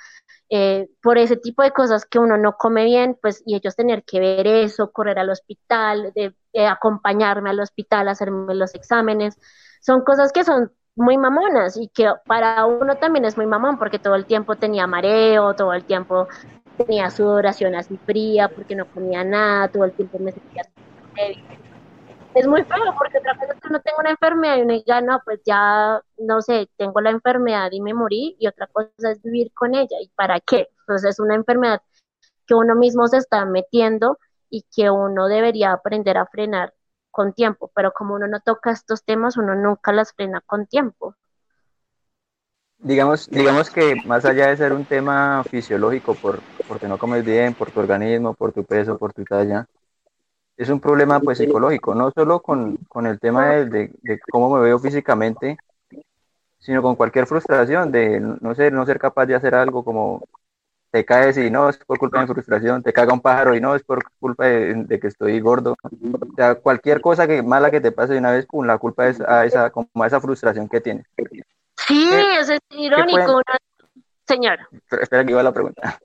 eh, 0.50 0.88
por 1.00 1.18
ese 1.18 1.36
tipo 1.36 1.62
de 1.62 1.70
cosas 1.70 2.04
que 2.04 2.18
uno 2.18 2.36
no 2.36 2.56
come 2.56 2.84
bien, 2.84 3.16
pues 3.22 3.40
y 3.46 3.54
ellos 3.54 3.76
tener 3.76 4.02
que 4.02 4.18
ver 4.18 4.48
eso, 4.48 4.90
correr 4.90 5.20
al 5.20 5.30
hospital, 5.30 6.12
de, 6.16 6.34
acompañarme 6.66 7.50
al 7.50 7.60
hospital, 7.60 8.08
hacerme 8.08 8.56
los 8.56 8.74
exámenes, 8.74 9.38
son 9.80 10.02
cosas 10.02 10.32
que 10.32 10.42
son 10.42 10.72
muy 10.96 11.16
mamonas 11.16 11.76
y 11.76 11.88
que 11.90 12.10
para 12.26 12.66
uno 12.66 12.96
también 12.96 13.24
es 13.24 13.36
muy 13.36 13.46
mamón 13.46 13.78
porque 13.78 14.00
todo 14.00 14.16
el 14.16 14.26
tiempo 14.26 14.56
tenía 14.56 14.88
mareo, 14.88 15.54
todo 15.54 15.72
el 15.74 15.84
tiempo 15.84 16.26
tenía 16.76 17.08
sudoración 17.10 17.76
así 17.76 17.96
fría 17.98 18.48
porque 18.48 18.74
no 18.74 18.86
comía 18.86 19.22
nada, 19.22 19.68
todo 19.68 19.84
el 19.84 19.92
tiempo 19.92 20.18
me 20.18 20.32
sentía 20.32 20.64
es 22.38 22.46
muy 22.46 22.62
feo 22.64 22.94
porque 22.96 23.18
otra 23.18 23.34
vez 23.34 23.50
es 23.50 23.60
que 23.60 23.68
no 23.68 23.80
tengo 23.80 23.98
una 23.98 24.10
enfermedad 24.10 24.56
y 24.56 24.62
uno 24.62 24.74
diga, 24.74 25.00
no, 25.00 25.20
pues 25.24 25.40
ya, 25.44 26.00
no 26.18 26.40
sé, 26.40 26.68
tengo 26.76 27.00
la 27.00 27.10
enfermedad 27.10 27.70
y 27.72 27.80
me 27.80 27.94
morí 27.94 28.36
y 28.38 28.46
otra 28.46 28.66
cosa 28.68 29.10
es 29.10 29.22
vivir 29.22 29.52
con 29.52 29.74
ella. 29.74 29.96
¿Y 30.00 30.08
para 30.14 30.40
qué? 30.40 30.68
Pues 30.86 31.04
es 31.04 31.18
una 31.18 31.34
enfermedad 31.34 31.82
que 32.46 32.54
uno 32.54 32.74
mismo 32.74 33.06
se 33.08 33.18
está 33.18 33.44
metiendo 33.44 34.18
y 34.50 34.64
que 34.74 34.90
uno 34.90 35.26
debería 35.26 35.72
aprender 35.72 36.16
a 36.16 36.26
frenar 36.26 36.74
con 37.10 37.32
tiempo, 37.32 37.70
pero 37.74 37.92
como 37.92 38.14
uno 38.14 38.28
no 38.28 38.40
toca 38.40 38.70
estos 38.70 39.04
temas, 39.04 39.36
uno 39.36 39.54
nunca 39.54 39.92
las 39.92 40.12
frena 40.12 40.40
con 40.40 40.66
tiempo. 40.66 41.14
Digamos, 42.78 43.28
digamos 43.28 43.70
que 43.70 43.96
más 44.06 44.24
allá 44.24 44.46
de 44.46 44.56
ser 44.56 44.72
un 44.72 44.84
tema 44.84 45.42
fisiológico, 45.42 46.14
por, 46.14 46.40
porque 46.68 46.86
no 46.86 46.96
comes 46.96 47.24
bien, 47.24 47.54
por 47.54 47.72
tu 47.72 47.80
organismo, 47.80 48.34
por 48.34 48.52
tu 48.52 48.62
peso, 48.64 48.96
por 48.96 49.12
tu 49.12 49.24
talla, 49.24 49.66
es 50.58 50.68
un 50.70 50.80
problema 50.80 51.20
pues 51.20 51.38
psicológico, 51.38 51.94
no 51.94 52.10
solo 52.10 52.40
con, 52.42 52.76
con 52.88 53.06
el 53.06 53.20
tema 53.20 53.46
de, 53.46 53.92
de, 54.02 54.18
cómo 54.28 54.54
me 54.54 54.60
veo 54.60 54.78
físicamente, 54.80 55.56
sino 56.58 56.82
con 56.82 56.96
cualquier 56.96 57.26
frustración 57.26 57.92
de 57.92 58.18
no 58.18 58.54
ser, 58.56 58.72
no 58.72 58.84
ser 58.84 58.98
capaz 58.98 59.26
de 59.26 59.36
hacer 59.36 59.54
algo 59.54 59.84
como 59.84 60.24
te 60.90 61.04
caes 61.04 61.38
y 61.38 61.48
no 61.48 61.68
es 61.68 61.78
por 61.78 61.98
culpa 61.98 62.18
de 62.18 62.26
mi 62.26 62.34
frustración, 62.34 62.82
te 62.82 62.92
caga 62.92 63.12
un 63.12 63.20
pájaro 63.20 63.54
y 63.54 63.60
no 63.60 63.76
es 63.76 63.84
por 63.84 64.02
culpa 64.18 64.46
de, 64.46 64.98
que 64.98 65.06
estoy 65.06 65.38
gordo. 65.38 65.76
O 65.82 66.34
sea, 66.34 66.56
cualquier 66.56 67.00
cosa 67.00 67.28
que 67.28 67.40
mala 67.40 67.70
que 67.70 67.80
te 67.80 67.92
pase 67.92 68.14
de 68.14 68.18
una 68.18 68.32
vez, 68.32 68.48
la 68.64 68.78
culpa 68.78 69.06
es 69.06 69.20
a 69.20 69.44
esa, 69.44 69.70
como 69.70 69.88
a 69.94 70.06
esa 70.08 70.20
frustración 70.20 70.68
que 70.68 70.80
tienes. 70.80 71.06
Sí, 71.76 72.10
eso 72.40 72.54
es 72.54 72.60
irónico, 72.70 73.42
señora. 74.26 74.68
Espera 74.90 75.24
que 75.24 75.30
iba 75.30 75.42
la 75.42 75.52
pregunta. 75.52 76.00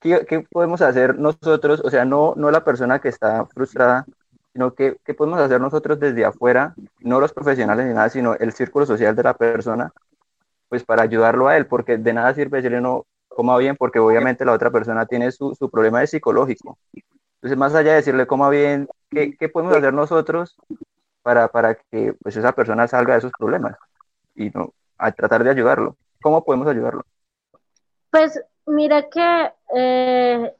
¿Qué, 0.00 0.46
podemos 0.50 0.80
hacer 0.82 1.18
nosotros? 1.18 1.80
O 1.84 1.90
sea, 1.90 2.04
no, 2.04 2.34
no 2.36 2.50
la 2.50 2.64
persona 2.64 3.00
que 3.00 3.08
está 3.08 3.46
frustrada, 3.46 4.06
sino 4.52 4.74
que, 4.74 4.96
¿qué 5.04 5.14
podemos 5.14 5.40
hacer 5.40 5.60
nosotros 5.60 6.00
desde 6.00 6.24
afuera, 6.24 6.74
no 7.00 7.20
los 7.20 7.32
profesionales 7.32 7.86
ni 7.86 7.94
nada, 7.94 8.08
sino 8.08 8.34
el 8.34 8.52
círculo 8.52 8.86
social 8.86 9.14
de 9.14 9.22
la 9.22 9.34
persona, 9.34 9.92
pues 10.68 10.84
para 10.84 11.02
ayudarlo 11.02 11.48
a 11.48 11.56
él, 11.56 11.66
porque 11.66 11.96
de 11.96 12.12
nada 12.12 12.34
sirve 12.34 12.58
decirle 12.58 12.80
no 12.80 13.06
coma 13.28 13.56
bien, 13.58 13.76
porque 13.76 13.98
obviamente 13.98 14.44
la 14.44 14.52
otra 14.52 14.70
persona 14.70 15.06
tiene 15.06 15.30
su, 15.30 15.54
su 15.54 15.70
problema 15.70 16.00
de 16.00 16.08
psicológico. 16.08 16.78
Entonces, 17.36 17.56
más 17.56 17.74
allá 17.74 17.90
de 17.90 17.96
decirle 17.96 18.26
coma 18.26 18.50
bien, 18.50 18.88
¿qué, 19.10 19.36
qué 19.36 19.48
podemos 19.48 19.76
hacer 19.76 19.94
nosotros 19.94 20.56
para, 21.22 21.48
para 21.48 21.76
que 21.76 22.14
pues, 22.20 22.36
esa 22.36 22.52
persona 22.52 22.88
salga 22.88 23.14
de 23.14 23.18
esos 23.20 23.32
problemas? 23.38 23.76
Y 24.34 24.50
no, 24.50 24.72
a 24.98 25.12
tratar 25.12 25.44
de 25.44 25.50
ayudarlo. 25.50 25.96
¿Cómo 26.20 26.44
podemos 26.44 26.66
ayudarlo? 26.66 27.04
Pues 28.10 28.40
Mira 28.68 29.08
que 29.08 29.52
eh, 29.76 30.54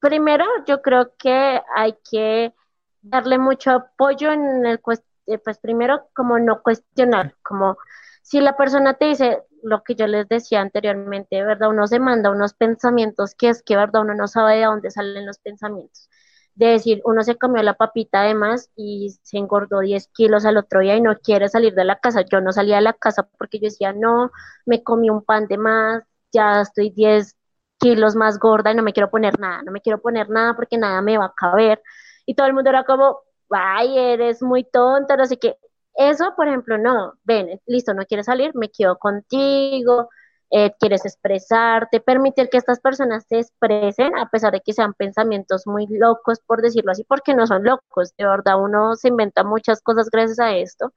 primero 0.00 0.44
yo 0.66 0.82
creo 0.82 1.14
que 1.18 1.62
hay 1.76 1.96
que 2.10 2.54
darle 3.02 3.38
mucho 3.38 3.70
apoyo 3.72 4.32
en 4.32 4.66
el 4.66 4.80
eh, 5.26 5.38
pues 5.38 5.58
primero 5.60 6.08
como 6.14 6.38
no 6.38 6.62
cuestionar, 6.62 7.36
como 7.42 7.78
si 8.22 8.40
la 8.40 8.56
persona 8.56 8.94
te 8.94 9.06
dice 9.06 9.42
lo 9.62 9.82
que 9.84 9.94
yo 9.94 10.06
les 10.08 10.28
decía 10.28 10.60
anteriormente, 10.62 11.42
¿verdad? 11.44 11.70
Uno 11.70 11.86
se 11.86 12.00
manda 12.00 12.30
unos 12.30 12.54
pensamientos 12.54 13.34
que 13.34 13.50
es 13.50 13.62
que, 13.62 13.76
¿verdad? 13.76 14.02
Uno 14.02 14.14
no 14.14 14.28
sabe 14.28 14.56
de 14.58 14.64
dónde 14.66 14.90
salen 14.90 15.26
los 15.26 15.38
pensamientos. 15.38 16.10
De 16.54 16.66
decir, 16.68 17.00
uno 17.04 17.22
se 17.24 17.36
comió 17.38 17.62
la 17.62 17.74
papita 17.74 18.22
además 18.22 18.70
y 18.76 19.16
se 19.22 19.38
engordó 19.38 19.80
10 19.80 20.08
kilos 20.08 20.44
al 20.46 20.56
otro 20.58 20.80
día 20.80 20.96
y 20.96 21.00
no 21.00 21.16
quiere 21.18 21.48
salir 21.48 21.74
de 21.74 21.84
la 21.84 21.98
casa. 22.00 22.22
Yo 22.30 22.40
no 22.40 22.52
salía 22.52 22.76
de 22.76 22.82
la 22.82 22.94
casa 22.94 23.28
porque 23.38 23.58
yo 23.60 23.66
decía, 23.66 23.92
no, 23.92 24.30
me 24.66 24.82
comí 24.82 25.08
un 25.10 25.24
pan 25.24 25.46
de 25.48 25.58
más, 25.58 26.02
ya 26.32 26.60
estoy 26.62 26.90
10 26.90 27.36
kilos 27.78 28.16
más 28.16 28.38
gorda 28.38 28.72
y 28.72 28.74
no 28.74 28.82
me 28.82 28.92
quiero 28.92 29.10
poner 29.10 29.38
nada, 29.40 29.62
no 29.62 29.72
me 29.72 29.80
quiero 29.80 30.00
poner 30.00 30.28
nada 30.30 30.54
porque 30.56 30.78
nada 30.78 31.00
me 31.02 31.18
va 31.18 31.26
a 31.26 31.34
caber. 31.34 31.82
Y 32.26 32.34
todo 32.34 32.46
el 32.46 32.54
mundo 32.54 32.70
era 32.70 32.84
como, 32.84 33.20
ay, 33.50 33.98
eres 33.98 34.42
muy 34.42 34.64
tonta, 34.64 35.16
no 35.16 35.26
sé 35.26 35.38
qué. 35.38 35.56
Eso, 35.94 36.34
por 36.36 36.48
ejemplo, 36.48 36.78
no, 36.78 37.14
ven, 37.24 37.60
listo, 37.66 37.94
no 37.94 38.04
quieres 38.06 38.26
salir, 38.26 38.54
me 38.54 38.70
quedo 38.70 38.98
contigo, 38.98 40.08
eh, 40.50 40.72
quieres 40.78 41.04
expresarte, 41.04 42.00
permitir 42.00 42.48
que 42.48 42.56
estas 42.56 42.80
personas 42.80 43.24
se 43.28 43.38
expresen, 43.40 44.16
a 44.16 44.28
pesar 44.30 44.52
de 44.52 44.60
que 44.60 44.72
sean 44.72 44.94
pensamientos 44.94 45.66
muy 45.66 45.86
locos, 45.88 46.40
por 46.46 46.62
decirlo 46.62 46.92
así, 46.92 47.04
porque 47.04 47.34
no 47.34 47.46
son 47.46 47.64
locos, 47.64 48.14
de 48.16 48.26
verdad 48.26 48.62
uno 48.62 48.94
se 48.94 49.08
inventa 49.08 49.44
muchas 49.44 49.82
cosas 49.82 50.08
gracias 50.10 50.38
a 50.40 50.56
esto. 50.56 50.92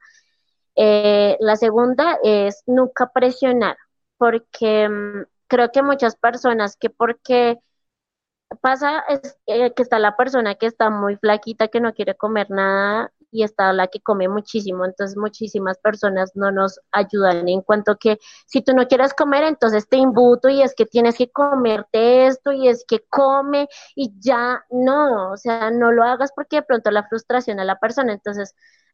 Eh, 0.75 1.38
la 1.39 1.55
segunda 1.57 2.17
es 2.23 2.63
nunca 2.65 3.11
presionar, 3.13 3.77
porque 4.22 4.88
mm, 4.88 5.24
creo 5.47 5.72
que 5.72 5.82
muchas 5.82 6.15
personas 6.15 6.78
que 6.78 6.91
porque 6.91 7.57
pasa 8.61 8.99
es 9.09 9.39
eh, 9.47 9.74
que 9.74 9.82
está 9.82 9.97
la 9.97 10.15
persona 10.15 10.53
que 10.53 10.67
está 10.67 10.91
muy 10.91 11.15
flaquita, 11.15 11.69
que 11.69 11.82
no 11.82 11.91
quiere 11.95 12.13
comer 12.15 12.51
nada 12.51 13.11
y 13.32 13.41
está 13.43 13.74
la 13.74 13.88
que 13.88 13.99
come 13.99 14.28
muchísimo, 14.30 14.86
entonces 14.86 15.17
muchísimas 15.17 15.80
personas 15.80 16.34
no 16.36 16.51
nos 16.51 16.80
ayudan. 16.91 17.49
En 17.49 17.61
cuanto 17.61 17.97
que 17.97 18.19
si 18.45 18.61
tú 18.61 18.76
no 18.76 18.88
quieres 18.88 19.15
comer, 19.15 19.43
entonces 19.43 19.89
te 19.89 19.97
imbuto 19.97 20.49
y 20.49 20.61
es 20.61 20.76
que 20.76 20.86
tienes 20.86 21.17
que 21.17 21.32
comerte 21.32 22.28
esto 22.28 22.51
y 22.51 22.67
es 22.67 22.86
que 22.88 22.99
come 23.09 23.67
y 23.95 24.13
ya 24.19 24.63
no, 24.69 25.32
o 25.32 25.38
sea, 25.38 25.72
no 25.72 25.91
lo 25.91 26.03
hagas 26.03 26.32
porque 26.36 26.57
de 26.57 26.63
pronto 26.63 26.91
la 26.91 27.07
frustración 27.07 27.59
a 27.59 27.65
la 27.65 27.80
persona, 27.80 28.13
entonces 28.13 28.53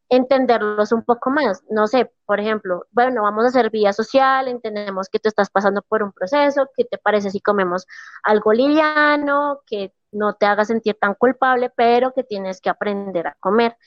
entenderlos 0.10 0.92
un 0.92 1.04
poco 1.04 1.30
más. 1.30 1.64
No 1.70 1.88
sé, 1.88 2.12
por 2.26 2.40
ejemplo, 2.40 2.86
bueno, 2.92 3.24
vamos 3.24 3.46
a 3.46 3.48
hacer 3.50 3.70
vía 3.72 3.94
social, 3.94 4.48
entendemos 4.48 5.10
que 5.10 5.20
tú 5.20 5.30
estás 5.30 5.50
pasando 5.50 5.82
por 5.82 6.04
un 6.04 6.12
proceso, 6.14 6.70
¿qué 6.76 6.86
te 6.86 6.98
parece 6.98 7.32
si 7.32 7.42
comemos 7.42 7.86
algo 8.24 8.54
liviano, 8.54 9.62
que 9.66 9.94
no 10.12 10.34
te 10.36 10.46
haga 10.46 10.66
sentir 10.66 10.98
tan 11.00 11.14
culpable, 11.16 11.72
pero 11.76 12.14
que 12.14 12.24
tienes 12.24 12.62
que 12.62 12.70
aprender 12.70 13.28
a 13.28 13.38
comer? 13.40 13.78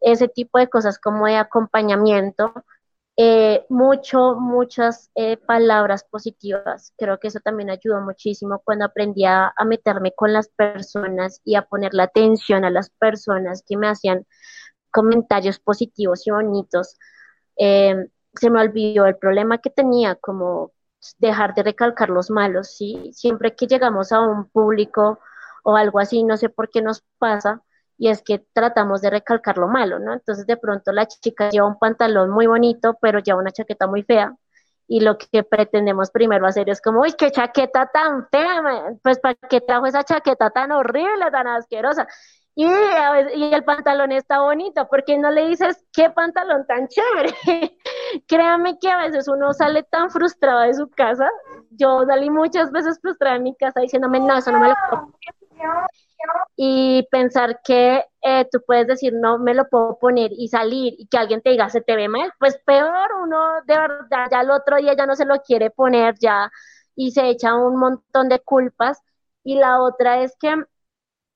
Ese 0.00 0.28
tipo 0.28 0.58
de 0.58 0.68
cosas 0.68 0.98
como 0.98 1.26
de 1.26 1.36
acompañamiento, 1.36 2.52
eh, 3.16 3.66
mucho, 3.68 4.36
muchas 4.36 5.10
eh, 5.14 5.36
palabras 5.36 6.04
positivas. 6.04 6.94
Creo 6.96 7.18
que 7.18 7.28
eso 7.28 7.40
también 7.40 7.70
ayudó 7.70 8.00
muchísimo 8.00 8.60
cuando 8.64 8.84
aprendí 8.86 9.24
a, 9.24 9.52
a 9.56 9.64
meterme 9.64 10.12
con 10.14 10.32
las 10.32 10.48
personas 10.48 11.40
y 11.44 11.56
a 11.56 11.62
poner 11.62 11.94
la 11.94 12.04
atención 12.04 12.64
a 12.64 12.70
las 12.70 12.90
personas 12.90 13.64
que 13.66 13.76
me 13.76 13.88
hacían 13.88 14.26
comentarios 14.90 15.58
positivos 15.58 16.26
y 16.26 16.30
bonitos, 16.30 16.96
eh, 17.56 18.08
se 18.34 18.50
me 18.50 18.60
olvidó 18.60 19.06
el 19.06 19.16
problema 19.16 19.58
que 19.58 19.70
tenía, 19.70 20.14
como 20.16 20.72
dejar 21.18 21.54
de 21.54 21.62
recalcar 21.62 22.10
los 22.10 22.30
malos, 22.30 22.76
¿sí? 22.76 23.10
Siempre 23.12 23.54
que 23.54 23.66
llegamos 23.66 24.12
a 24.12 24.20
un 24.20 24.48
público 24.50 25.18
o 25.64 25.76
algo 25.76 25.98
así, 25.98 26.24
no 26.24 26.36
sé 26.36 26.48
por 26.48 26.70
qué 26.70 26.82
nos 26.82 27.04
pasa, 27.18 27.62
y 27.96 28.08
es 28.08 28.22
que 28.22 28.46
tratamos 28.52 29.00
de 29.02 29.10
recalcar 29.10 29.58
lo 29.58 29.68
malo, 29.68 29.98
¿no? 29.98 30.12
Entonces 30.12 30.46
de 30.46 30.56
pronto 30.56 30.92
la 30.92 31.06
chica 31.06 31.50
lleva 31.50 31.66
un 31.66 31.78
pantalón 31.78 32.30
muy 32.30 32.46
bonito, 32.46 32.96
pero 33.00 33.18
lleva 33.20 33.40
una 33.40 33.50
chaqueta 33.52 33.86
muy 33.86 34.02
fea, 34.02 34.36
y 34.86 35.00
lo 35.00 35.18
que 35.18 35.42
pretendemos 35.44 36.10
primero 36.10 36.46
hacer 36.46 36.70
es 36.70 36.80
como, 36.80 37.02
uy, 37.02 37.12
qué 37.12 37.30
chaqueta 37.30 37.90
tan 37.92 38.26
fea, 38.30 38.96
pues 39.02 39.18
¿para 39.20 39.34
qué 39.34 39.60
trajo 39.60 39.86
esa 39.86 40.02
chaqueta 40.02 40.50
tan 40.50 40.72
horrible, 40.72 41.30
tan 41.30 41.46
asquerosa? 41.46 42.06
Y, 42.60 43.54
el 43.54 43.62
pantalón 43.62 44.10
está 44.10 44.40
bonito, 44.40 44.88
¿por 44.88 45.04
qué 45.04 45.16
no 45.16 45.30
le 45.30 45.46
dices 45.46 45.86
qué 45.92 46.10
pantalón 46.10 46.66
tan 46.66 46.88
chévere? 46.88 47.32
créame 48.26 48.80
que 48.80 48.90
a 48.90 48.98
veces 48.98 49.28
uno 49.28 49.52
sale 49.52 49.84
tan 49.84 50.10
frustrado 50.10 50.62
de 50.62 50.74
su 50.74 50.90
casa. 50.90 51.30
Yo 51.70 52.04
salí 52.04 52.30
muchas 52.30 52.72
veces 52.72 52.98
frustrada 53.00 53.36
en 53.36 53.44
mi 53.44 53.54
casa 53.54 53.80
diciéndome, 53.80 54.18
no, 54.18 54.36
eso 54.36 54.50
no 54.50 54.58
me 54.58 54.68
lo 54.70 54.74
puedo 54.90 55.12
y 56.56 57.06
pensar 57.12 57.60
que 57.62 58.04
eh, 58.22 58.48
tú 58.50 58.60
puedes 58.66 58.88
decir 58.88 59.12
no 59.14 59.38
me 59.38 59.54
lo 59.54 59.68
puedo 59.68 59.96
poner 60.00 60.32
y 60.32 60.48
salir 60.48 60.94
y 60.98 61.06
que 61.06 61.16
alguien 61.16 61.40
te 61.40 61.50
diga 61.50 61.68
se 61.70 61.80
te 61.80 61.94
ve 61.94 62.08
mal, 62.08 62.32
pues 62.40 62.58
peor, 62.66 63.08
uno 63.22 63.62
de 63.66 63.78
verdad 63.78 64.26
ya 64.30 64.40
el 64.40 64.50
otro 64.50 64.76
día 64.78 64.94
ya 64.96 65.06
no 65.06 65.14
se 65.14 65.24
lo 65.24 65.40
quiere 65.42 65.70
poner 65.70 66.16
ya 66.18 66.50
y 66.96 67.12
se 67.12 67.28
echa 67.28 67.54
un 67.54 67.76
montón 67.78 68.28
de 68.28 68.40
culpas. 68.40 69.00
Y 69.44 69.56
la 69.56 69.80
otra 69.80 70.22
es 70.22 70.36
que 70.40 70.64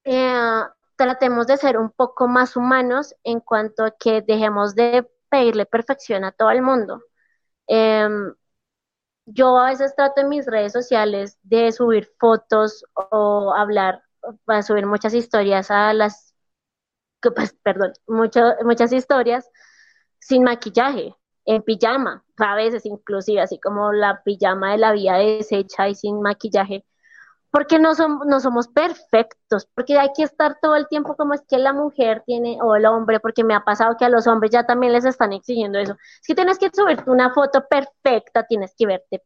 eh, 0.05 0.62
tratemos 0.97 1.47
de 1.47 1.57
ser 1.57 1.78
un 1.78 1.90
poco 1.90 2.28
más 2.28 2.57
humanos 2.57 3.14
en 3.24 3.40
cuanto 3.40 3.84
a 3.84 3.93
que 3.93 4.22
dejemos 4.22 4.74
de 4.74 5.09
pedirle 5.30 5.66
perfección 5.66 6.24
a 6.24 6.32
todo 6.32 6.51
el 6.51 6.62
mundo. 6.62 7.03
Em, 7.66 8.34
yo 9.26 9.59
a 9.59 9.66
veces 9.70 9.95
trato 9.97 10.20
en 10.20 10.28
mis 10.28 10.47
redes 10.47 10.72
sociales 10.72 11.38
de 11.43 11.72
subir 11.72 12.11
fotos 12.18 12.84
o 12.95 13.55
hablar 13.57 14.03
a 14.47 14.62
subir 14.62 14.86
muchas 14.86 15.14
historias 15.14 15.70
a 15.70 15.93
las, 15.95 16.34
pues, 17.34 17.55
perdón, 17.62 17.93
muchas 18.07 18.93
historias 18.93 19.49
sin 20.20 20.45
maquillaje, 20.45 21.14
en 21.45 21.62
pijama, 21.62 22.24
a 22.38 22.55
veces 22.57 22.86
inclusive, 22.86 23.40
así 23.40 23.59
como 23.61 23.93
la 23.93 24.22
pijama 24.24 24.72
de 24.72 24.78
la 24.78 24.93
vida 24.93 25.16
deshecha 25.18 25.88
y 25.88 25.95
sin 25.95 26.22
maquillaje, 26.22 26.84
porque 27.53 27.78
no, 27.78 27.94
somos 27.94 28.26
no 28.26 28.40
somos 28.40 28.66
perfectos, 28.68 29.68
porque 29.74 29.98
hay 29.98 30.09
que 30.16 30.24
estar 30.24 30.59
todo 30.61 30.74
el 30.74 30.88
tiempo 30.88 31.14
como 31.16 31.34
es 31.34 31.42
que 31.46 31.59
la 31.59 31.74
mujer 31.74 32.22
tiene, 32.26 32.59
o 32.62 32.74
el 32.74 32.86
hombre, 32.86 33.20
porque 33.20 33.44
me 33.44 33.55
ha 33.55 33.61
pasado 33.61 33.96
que 33.98 34.07
a 34.07 34.09
los 34.09 34.26
hombres 34.26 34.50
ya 34.50 34.64
también 34.64 34.92
les 34.94 35.05
están 35.05 35.32
exigiendo 35.34 35.78
eso. 35.78 35.92
Es 35.92 36.26
que 36.26 36.34
tienes 36.34 36.59
que 36.59 36.70
subirte 36.72 37.11
una 37.11 37.32
foto 37.32 37.66
perfecta, 37.68 38.46
tienes 38.46 38.74
que 38.76 38.86
verte 38.86 39.22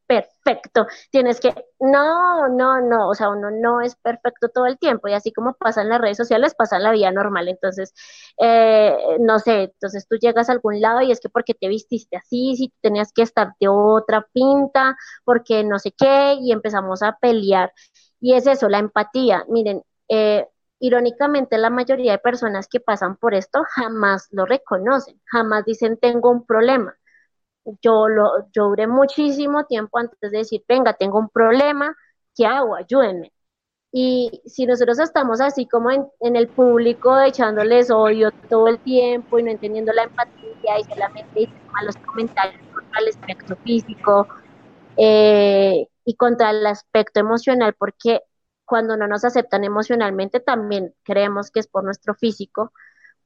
perfecto, 0.46 0.86
tienes 1.10 1.40
que, 1.40 1.52
no, 1.80 2.48
no, 2.48 2.80
no, 2.80 3.08
o 3.08 3.14
sea, 3.14 3.30
uno 3.30 3.50
no 3.50 3.80
es 3.80 3.96
perfecto 3.96 4.48
todo 4.48 4.66
el 4.66 4.78
tiempo, 4.78 5.08
y 5.08 5.12
así 5.14 5.32
como 5.32 5.54
pasa 5.54 5.82
en 5.82 5.88
las 5.88 6.00
redes 6.00 6.16
sociales, 6.16 6.54
pasa 6.54 6.76
en 6.76 6.84
la 6.84 6.92
vida 6.92 7.10
normal, 7.10 7.48
entonces, 7.48 7.92
eh, 8.40 8.96
no 9.20 9.38
sé, 9.40 9.64
entonces 9.64 10.06
tú 10.08 10.16
llegas 10.16 10.48
a 10.48 10.52
algún 10.52 10.80
lado 10.80 11.00
y 11.02 11.10
es 11.10 11.20
que 11.20 11.28
porque 11.28 11.54
te 11.54 11.68
vististe 11.68 12.16
así, 12.16 12.54
si 12.56 12.72
tenías 12.80 13.12
que 13.12 13.22
estar 13.22 13.54
de 13.60 13.68
otra 13.68 14.26
pinta, 14.32 14.96
porque 15.24 15.64
no 15.64 15.78
sé 15.78 15.92
qué, 15.92 16.34
y 16.40 16.52
empezamos 16.52 17.02
a 17.02 17.16
pelear. 17.20 17.72
Y 18.20 18.34
es 18.34 18.46
eso, 18.46 18.68
la 18.68 18.78
empatía. 18.78 19.44
Miren, 19.48 19.82
eh, 20.08 20.46
irónicamente 20.80 21.58
la 21.58 21.70
mayoría 21.70 22.12
de 22.12 22.18
personas 22.18 22.68
que 22.68 22.80
pasan 22.80 23.16
por 23.16 23.34
esto 23.34 23.62
jamás 23.74 24.28
lo 24.30 24.46
reconocen, 24.46 25.20
jamás 25.26 25.64
dicen 25.64 25.96
tengo 25.98 26.30
un 26.30 26.44
problema. 26.46 26.94
Yo, 27.82 28.08
lo, 28.08 28.48
yo 28.52 28.72
muchísimo 28.88 29.64
tiempo 29.64 29.98
antes 29.98 30.18
de 30.20 30.38
decir, 30.38 30.64
venga, 30.68 30.94
tengo 30.94 31.18
un 31.18 31.28
problema, 31.28 31.96
¿qué 32.34 32.46
hago? 32.46 32.76
Ayúdenme. 32.76 33.32
Y 33.92 34.42
si 34.46 34.66
nosotros 34.66 34.98
estamos 34.98 35.40
así 35.40 35.66
como 35.66 35.90
en, 35.90 36.36
el 36.36 36.48
público 36.48 37.18
echándoles 37.20 37.90
odio 37.90 38.30
todo 38.48 38.68
el 38.68 38.78
tiempo 38.80 39.38
y 39.38 39.42
no 39.44 39.50
entendiendo 39.50 39.92
la 39.92 40.04
empatía 40.04 40.78
y 40.80 40.84
solamente 40.84 41.48
malos 41.72 41.96
comentarios 41.98 42.60
contra 42.74 43.00
el 43.00 43.08
aspecto 43.08 43.56
físico, 43.56 44.28
eh, 44.96 45.88
y 46.06 46.14
contra 46.16 46.50
el 46.50 46.66
aspecto 46.66 47.20
emocional, 47.20 47.74
porque 47.78 48.22
cuando 48.64 48.96
no 48.96 49.06
nos 49.08 49.24
aceptan 49.24 49.64
emocionalmente 49.64 50.40
también 50.40 50.94
creemos 51.02 51.50
que 51.50 51.60
es 51.60 51.66
por 51.66 51.84
nuestro 51.84 52.14
físico, 52.14 52.72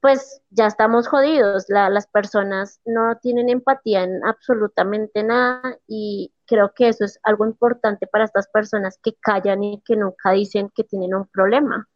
pues 0.01 0.43
ya 0.51 0.67
estamos 0.67 1.09
jodidos. 1.09 1.67
las 1.69 2.07
personas 2.07 2.81
no 2.85 3.17
tienen 3.23 3.49
empatía 3.49 4.03
en 4.03 4.25
absolutamente 4.25 5.23
nada 5.23 5.77
y 5.87 6.33
creo 6.47 6.73
que 6.75 6.89
eso 6.89 7.05
es 7.05 7.19
algo 7.23 7.47
importante 7.47 8.07
para 8.07 8.25
estas 8.25 8.49
personas 8.49 8.99
que 9.03 9.15
callan 9.15 9.63
y 9.63 9.83
que 9.85 9.97
nunca 9.97 10.33
dicen 10.33 10.71
que 10.75 10.85
tienen 10.85 11.15
un 11.15 11.27
problema. 11.27 11.87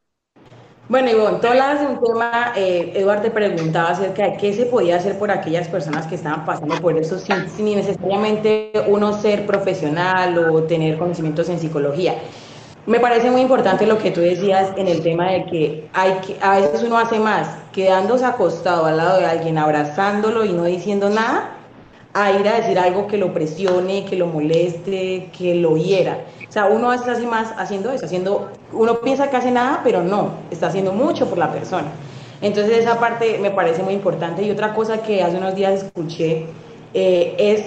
Bueno, 0.87 1.11
Ivonne, 1.11 1.39
tú 1.41 1.47
hablabas 1.47 1.81
de 1.81 1.87
un 1.87 2.01
tema, 2.03 2.53
eh, 2.55 2.93
Eduardo 2.95 3.23
te 3.23 3.31
preguntaba 3.31 3.89
acerca 3.89 4.25
de 4.25 4.37
qué 4.37 4.53
se 4.53 4.67
podía 4.67 4.97
hacer 4.97 5.19
por 5.19 5.31
aquellas 5.31 5.67
personas 5.69 6.07
que 6.07 6.17
estaban 6.17 6.45
pasando 6.45 6.75
por 6.77 6.99
eso 6.99 7.19
sin 7.19 7.65
necesariamente 7.65 8.71
uno 8.87 9.15
ser 9.15 9.47
profesional 9.47 10.37
o 10.37 10.65
tener 10.65 10.99
conocimientos 10.99 11.49
en 11.49 11.59
psicología. 11.59 12.17
Me 12.87 13.01
parece 13.01 13.31
muy 13.31 13.41
importante 13.41 13.87
lo 13.87 13.99
que 13.99 14.11
tú 14.11 14.21
decías 14.21 14.73
en 14.77 14.89
el 14.89 15.03
tema 15.03 15.31
de 15.31 15.47
que, 15.47 15.89
hay 15.95 16.13
que 16.27 16.37
a 16.43 16.61
veces 16.61 16.83
uno 16.83 16.99
hace 16.99 17.19
más 17.19 17.49
quedándose 17.73 18.27
acostado 18.27 18.85
al 18.85 18.99
lado 18.99 19.21
de 19.21 19.27
alguien, 19.27 19.57
abrazándolo 19.57 20.45
y 20.45 20.53
no 20.53 20.65
diciendo 20.65 21.09
nada, 21.09 21.51
a 22.13 22.31
ir 22.33 22.47
a 22.47 22.57
decir 22.57 22.79
algo 22.79 23.07
que 23.07 23.17
lo 23.17 23.33
presione, 23.33 24.05
que 24.05 24.17
lo 24.17 24.27
moleste, 24.27 25.31
que 25.37 25.55
lo 25.55 25.77
hiera. 25.79 26.19
O 26.47 26.53
sea, 26.53 26.67
uno 26.67 26.91
a 26.91 26.97
veces 26.97 27.09
hace 27.09 27.27
más 27.27 27.53
haciendo 27.57 27.91
eso, 27.91 28.05
haciendo, 28.05 28.51
uno 28.73 29.01
piensa 29.01 29.31
que 29.31 29.37
hace 29.37 29.51
nada, 29.51 29.81
pero 29.83 30.03
no, 30.03 30.33
está 30.51 30.67
haciendo 30.67 30.93
mucho 30.93 31.27
por 31.29 31.39
la 31.39 31.51
persona. 31.51 31.89
Entonces 32.43 32.79
esa 32.79 33.01
parte 33.01 33.39
me 33.41 33.51
parece 33.51 33.83
muy 33.83 33.95
importante. 33.95 34.43
Y 34.43 34.51
otra 34.51 34.75
cosa 34.75 35.03
que 35.03 35.23
hace 35.23 35.39
unos 35.39 35.55
días 35.55 35.83
escuché 35.83 36.47
eh, 36.93 37.35
es, 37.39 37.65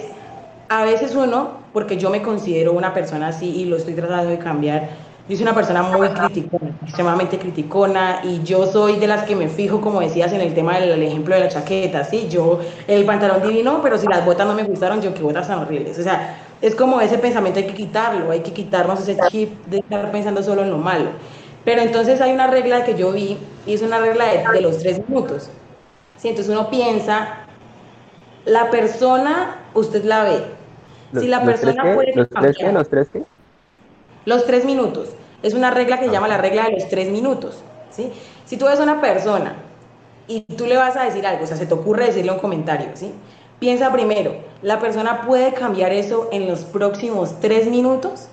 a 0.69 0.85
veces 0.85 1.15
uno, 1.15 1.57
porque 1.73 1.97
yo 1.97 2.09
me 2.09 2.21
considero 2.21 2.73
una 2.73 2.93
persona 2.93 3.29
así 3.29 3.47
y 3.47 3.65
lo 3.65 3.77
estoy 3.77 3.95
tratando 3.95 4.29
de 4.29 4.37
cambiar, 4.37 5.06
yo 5.29 5.35
soy 5.35 5.43
una 5.43 5.55
persona 5.55 5.83
muy 5.83 6.07
criticona, 6.07 6.71
extremadamente 6.83 7.37
criticona, 7.37 8.21
y 8.23 8.41
yo 8.43 8.65
soy 8.65 8.97
de 8.97 9.07
las 9.07 9.23
que 9.23 9.35
me 9.35 9.49
fijo, 9.49 9.81
como 9.81 9.99
decías, 9.99 10.31
en 10.31 10.39
el 10.39 10.53
tema 10.53 10.79
del 10.79 11.03
ejemplo 11.03 11.35
de 11.35 11.41
la 11.41 11.49
chaqueta, 11.49 12.05
¿sí? 12.05 12.29
Yo, 12.29 12.59
el 12.87 13.03
pantalón 13.03 13.41
divino, 13.41 13.81
pero 13.83 13.97
si 13.97 14.07
las 14.07 14.25
botas 14.25 14.47
no 14.47 14.53
me 14.53 14.63
gustaron, 14.63 15.01
yo 15.01 15.13
qué 15.13 15.21
botas 15.21 15.47
tan 15.47 15.59
horribles. 15.59 15.99
O 15.99 16.03
sea, 16.03 16.37
es 16.61 16.75
como 16.75 17.01
ese 17.01 17.17
pensamiento, 17.17 17.59
hay 17.59 17.67
que 17.67 17.73
quitarlo, 17.73 18.31
hay 18.31 18.39
que 18.39 18.53
quitarnos 18.53 19.01
ese 19.01 19.17
chip 19.29 19.65
de 19.65 19.79
estar 19.79 20.11
pensando 20.11 20.41
solo 20.41 20.61
en 20.61 20.69
lo 20.69 20.77
malo. 20.77 21.09
Pero 21.65 21.81
entonces 21.81 22.21
hay 22.21 22.31
una 22.31 22.47
regla 22.47 22.85
que 22.85 22.95
yo 22.95 23.11
vi, 23.11 23.37
y 23.65 23.73
es 23.73 23.81
una 23.81 23.99
regla 23.99 24.25
de, 24.53 24.61
los 24.61 24.77
tres 24.77 25.01
minutos. 25.09 25.49
¿sí? 26.15 26.29
Entonces 26.29 26.55
uno 26.55 26.69
piensa, 26.69 27.39
la 28.45 28.69
persona, 28.69 29.57
usted 29.73 30.05
la 30.05 30.23
ve. 30.23 30.43
si 31.19 31.27
la 31.27 31.43
persona 31.43 31.95
puede 31.95 32.15
¿Los 32.15 32.29
tres 32.29 32.57
qué? 32.57 32.71
¿Los 32.71 32.87
tres 32.87 33.09
qué? 33.11 33.23
Los 34.27 34.45
tres 34.45 34.65
minutos. 34.65 35.07
Es 35.41 35.53
una 35.53 35.71
regla 35.71 36.01
que 36.01 36.07
se 36.07 36.11
llama 36.11 36.27
la 36.27 36.37
regla 36.37 36.65
de 36.65 36.73
los 36.73 36.89
tres 36.89 37.09
minutos. 37.09 37.63
¿sí? 37.91 38.11
Si 38.43 38.57
tú 38.57 38.65
ves 38.65 38.77
a 38.77 38.83
una 38.83 38.99
persona 38.99 39.55
y 40.27 40.41
tú 40.41 40.65
le 40.65 40.75
vas 40.75 40.97
a 40.97 41.05
decir 41.05 41.25
algo, 41.25 41.45
o 41.45 41.47
sea, 41.47 41.55
se 41.55 41.65
te 41.65 41.73
ocurre 41.73 42.07
decirle 42.07 42.33
un 42.33 42.39
comentario, 42.39 42.89
¿sí? 42.95 43.13
Piensa 43.57 43.89
primero, 43.93 44.35
¿la 44.61 44.81
persona 44.81 45.21
puede 45.21 45.53
cambiar 45.53 45.93
eso 45.93 46.27
en 46.33 46.45
los 46.45 46.65
próximos 46.65 47.39
tres 47.39 47.69
minutos? 47.69 48.27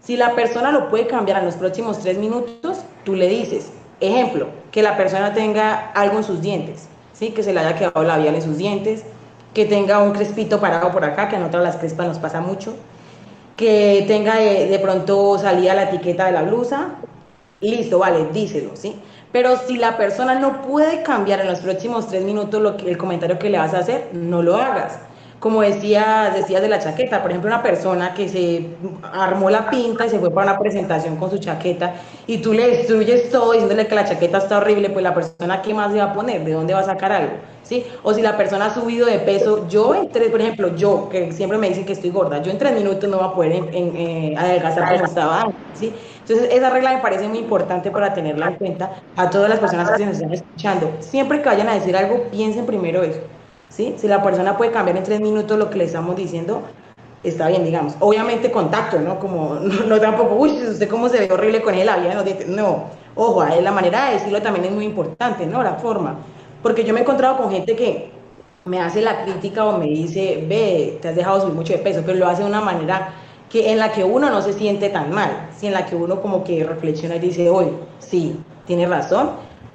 Si 0.00 0.16
la 0.16 0.34
persona 0.34 0.72
lo 0.72 0.90
puede 0.90 1.06
cambiar 1.06 1.38
en 1.38 1.44
los 1.44 1.54
próximos 1.54 2.00
tres 2.00 2.18
minutos, 2.18 2.78
tú 3.04 3.14
le 3.14 3.28
dices, 3.28 3.70
ejemplo, 4.00 4.48
que 4.72 4.82
la 4.82 4.96
persona 4.96 5.34
tenga 5.34 5.92
algo 5.92 6.18
en 6.18 6.24
sus 6.24 6.42
dientes, 6.42 6.88
¿sí? 7.12 7.30
que 7.30 7.44
se 7.44 7.52
le 7.52 7.60
haya 7.60 7.76
quedado 7.76 8.02
labial 8.02 8.34
en 8.34 8.42
sus 8.42 8.58
dientes, 8.58 9.04
que 9.54 9.66
tenga 9.66 10.02
un 10.02 10.14
crespito 10.14 10.58
parado 10.58 10.90
por 10.90 11.04
acá, 11.04 11.28
que 11.28 11.36
a 11.36 11.38
nosotros 11.38 11.62
las 11.62 11.76
crespas 11.76 12.08
nos 12.08 12.18
pasa 12.18 12.40
mucho, 12.40 12.74
que 13.56 14.04
tenga 14.06 14.36
de, 14.36 14.78
pronto 14.80 15.38
salida 15.38 15.74
la 15.74 15.84
etiqueta 15.84 16.26
de 16.26 16.32
la 16.32 16.42
blusa, 16.42 16.96
listo, 17.60 17.98
vale, 17.98 18.26
díselo, 18.32 18.70
¿sí? 18.74 18.96
Pero 19.32 19.56
si 19.56 19.78
la 19.78 19.96
persona 19.96 20.38
no 20.38 20.62
puede 20.62 21.02
cambiar 21.02 21.40
en 21.40 21.48
los 21.48 21.60
próximos 21.60 22.08
tres 22.08 22.22
minutos 22.22 22.60
lo 22.60 22.76
que, 22.76 22.90
el 22.90 22.98
comentario 22.98 23.38
que 23.38 23.48
le 23.48 23.58
vas 23.58 23.72
a 23.72 23.78
hacer, 23.78 24.10
no 24.12 24.42
lo 24.42 24.56
hagas. 24.56 24.98
Como 25.40 25.62
decía, 25.62 26.32
decías 26.36 26.62
de 26.62 26.68
la 26.68 26.78
chaqueta, 26.78 27.20
por 27.20 27.30
ejemplo, 27.30 27.48
una 27.48 27.62
persona 27.62 28.14
que 28.14 28.28
se 28.28 28.68
armó 29.12 29.50
la 29.50 29.68
pinta 29.70 30.06
y 30.06 30.10
se 30.10 30.20
fue 30.20 30.30
para 30.30 30.52
una 30.52 30.60
presentación 30.60 31.16
con 31.16 31.30
su 31.30 31.38
chaqueta 31.38 31.94
y 32.28 32.38
tú 32.38 32.52
le 32.52 32.68
destruyes 32.68 33.28
todo 33.30 33.52
diciéndole 33.52 33.88
que 33.88 33.94
la 33.94 34.04
chaqueta 34.04 34.38
está 34.38 34.58
horrible, 34.58 34.90
pues 34.90 35.02
la 35.02 35.14
persona, 35.14 35.60
¿qué 35.62 35.74
más 35.74 35.90
le 35.92 35.98
va 35.98 36.12
a 36.12 36.14
poner? 36.14 36.44
¿De 36.44 36.52
dónde 36.52 36.74
va 36.74 36.80
a 36.80 36.84
sacar 36.84 37.10
algo? 37.10 37.32
O 38.02 38.12
si 38.12 38.22
la 38.22 38.36
persona 38.36 38.66
ha 38.66 38.74
subido 38.74 39.06
de 39.06 39.18
peso, 39.20 39.66
yo 39.68 39.94
en 39.94 40.10
tres, 40.10 40.30
por 40.30 40.40
ejemplo, 40.40 40.74
yo, 40.74 41.08
que 41.08 41.32
siempre 41.32 41.58
me 41.58 41.68
dicen 41.68 41.86
que 41.86 41.92
estoy 41.92 42.10
gorda, 42.10 42.42
yo 42.42 42.50
en 42.50 42.58
tres 42.58 42.72
minutos 42.74 43.08
no 43.08 43.18
voy 43.18 43.26
a 43.26 43.34
poder 43.34 43.52
en, 43.52 43.96
eh, 43.96 44.34
adelgazar 44.36 44.88
como 44.88 45.04
estaba 45.04 45.42
antes, 45.42 45.60
¿sí? 45.72 45.96
Entonces, 46.18 46.48
esa 46.52 46.70
regla 46.70 46.94
me 46.94 47.00
parece 47.02 47.28
muy 47.28 47.38
importante 47.38 47.90
para 47.90 48.12
tenerla 48.12 48.48
en 48.48 48.56
cuenta 48.56 49.04
a 49.16 49.30
todas 49.30 49.48
las 49.48 49.60
personas 49.60 49.90
que 49.92 50.04
nos 50.04 50.14
están 50.16 50.32
escuchando. 50.32 50.96
Siempre 51.00 51.40
que 51.40 51.48
vayan 51.48 51.68
a 51.68 51.74
decir 51.74 51.96
algo, 51.96 52.30
piensen 52.30 52.66
primero 52.66 53.02
eso, 53.02 53.20
¿sí? 53.68 53.96
Si 53.98 54.08
la 54.08 54.22
persona 54.22 54.56
puede 54.56 54.72
cambiar 54.72 54.96
en 54.98 55.04
tres 55.04 55.20
minutos 55.20 55.58
lo 55.58 55.70
que 55.70 55.78
le 55.78 55.84
estamos 55.84 56.16
diciendo, 56.16 56.68
está 57.22 57.48
bien, 57.48 57.64
digamos. 57.64 57.96
Obviamente 58.00 58.50
contacto, 58.50 58.98
¿no? 59.00 59.18
Como, 59.18 59.54
no, 59.86 60.00
tampoco, 60.00 60.34
uy, 60.36 60.66
usted 60.66 60.88
cómo 60.88 61.08
se 61.08 61.20
ve 61.20 61.32
horrible 61.32 61.62
con 61.62 61.74
él, 61.74 61.88
no, 61.88 62.24
no, 62.48 62.90
ojo, 63.14 63.44
la 63.44 63.72
manera 63.72 64.06
de 64.06 64.14
decirlo 64.14 64.42
también 64.42 64.66
es 64.66 64.72
muy 64.72 64.84
importante, 64.84 65.46
¿no? 65.46 65.62
La 65.62 65.74
forma. 65.76 66.26
Porque 66.62 66.84
yo 66.84 66.92
me 66.92 67.00
he 67.00 67.02
encontrado 67.02 67.36
con 67.38 67.50
gente 67.50 67.74
que 67.76 68.10
me 68.64 68.80
hace 68.80 69.02
la 69.02 69.24
crítica 69.24 69.64
o 69.64 69.78
me 69.78 69.86
dice, 69.86 70.44
ve, 70.48 70.98
te 71.02 71.08
has 71.08 71.16
dejado 71.16 71.40
subir 71.40 71.54
mucho 71.54 71.72
de 71.72 71.80
peso, 71.80 72.02
pero 72.06 72.18
lo 72.18 72.28
hace 72.28 72.42
de 72.42 72.48
una 72.48 72.60
manera 72.60 73.14
que 73.50 73.70
en 73.70 73.78
la 73.78 73.92
que 73.92 74.04
uno 74.04 74.30
no 74.30 74.40
se 74.40 74.52
siente 74.52 74.88
tan 74.88 75.10
mal, 75.10 75.48
si 75.56 75.66
en 75.66 75.74
la 75.74 75.84
que 75.84 75.94
uno 75.94 76.22
como 76.22 76.42
que 76.44 76.64
reflexiona 76.64 77.16
y 77.16 77.18
dice, 77.18 77.50
oye, 77.50 77.72
sí, 77.98 78.36
tiene 78.66 78.86
razón, 78.86 79.30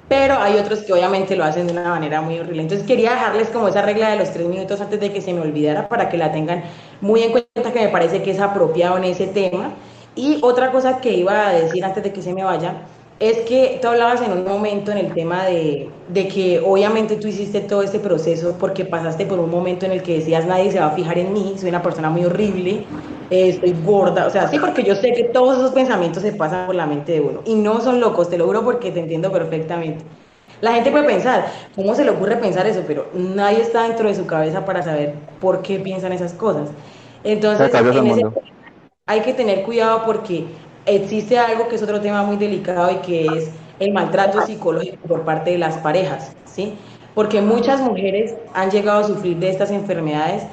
pero 0.08 0.38
hay 0.38 0.56
otros 0.56 0.80
que 0.80 0.92
obviamente 0.92 1.36
lo 1.36 1.44
hacen 1.44 1.66
de 1.66 1.74
una 1.74 1.90
manera 1.90 2.22
muy 2.22 2.38
horrible. 2.38 2.62
Entonces 2.62 2.86
quería 2.86 3.10
dejarles 3.10 3.50
como 3.50 3.68
esa 3.68 3.82
regla 3.82 4.10
de 4.10 4.16
los 4.16 4.32
tres 4.32 4.48
minutos 4.48 4.80
antes 4.80 4.98
de 4.98 5.12
que 5.12 5.20
se 5.20 5.34
me 5.34 5.42
olvidara 5.42 5.88
para 5.88 6.08
que 6.08 6.16
la 6.16 6.32
tengan 6.32 6.64
muy 7.00 7.22
en 7.22 7.32
cuenta, 7.32 7.72
que 7.72 7.84
me 7.84 7.88
parece 7.88 8.22
que 8.22 8.30
es 8.30 8.40
apropiado 8.40 8.96
en 8.96 9.04
ese 9.04 9.26
tema. 9.26 9.74
Y 10.16 10.38
otra 10.42 10.72
cosa 10.72 11.00
que 11.00 11.12
iba 11.12 11.48
a 11.48 11.52
decir 11.52 11.84
antes 11.84 12.02
de 12.02 12.12
que 12.12 12.22
se 12.22 12.32
me 12.32 12.42
vaya, 12.42 12.74
es 13.20 13.38
que 13.38 13.78
tú 13.82 13.88
hablabas 13.88 14.22
en 14.22 14.32
un 14.32 14.44
momento 14.44 14.92
en 14.92 14.98
el 14.98 15.12
tema 15.12 15.44
de, 15.44 15.90
de, 16.08 16.28
que 16.28 16.60
obviamente 16.64 17.16
tú 17.16 17.26
hiciste 17.26 17.60
todo 17.60 17.82
este 17.82 17.98
proceso 17.98 18.54
porque 18.60 18.84
pasaste 18.84 19.26
por 19.26 19.40
un 19.40 19.50
momento 19.50 19.86
en 19.86 19.92
el 19.92 20.02
que 20.02 20.18
decías 20.18 20.46
nadie 20.46 20.70
se 20.70 20.78
va 20.78 20.86
a 20.86 20.90
fijar 20.90 21.18
en 21.18 21.32
mí, 21.32 21.54
soy 21.58 21.70
una 21.70 21.82
persona 21.82 22.10
muy 22.10 22.24
horrible, 22.24 22.84
eh, 23.30 23.48
estoy 23.48 23.74
gorda, 23.84 24.26
o 24.26 24.30
sea, 24.30 24.46
sí, 24.48 24.58
porque 24.60 24.84
yo 24.84 24.94
sé 24.94 25.12
que 25.14 25.24
todos 25.24 25.58
esos 25.58 25.72
pensamientos 25.72 26.22
se 26.22 26.32
pasan 26.32 26.66
por 26.66 26.76
la 26.76 26.86
mente 26.86 27.12
de 27.12 27.20
uno 27.20 27.40
y 27.44 27.56
no 27.56 27.80
son 27.80 28.00
locos, 28.00 28.30
te 28.30 28.38
lo 28.38 28.46
juro 28.46 28.62
porque 28.62 28.92
te 28.92 29.00
entiendo 29.00 29.32
perfectamente. 29.32 30.04
La 30.60 30.72
gente 30.72 30.90
puede 30.90 31.04
pensar, 31.04 31.46
¿cómo 31.76 31.94
se 31.94 32.04
le 32.04 32.10
ocurre 32.10 32.36
pensar 32.36 32.66
eso? 32.66 32.82
Pero 32.86 33.06
nadie 33.14 33.60
está 33.60 33.84
dentro 33.84 34.08
de 34.08 34.14
su 34.14 34.26
cabeza 34.26 34.64
para 34.64 34.82
saber 34.82 35.14
por 35.40 35.62
qué 35.62 35.78
piensan 35.78 36.12
esas 36.12 36.32
cosas. 36.32 36.70
Entonces, 37.22 37.70
hay 39.06 39.20
que 39.20 39.32
tener 39.32 39.62
cuidado 39.62 40.02
porque 40.04 40.46
existe 40.88 41.38
algo 41.38 41.68
que 41.68 41.76
es 41.76 41.82
otro 41.82 42.00
tema 42.00 42.22
muy 42.22 42.36
delicado 42.36 42.90
y 42.90 42.96
que 42.96 43.26
es 43.26 43.50
el 43.78 43.92
maltrato 43.92 44.42
psicológico 44.42 45.06
por 45.06 45.22
parte 45.22 45.50
de 45.52 45.58
las 45.58 45.76
parejas, 45.78 46.32
¿sí? 46.44 46.76
Porque 47.14 47.40
muchas 47.40 47.80
mujeres 47.80 48.34
han 48.54 48.70
llegado 48.70 49.00
a 49.00 49.04
sufrir 49.04 49.36
de 49.38 49.50
estas 49.50 49.70
enfermedades 49.70 50.44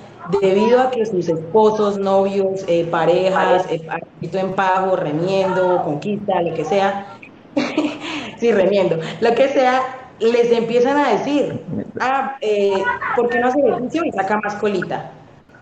debido 0.41 0.81
a 0.81 0.91
que 0.91 1.05
sus 1.05 1.29
esposos, 1.29 1.97
novios, 1.97 2.65
eh, 2.67 2.85
parejas, 2.85 3.65
eh, 3.69 3.87
en 4.21 4.53
pago, 4.53 4.95
remiendo, 4.95 5.83
conquista, 5.83 6.41
lo 6.41 6.53
que 6.53 6.65
sea, 6.65 7.17
sí, 8.37 8.51
remiendo, 8.51 8.97
lo 9.21 9.35
que 9.35 9.47
sea, 9.49 9.81
les 10.19 10.51
empiezan 10.51 10.97
a 10.97 11.11
decir, 11.11 11.61
ah, 11.99 12.37
eh, 12.41 12.83
¿por 13.15 13.29
qué 13.29 13.39
no 13.39 13.47
hace 13.47 13.59
ejercicio 13.59 14.05
y 14.05 14.11
saca 14.11 14.39
más 14.39 14.55
colita? 14.55 15.11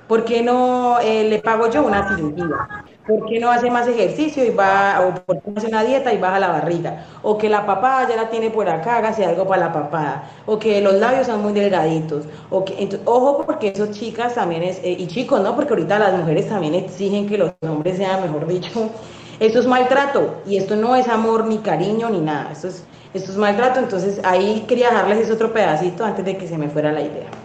¿Por 0.07 0.25
qué 0.25 0.41
no 0.43 0.99
eh, 0.99 1.27
le 1.29 1.39
pago 1.39 1.69
yo 1.69 1.85
una 1.85 2.15
cirugía? 2.15 2.82
¿Por 3.05 3.25
qué 3.25 3.37
no 3.39 3.51
hace 3.51 3.69
más 3.69 3.85
ejercicio 3.87 4.45
y 4.45 4.49
va, 4.51 5.01
o 5.05 5.25
por 5.25 5.41
qué 5.41 5.51
hace 5.57 5.67
una 5.67 5.83
dieta 5.83 6.13
y 6.13 6.17
baja 6.19 6.39
la 6.39 6.47
barriga? 6.47 7.05
O 7.21 7.37
que 7.37 7.49
la 7.49 7.65
papada 7.65 8.07
ya 8.07 8.15
la 8.15 8.29
tiene 8.29 8.49
por 8.49 8.69
acá, 8.69 8.97
hágase 8.97 9.25
algo 9.25 9.45
para 9.45 9.65
la 9.65 9.73
papada. 9.73 10.31
O 10.45 10.57
que 10.57 10.79
los 10.79 10.93
labios 10.93 11.27
son 11.27 11.41
muy 11.41 11.51
delgaditos. 11.51 12.25
O 12.49 12.63
que, 12.63 13.01
ojo, 13.05 13.43
porque 13.45 13.67
esas 13.69 13.91
chicas 13.91 14.35
también 14.35 14.63
es, 14.63 14.79
eh, 14.83 14.95
y 14.97 15.07
chicos, 15.07 15.41
¿no? 15.41 15.53
Porque 15.55 15.73
ahorita 15.73 15.99
las 15.99 16.13
mujeres 16.17 16.47
también 16.47 16.75
exigen 16.75 17.27
que 17.27 17.37
los 17.37 17.51
hombres 17.61 17.97
sean, 17.97 18.21
mejor 18.21 18.47
dicho, 18.47 18.69
esto 19.39 19.59
es 19.59 19.67
maltrato. 19.67 20.41
Y 20.45 20.55
esto 20.57 20.77
no 20.77 20.95
es 20.95 21.09
amor 21.09 21.45
ni 21.45 21.57
cariño 21.59 22.09
ni 22.09 22.21
nada. 22.21 22.51
Esto 22.53 22.69
es, 22.69 22.87
esto 23.13 23.31
es 23.31 23.37
maltrato. 23.37 23.79
Entonces 23.81 24.21
ahí 24.23 24.63
quería 24.65 24.89
dejarles 24.91 25.19
ese 25.19 25.33
otro 25.33 25.51
pedacito 25.51 26.05
antes 26.05 26.23
de 26.23 26.37
que 26.37 26.47
se 26.47 26.57
me 26.57 26.69
fuera 26.69 26.93
la 26.93 27.01
idea. 27.01 27.42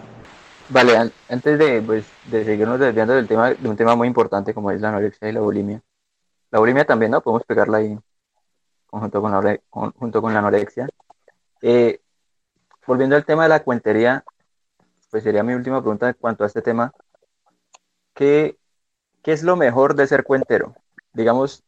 Vale, 0.71 1.11
antes 1.29 1.57
de, 1.57 1.81
pues, 1.81 2.05
de 2.25 2.45
seguirnos 2.45 2.79
desviando 2.79 3.13
del 3.13 3.27
tema, 3.27 3.49
de 3.53 3.69
un 3.69 3.75
tema 3.75 3.95
muy 3.95 4.07
importante 4.07 4.53
como 4.53 4.69
es 4.69 4.79
la 4.79 4.89
anorexia 4.89 5.27
y 5.27 5.31
la 5.31 5.41
bulimia. 5.41 5.81
La 6.51 6.59
bulimia 6.59 6.85
también, 6.85 7.11
¿no? 7.11 7.21
Podemos 7.21 7.43
pegarla 7.43 7.79
ahí 7.79 7.97
junto 8.87 9.21
con 9.21 9.31
la, 9.31 9.59
junto 9.71 10.21
con 10.21 10.31
la 10.31 10.39
anorexia. 10.39 10.87
Eh, 11.63 11.99
volviendo 12.85 13.15
al 13.15 13.25
tema 13.25 13.43
de 13.43 13.49
la 13.49 13.63
cuentería, 13.63 14.23
pues 15.09 15.23
sería 15.23 15.41
mi 15.41 15.53
última 15.53 15.81
pregunta 15.81 16.09
en 16.09 16.15
cuanto 16.19 16.43
a 16.43 16.47
este 16.47 16.61
tema. 16.61 16.93
¿Qué, 18.13 18.57
qué 19.23 19.31
es 19.31 19.41
lo 19.41 19.55
mejor 19.55 19.95
de 19.95 20.05
ser 20.05 20.23
cuentero? 20.23 20.75
Digamos, 21.13 21.63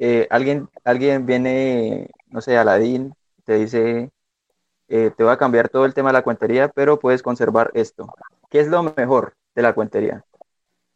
eh, 0.00 0.26
alguien, 0.28 0.68
alguien 0.82 1.24
viene, 1.24 2.10
no 2.26 2.40
sé, 2.40 2.58
Aladín, 2.58 3.14
te 3.44 3.54
dice, 3.54 4.10
eh, 4.88 5.12
te 5.16 5.22
va 5.22 5.32
a 5.32 5.38
cambiar 5.38 5.68
todo 5.68 5.84
el 5.84 5.94
tema 5.94 6.08
de 6.08 6.14
la 6.14 6.22
cuentería, 6.22 6.68
pero 6.68 6.98
puedes 6.98 7.22
conservar 7.22 7.70
esto. 7.74 8.12
¿Qué 8.50 8.60
es 8.60 8.68
lo 8.68 8.82
mejor 8.82 9.34
de 9.54 9.62
la 9.62 9.72
cuentería? 9.72 10.24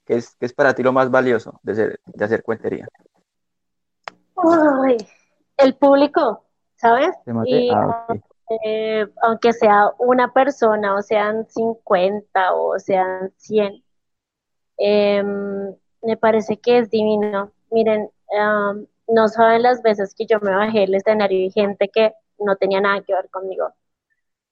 ¿Qué 0.05 0.17
es, 0.17 0.37
qué 0.39 0.47
es 0.47 0.53
para 0.53 0.75
ti 0.75 0.83
lo 0.83 0.93
más 0.93 1.11
valioso 1.11 1.61
de, 1.63 1.99
de 2.05 2.25
hacer 2.25 2.43
cuentería? 2.43 2.87
el 5.57 5.75
público, 5.77 6.45
¿sabes? 6.77 7.15
Ah, 7.73 8.07
eh, 8.65 9.07
aunque 9.23 9.53
sea 9.53 9.91
una 9.99 10.33
persona, 10.33 10.97
o 10.97 11.03
sean 11.03 11.47
50 11.49 12.55
o 12.55 12.79
sean 12.79 13.33
100, 13.37 13.83
em, 14.77 15.75
me 16.03 16.17
parece 16.17 16.59
que 16.59 16.79
es 16.79 16.91
divino. 16.91 17.53
Miren, 17.71 18.11
no 19.09 19.29
saben 19.29 19.63
las 19.63 19.83
veces 19.83 20.15
que 20.15 20.27
yo 20.27 20.39
me 20.41 20.55
bajé 20.55 20.85
el 20.85 20.95
escenario 20.95 21.39
y 21.39 21.51
gente 21.51 21.89
que 21.89 22.13
no 22.39 22.57
tenía 22.57 22.81
nada 22.81 23.03
que 23.03 23.15
ver 23.15 23.31
conmigo. 23.31 23.73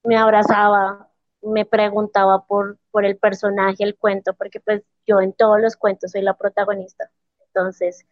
Me 0.04 0.16
abrazaba, 0.16 1.08
me 1.42 1.64
preguntaba 1.64 2.44
por, 2.46 2.78
por 2.90 3.04
el 3.04 3.16
personaje, 3.16 3.84
el 3.84 3.96
cuento, 3.96 4.34
porque 4.34 4.60
pues 4.60 4.82
yo 5.06 5.20
en 5.20 5.32
todos 5.32 5.60
los 5.60 5.76
cuentos 5.76 6.12
soy 6.12 6.22
la 6.22 6.34
protagonista. 6.34 7.10
Entonces, 7.46 8.06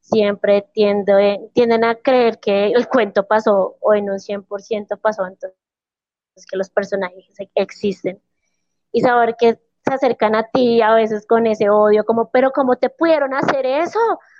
siempre 0.00 0.68
tiende, 0.72 1.50
tienden 1.52 1.84
a 1.84 1.96
creer 1.96 2.38
que 2.38 2.66
el 2.68 2.88
cuento 2.88 3.26
pasó 3.26 3.76
o 3.80 3.94
en 3.94 4.08
un 4.10 4.20
100% 4.20 4.98
pasó, 4.98 5.26
entonces 5.26 5.56
que 6.50 6.56
los 6.56 6.70
personajes 6.70 7.34
existen. 7.54 8.20
Y 8.92 9.00
saber 9.00 9.36
que 9.36 9.58
se 9.84 9.94
acercan 9.94 10.34
a 10.34 10.44
ti 10.44 10.80
a 10.82 10.94
veces 10.94 11.26
con 11.26 11.46
ese 11.46 11.70
odio, 11.70 12.04
como, 12.04 12.30
pero 12.30 12.50
¿cómo 12.52 12.76
te 12.76 12.90
pudieron 12.90 13.34
hacer 13.34 13.66
eso? 13.66 13.98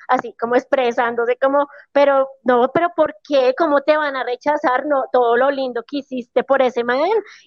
Así 0.09 0.35
como 0.39 0.57
expresándose 0.57 1.37
como, 1.39 1.69
pero 1.93 2.29
no, 2.45 2.71
pero 2.73 2.91
¿por 2.97 3.15
qué? 3.29 3.55
¿Cómo 3.57 3.83
te 3.83 3.97
van 3.97 4.17
a 4.17 4.25
rechazar? 4.25 4.87
No, 4.87 5.05
todo 5.13 5.37
lo 5.37 5.51
lindo 5.51 5.83
que 5.87 5.99
hiciste 5.99 6.45
por 6.45 6.63
ese 6.63 6.85
man 6.85 7.01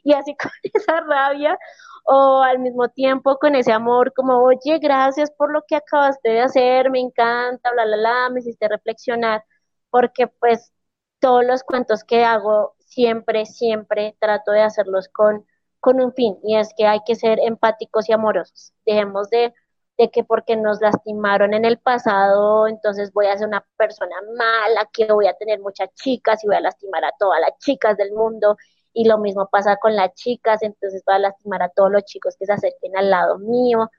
y 0.04 0.14
así 0.14 0.36
con 0.42 0.52
esa 0.64 1.02
rabia 1.02 1.58
o 2.06 2.42
al 2.44 2.60
mismo 2.60 2.90
tiempo 2.90 3.38
con 3.38 3.56
ese 3.56 3.72
amor 3.72 4.14
como, 4.14 4.40
oye, 4.44 4.80
gracias 4.80 5.32
por 5.32 5.52
lo 5.54 5.64
que 5.68 5.76
acabaste 5.76 6.30
de 6.32 6.42
hacer, 6.42 6.90
me 6.90 7.00
encanta, 7.00 7.72
bla, 7.72 7.86
bla, 7.86 7.98
bla, 7.98 8.30
me 8.32 8.40
hiciste 8.40 8.68
reflexionar, 8.68 9.44
porque 9.90 10.28
pues 10.28 10.72
todos 11.20 11.46
los 11.46 11.64
cuentos 11.64 12.04
que 12.04 12.24
hago 12.26 12.76
siempre, 12.80 13.46
siempre 13.46 14.16
trato 14.20 14.52
de 14.52 14.62
hacerlos 14.62 15.10
con, 15.10 15.46
con 15.80 16.02
un 16.02 16.14
fin 16.14 16.38
y 16.44 16.58
es 16.58 16.74
que 16.76 16.88
hay 16.88 17.00
que 17.06 17.16
ser 17.16 17.40
empáticos 17.42 18.10
y 18.10 18.14
amorosos. 18.14 18.74
Dejemos 18.86 19.30
de 19.30 19.54
de 20.00 20.10
que 20.10 20.24
porque 20.24 20.56
nos 20.56 20.80
lastimaron 20.80 21.54
en 21.54 21.66
el 21.66 21.78
pasado, 21.78 22.70
entonces 22.70 23.12
voy 23.12 23.28
a 23.28 23.38
ser 23.38 23.50
una 23.50 23.66
persona 23.76 24.16
mala, 24.34 24.90
que 24.94 25.12
voy 25.12 25.28
a 25.28 25.34
tener 25.34 25.60
muchas 25.60 25.94
chicas 25.94 26.42
y 26.42 26.48
voy 26.48 26.56
a 26.56 26.62
lastimar 26.62 27.04
a 27.04 27.12
todas 27.20 27.42
las 27.42 27.58
chicas 27.60 27.98
del 27.98 28.14
mundo. 28.14 28.56
Y 28.94 29.06
lo 29.10 29.18
mismo 29.18 29.50
pasa 29.52 29.76
con 29.76 29.98
las 29.98 30.14
chicas, 30.14 30.64
entonces 30.64 31.04
voy 31.06 31.16
a 31.16 31.20
lastimar 31.20 31.64
a 31.64 31.70
todos 31.70 31.92
los 31.92 32.06
chicos 32.06 32.38
que 32.40 32.46
se 32.46 32.54
acerquen 32.54 32.96
al 32.96 33.10
lado 33.10 33.40
mío. 33.40 33.90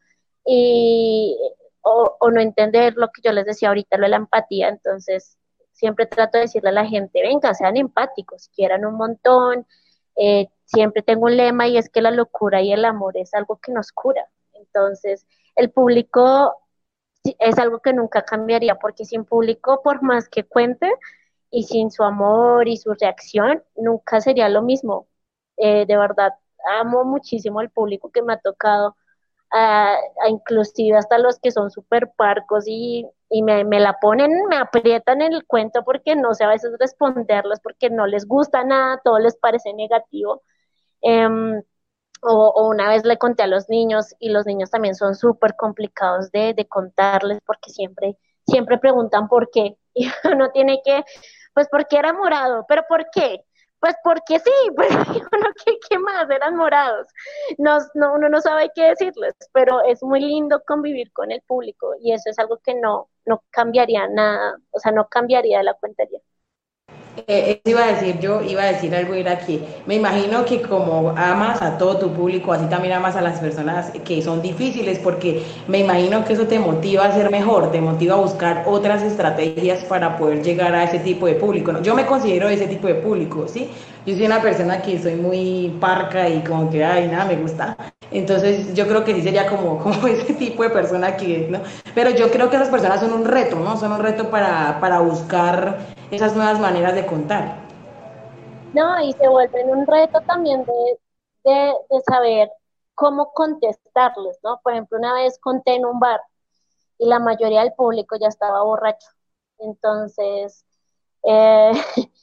Y, 0.47 1.37
o, 1.83 2.17
no 2.31 2.41
entender 2.41 2.95
lo 2.97 3.09
que 3.09 3.21
yo 3.23 3.33
les 3.33 3.45
decía 3.45 3.69
ahorita, 3.69 3.99
lo 3.99 4.05
de 4.05 4.11
la 4.11 4.17
empatía. 4.17 4.69
Entonces, 4.71 5.37
siempre 5.73 6.07
trato 6.07 6.39
de 6.39 6.45
decirle 6.45 6.71
a 6.71 6.73
la 6.73 6.87
gente, 6.87 7.21
venga, 7.23 7.53
sean 7.53 7.77
empáticos, 7.77 8.49
quieran 8.57 8.87
un 8.87 8.95
montón. 8.95 9.67
Eh, 10.17 10.49
siempre 10.65 11.03
tengo 11.03 11.27
un 11.27 11.37
lema 11.37 11.69
y 11.69 11.77
es 11.77 11.91
que 11.91 12.01
la 12.01 12.11
locura 12.11 12.63
y 12.63 12.73
el 12.73 12.87
amor 12.87 13.19
es 13.19 13.35
algo 13.35 13.59
que 13.59 13.73
nos 13.73 13.93
cura. 13.93 14.27
Entonces, 14.55 15.27
el 15.61 15.71
público 15.71 16.57
es 17.39 17.59
algo 17.59 17.81
que 17.81 17.93
nunca 17.93 18.23
cambiaría, 18.23 18.77
porque 18.77 19.05
sin 19.05 19.25
público, 19.25 19.83
por 19.83 20.03
más 20.03 20.29
que 20.29 20.45
cuente, 20.45 20.91
y 21.51 21.65
sin 21.65 21.91
su 21.91 22.05
amor 22.05 22.69
y 22.69 22.77
su 22.77 22.95
reacción, 22.95 23.63
nunca 23.77 24.21
sería 24.21 24.49
lo 24.49 24.63
mismo. 24.63 25.09
Eh, 25.57 25.85
de 25.87 25.97
verdad, 25.97 26.33
amo 26.81 27.05
muchísimo 27.05 27.61
al 27.61 27.71
público 27.71 28.11
que 28.11 28.23
me 28.23 28.35
ha 28.35 28.39
tocado, 28.39 28.97
a, 29.53 29.97
inclusive 30.29 30.97
hasta 30.97 31.19
los 31.19 31.41
que 31.41 31.51
son 31.51 31.71
súper 31.71 32.13
parcos 32.17 32.65
y, 32.69 33.07
me, 33.43 33.81
la 33.81 33.99
ponen, 34.01 34.31
me 34.49 34.57
aprietan 34.57 35.23
en 35.23 35.33
el 35.35 35.47
cuento 35.47 35.85
porque 35.85 36.17
no 36.17 36.35
sé 36.35 36.45
a 36.45 36.49
veces 36.49 36.73
responderlos, 36.79 37.61
porque 37.61 37.91
no 37.91 38.07
les 38.07 38.27
gusta 38.27 38.65
nada, 38.65 39.01
todo 39.05 39.19
les 39.19 39.37
parece 39.37 39.73
negativo. 39.75 40.43
Em, 41.03 41.63
o, 42.23 42.69
una 42.69 42.89
vez 42.89 43.05
le 43.05 43.19
conté 43.19 43.43
a 43.43 43.47
los 43.47 43.69
niños 43.69 44.15
y 44.19 44.31
los 44.31 44.47
niños 44.47 44.71
también 44.71 44.95
son 44.95 45.15
súper 45.15 45.57
complicados 45.57 46.31
de, 46.33 46.55
de, 46.55 46.67
contarles 46.67 47.39
porque 47.47 47.71
siempre, 47.71 48.17
siempre 48.47 48.79
preguntan 48.79 49.29
por 49.29 49.51
qué. 49.51 49.77
Y 49.95 50.09
uno 50.25 50.51
tiene 50.53 50.81
que, 50.85 51.05
pues 51.53 51.67
porque 51.69 51.99
era 51.99 52.13
morado, 52.13 52.65
pero 52.69 52.85
¿por 52.89 53.11
qué? 53.11 53.45
Pues 53.81 53.95
porque 54.05 54.39
sí, 54.39 54.51
pues 54.77 54.91
uno, 55.33 55.49
¿qué, 55.65 55.79
qué 55.89 55.99
más? 55.99 56.31
Eran 56.31 56.57
morados. 56.57 57.07
no, 57.59 57.79
uno 57.95 58.29
no 58.29 58.41
sabe 58.41 58.71
qué 58.75 58.91
decirles, 58.91 59.35
pero 59.53 59.83
es 59.83 60.03
muy 60.03 60.21
lindo 60.21 60.63
convivir 60.67 61.13
con 61.13 61.33
el 61.33 61.43
público 61.43 61.95
y 62.01 62.13
eso 62.13 62.31
es 62.31 62.39
algo 62.39 62.59
que 62.59 62.75
no, 62.75 63.09
no 63.25 63.43
cambiaría 63.51 64.07
nada, 64.09 64.57
o 64.71 64.79
sea, 64.79 64.93
no 64.93 65.09
cambiaría 65.09 65.59
de 65.59 65.65
la 65.65 65.75
cuentería. 65.75 66.21
Eh, 67.27 67.61
iba 67.65 67.85
a 67.85 67.89
decir 67.93 68.19
yo, 68.21 68.41
iba 68.43 68.63
a 68.63 68.67
decir 68.67 68.95
algo, 68.95 69.15
era 69.15 69.39
que 69.39 69.61
me 69.87 69.97
imagino 69.97 70.45
que 70.45 70.63
como 70.63 71.11
amas 71.17 71.61
a 71.61 71.77
todo 71.77 71.99
tu 71.99 72.13
público, 72.13 72.53
así 72.53 72.67
también 72.67 72.95
amas 72.95 73.17
a 73.17 73.21
las 73.21 73.41
personas 73.41 73.91
que 74.05 74.23
son 74.23 74.41
difíciles, 74.43 74.99
porque 75.01 75.43
me 75.67 75.81
imagino 75.81 76.25
que 76.25 76.35
eso 76.35 76.47
te 76.47 76.59
motiva 76.61 77.07
a 77.07 77.13
ser 77.13 77.31
mejor, 77.31 77.73
te 77.73 77.81
motiva 77.81 78.15
a 78.15 78.19
buscar 78.19 78.63
otras 78.67 79.03
estrategias 79.03 79.85
para 79.85 80.17
poder 80.17 80.43
llegar 80.43 80.75
a 80.75 80.85
ese 80.85 81.01
tipo 81.01 81.27
de 81.27 81.35
público. 81.35 81.73
Yo 81.83 81.95
me 81.95 82.07
considero 82.07 82.49
ese 82.49 82.67
tipo 82.69 82.87
de 82.87 82.95
público, 82.95 83.49
¿sí? 83.49 83.69
Yo 84.07 84.15
soy 84.15 84.25
una 84.25 84.41
persona 84.41 84.81
que 84.81 84.99
soy 84.99 85.15
muy 85.15 85.77
parca 85.79 86.27
y 86.29 86.43
como 86.43 86.71
que, 86.71 86.83
ay, 86.83 87.09
nada, 87.09 87.27
me 87.27 87.37
gusta. 87.37 87.77
Entonces 88.11 88.75
yo 88.75 88.89
creo 88.89 89.05
que 89.05 89.15
sí 89.15 89.23
sería 89.23 89.47
como, 89.47 89.79
como 89.83 90.07
ese 90.07 90.33
tipo 90.35 90.63
de 90.63 90.71
persona 90.71 91.17
que, 91.17 91.49
¿no? 91.51 91.61
Pero 91.95 92.11
yo 92.11 92.31
creo 92.31 92.49
que 92.49 92.57
esas 92.57 92.71
personas 92.71 93.01
son 93.01 93.13
un 93.13 93.25
reto, 93.27 93.57
¿no? 93.57 93.77
Son 93.77 93.93
un 93.93 94.01
reto 94.01 94.31
para, 94.31 94.81
para 94.81 95.01
buscar 95.01 95.79
esas 96.11 96.35
nuevas 96.35 96.59
maneras 96.59 96.95
de 96.95 97.05
contar. 97.05 97.57
No, 98.73 99.03
y 99.03 99.13
se 99.13 99.29
vuelven 99.29 99.69
un 99.69 99.87
reto 99.87 100.21
también 100.23 100.65
de, 100.65 100.99
de, 101.45 101.75
de 101.91 102.01
saber 102.09 102.51
cómo 102.95 103.33
contestarles, 103.33 104.39
¿no? 104.43 104.61
Por 104.63 104.73
ejemplo, 104.73 104.99
una 104.99 105.13
vez 105.15 105.39
conté 105.41 105.75
en 105.75 105.85
un 105.85 106.01
bar 106.01 106.21
y 106.99 107.07
la 107.07 107.19
mayoría 107.19 107.61
del 107.61 107.75
público 107.75 108.17
ya 108.19 108.29
estaba 108.29 108.63
borracho. 108.63 109.09
Entonces, 109.59 110.65
eh, 111.25 111.73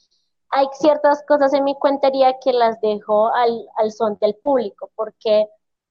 hay 0.50 0.66
ciertas 0.72 1.22
cosas 1.26 1.52
en 1.54 1.64
mi 1.64 1.74
cuentería 1.78 2.38
que 2.42 2.52
las 2.52 2.80
dejo 2.80 3.32
al, 3.34 3.66
al 3.76 3.92
son 3.92 4.18
del 4.20 4.34
público, 4.36 4.90
porque 4.96 5.46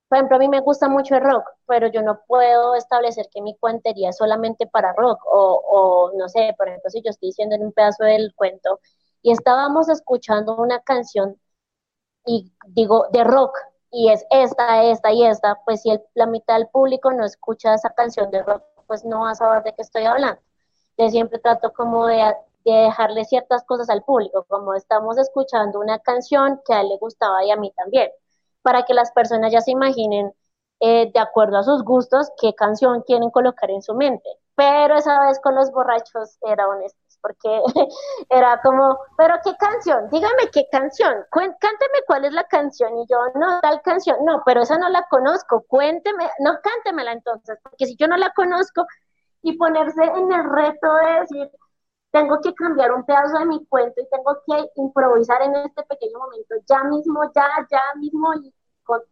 por 0.10 0.18
ejemplo, 0.18 0.38
a 0.38 0.40
mí 0.40 0.48
me 0.48 0.62
gusta 0.62 0.88
mucho 0.88 1.16
el 1.16 1.22
rock, 1.24 1.46
pero 1.66 1.88
yo 1.88 2.02
no 2.02 2.22
puedo 2.28 2.76
establecer 2.76 3.28
que 3.30 3.42
mi 3.42 3.58
cuentería 3.58 4.10
es 4.10 4.18
solamente 4.18 4.66
para 4.68 4.94
rock. 4.94 5.20
O, 5.30 6.12
no 6.18 6.30
sé, 6.30 6.54
por 6.58 6.70
ejemplo, 6.70 6.90
si 6.90 7.02
yo 7.02 7.10
estoy 7.10 7.30
diciendo 7.30 7.56
en 7.56 7.64
un 7.66 7.74
pedazo 7.74 8.06
del 8.06 8.34
cuento 8.36 8.80
y 9.22 9.32
estábamos 9.32 9.90
escuchando 9.90 10.56
una 10.56 10.80
canción 10.82 11.38
y 12.26 12.54
digo 12.68 13.08
de 13.12 13.24
rock 13.24 13.58
y 13.92 14.10
es 14.12 14.26
esta, 14.30 14.84
esta 14.86 15.12
y 15.14 15.26
esta, 15.26 15.60
pues 15.66 15.82
si 15.82 15.92
el, 15.92 16.02
la 16.16 16.26
mitad 16.28 16.56
del 16.58 16.68
público 16.70 17.12
no 17.12 17.26
escucha 17.26 17.74
esa 17.76 17.92
canción 17.92 18.32
de 18.32 18.44
rock, 18.44 18.64
pues 18.88 19.06
no 19.06 19.22
va 19.22 19.32
a 19.32 19.36
saber 19.36 19.64
de 19.64 19.74
qué 19.74 19.82
estoy 19.82 20.06
hablando. 20.06 20.42
Yo 20.98 21.10
siempre 21.10 21.40
trato 21.40 21.74
como 21.74 22.08
de, 22.08 22.36
de 22.72 22.82
dejarle 22.84 23.26
ciertas 23.26 23.64
cosas 23.66 23.90
al 23.90 24.04
público, 24.04 24.46
como 24.48 24.74
estamos 24.74 25.18
escuchando 25.18 25.80
una 25.80 26.00
canción 26.00 26.62
que 26.66 26.74
a 26.74 26.82
él 26.82 26.90
le 26.90 26.98
gustaba 26.98 27.44
y 27.46 27.52
a 27.52 27.58
mí 27.58 27.72
también 27.76 28.10
para 28.68 28.84
que 28.84 28.94
las 28.94 29.12
personas 29.14 29.54
ya 29.54 29.62
se 29.62 29.72
imaginen 29.72 30.34
eh, 30.82 31.10
de 31.14 31.20
acuerdo 31.22 31.58
a 31.58 31.64
sus 31.64 31.84
gustos 31.86 32.30
qué 32.38 32.54
canción 32.54 33.02
quieren 33.04 33.32
colocar 33.32 33.72
en 33.72 33.82
su 33.82 33.96
mente. 33.96 34.30
Pero 34.56 34.98
esa 34.98 35.22
vez 35.22 35.40
con 35.40 35.56
los 35.56 35.72
borrachos 35.72 36.38
era 36.42 36.68
honesto, 36.68 37.00
porque 37.22 37.62
era 38.30 38.60
como, 38.62 39.00
pero 39.18 39.36
qué 39.42 39.56
canción, 39.56 40.10
dígame 40.12 40.50
qué 40.52 40.68
canción, 40.70 41.14
cánteme 41.32 42.00
cuál 42.06 42.26
es 42.26 42.34
la 42.34 42.44
canción 42.44 42.98
y 42.98 43.06
yo, 43.10 43.18
no, 43.36 43.62
tal 43.62 43.82
canción, 43.84 44.18
no, 44.26 44.44
pero 44.46 44.64
esa 44.64 44.78
no 44.78 44.90
la 44.90 45.08
conozco, 45.10 45.64
cuénteme, 45.68 46.30
no, 46.40 46.60
cántemela 46.62 47.14
entonces, 47.14 47.58
porque 47.64 47.86
si 47.86 47.96
yo 47.96 48.08
no 48.10 48.18
la 48.18 48.34
conozco 48.36 48.86
y 49.44 49.58
ponerse 49.58 50.04
en 50.04 50.32
el 50.32 50.44
reto 50.44 50.94
de 50.96 51.20
decir, 51.22 51.52
tengo 52.12 52.40
que 52.42 52.54
cambiar 52.54 52.94
un 52.94 53.06
pedazo 53.06 53.40
de 53.40 53.46
mi 53.46 53.66
cuento 53.66 54.02
y 54.02 54.08
tengo 54.10 54.38
que 54.46 54.72
improvisar 54.76 55.42
en 55.42 55.56
este 55.56 55.84
pequeño 55.84 56.20
momento, 56.20 56.56
ya 56.68 56.84
mismo, 56.84 57.22
ya, 57.36 57.48
ya 57.70 57.82
mismo, 57.98 58.34
y 58.36 58.54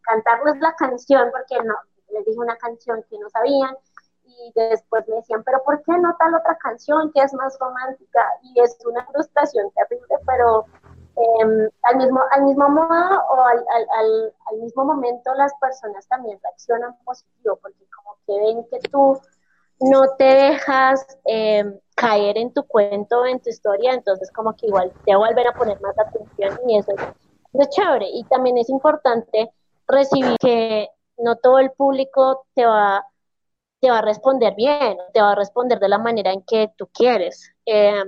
cantarles 0.01 0.59
la 0.59 0.73
canción, 0.75 1.29
porque 1.31 1.61
no, 1.63 1.75
les 2.09 2.25
dije 2.25 2.39
una 2.39 2.57
canción 2.57 3.03
que 3.09 3.19
no 3.19 3.29
sabían, 3.29 3.75
y 4.23 4.51
después 4.55 5.07
me 5.07 5.17
decían, 5.17 5.43
pero 5.43 5.61
¿por 5.63 5.81
qué 5.83 5.97
no 5.97 6.15
tal 6.17 6.35
otra 6.35 6.57
canción 6.57 7.11
que 7.13 7.21
es 7.21 7.33
más 7.33 7.57
romántica? 7.59 8.21
Y 8.41 8.59
es 8.59 8.77
una 8.85 9.05
frustración 9.05 9.71
terrible, 9.71 10.15
pero 10.25 10.65
eh, 11.15 11.69
al, 11.83 11.97
mismo, 11.97 12.21
al 12.31 12.43
mismo 12.43 12.69
modo 12.69 13.23
o 13.29 13.41
al, 13.41 13.57
al, 13.57 14.33
al, 14.51 14.57
mismo 14.59 14.83
momento 14.83 15.33
las 15.35 15.53
personas 15.61 16.07
también 16.07 16.39
reaccionan 16.43 16.97
positivo, 17.03 17.57
porque 17.61 17.85
como 17.95 18.17
que 18.25 18.39
ven 18.39 18.65
que 18.69 18.79
tú 18.89 19.19
no 19.79 20.15
te 20.17 20.23
dejas 20.23 21.05
eh, 21.25 21.63
caer 21.95 22.37
en 22.37 22.53
tu 22.53 22.63
cuento, 22.63 23.25
en 23.25 23.39
tu 23.39 23.49
historia, 23.49 23.93
entonces 23.93 24.31
como 24.31 24.55
que 24.55 24.67
igual 24.67 24.91
te 25.05 25.15
vuelven 25.15 25.47
a 25.47 25.53
poner 25.53 25.79
más 25.81 25.97
atención 25.97 26.57
y 26.67 26.77
eso 26.77 26.91
es, 26.93 27.69
chévere. 27.69 28.07
Y 28.11 28.23
también 28.25 28.57
es 28.57 28.69
importante 28.69 29.51
recibir 29.87 30.35
que 30.39 30.89
no 31.17 31.37
todo 31.37 31.59
el 31.59 31.71
público 31.71 32.45
te 32.53 32.65
va, 32.65 33.05
te 33.79 33.89
va 33.89 33.99
a 33.99 34.01
responder 34.01 34.55
bien, 34.55 34.97
te 35.13 35.21
va 35.21 35.31
a 35.31 35.35
responder 35.35 35.79
de 35.79 35.89
la 35.89 35.97
manera 35.97 36.31
en 36.33 36.41
que 36.43 36.71
tú 36.77 36.87
quieres. 36.93 37.51
Eh, 37.65 38.03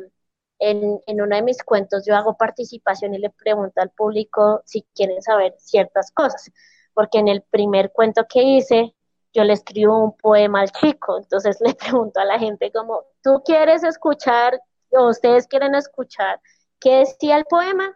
en, 0.59 0.99
en 1.05 1.21
uno 1.21 1.35
de 1.35 1.43
mis 1.43 1.63
cuentos 1.63 2.03
yo 2.05 2.15
hago 2.15 2.35
participación 2.35 3.13
y 3.13 3.19
le 3.19 3.29
pregunto 3.29 3.79
al 3.79 3.91
público 3.91 4.63
si 4.65 4.83
quieren 4.95 5.21
saber 5.21 5.53
ciertas 5.59 6.11
cosas, 6.11 6.51
porque 6.93 7.19
en 7.19 7.27
el 7.27 7.43
primer 7.43 7.91
cuento 7.91 8.25
que 8.27 8.41
hice 8.41 8.95
yo 9.33 9.43
le 9.43 9.53
escribo 9.53 10.03
un 10.03 10.17
poema 10.17 10.61
al 10.61 10.71
chico, 10.71 11.17
entonces 11.17 11.57
le 11.61 11.73
pregunto 11.75 12.19
a 12.19 12.25
la 12.25 12.39
gente 12.39 12.71
como, 12.71 13.03
¿tú 13.23 13.41
quieres 13.45 13.83
escuchar 13.83 14.59
o 14.91 15.09
ustedes 15.09 15.47
quieren 15.47 15.75
escuchar 15.75 16.39
qué 16.79 16.99
decía 16.99 17.37
el 17.37 17.45
poema? 17.45 17.95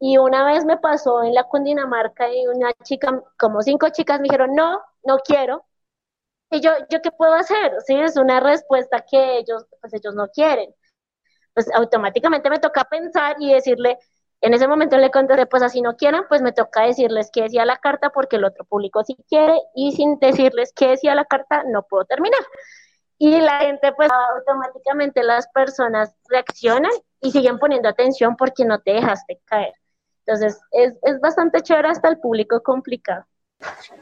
Y 0.00 0.18
una 0.18 0.44
vez 0.44 0.64
me 0.64 0.76
pasó 0.78 1.22
en 1.24 1.34
la 1.34 1.44
Cundinamarca 1.44 2.32
y 2.32 2.46
una 2.46 2.72
chica, 2.84 3.22
como 3.38 3.62
cinco 3.62 3.88
chicas 3.90 4.20
me 4.20 4.24
dijeron, 4.24 4.54
no, 4.54 4.80
no 5.04 5.18
quiero. 5.18 5.64
Y 6.50 6.60
yo, 6.60 6.70
¿yo 6.90 7.00
qué 7.02 7.10
puedo 7.12 7.34
hacer? 7.34 7.72
Sí, 7.86 7.94
es 7.94 8.16
una 8.16 8.40
respuesta 8.40 9.04
que 9.10 9.38
ellos, 9.38 9.66
pues 9.80 9.92
ellos 9.94 10.14
no 10.14 10.28
quieren. 10.28 10.74
Pues 11.54 11.70
automáticamente 11.74 12.50
me 12.50 12.58
toca 12.60 12.84
pensar 12.84 13.36
y 13.40 13.52
decirle, 13.52 13.98
en 14.40 14.54
ese 14.54 14.68
momento 14.68 14.96
le 14.98 15.10
contesté, 15.10 15.46
pues 15.46 15.62
así 15.62 15.82
no 15.82 15.96
quieran, 15.96 16.24
pues 16.28 16.42
me 16.42 16.52
toca 16.52 16.82
decirles 16.82 17.30
qué 17.32 17.42
decía 17.42 17.64
la 17.64 17.76
carta 17.76 18.10
porque 18.10 18.36
el 18.36 18.44
otro 18.44 18.64
público 18.64 19.02
sí 19.04 19.16
quiere 19.28 19.58
y 19.74 19.92
sin 19.92 20.18
decirles 20.18 20.72
qué 20.74 20.88
decía 20.88 21.14
la 21.14 21.24
carta 21.24 21.64
no 21.66 21.82
puedo 21.82 22.04
terminar. 22.04 22.40
Y 23.18 23.40
la 23.40 23.58
gente, 23.58 23.92
pues 23.96 24.08
automáticamente 24.36 25.24
las 25.24 25.48
personas 25.48 26.14
reaccionan 26.28 26.92
y 27.20 27.32
siguen 27.32 27.58
poniendo 27.58 27.88
atención 27.88 28.36
porque 28.36 28.64
no 28.64 28.80
te 28.80 28.92
dejaste 28.92 29.40
caer. 29.44 29.72
Entonces 30.24 30.60
es, 30.70 30.94
es 31.02 31.20
bastante 31.20 31.60
chévere 31.60 31.88
hasta 31.88 32.08
el 32.08 32.18
público 32.18 32.62
complicado. 32.62 33.24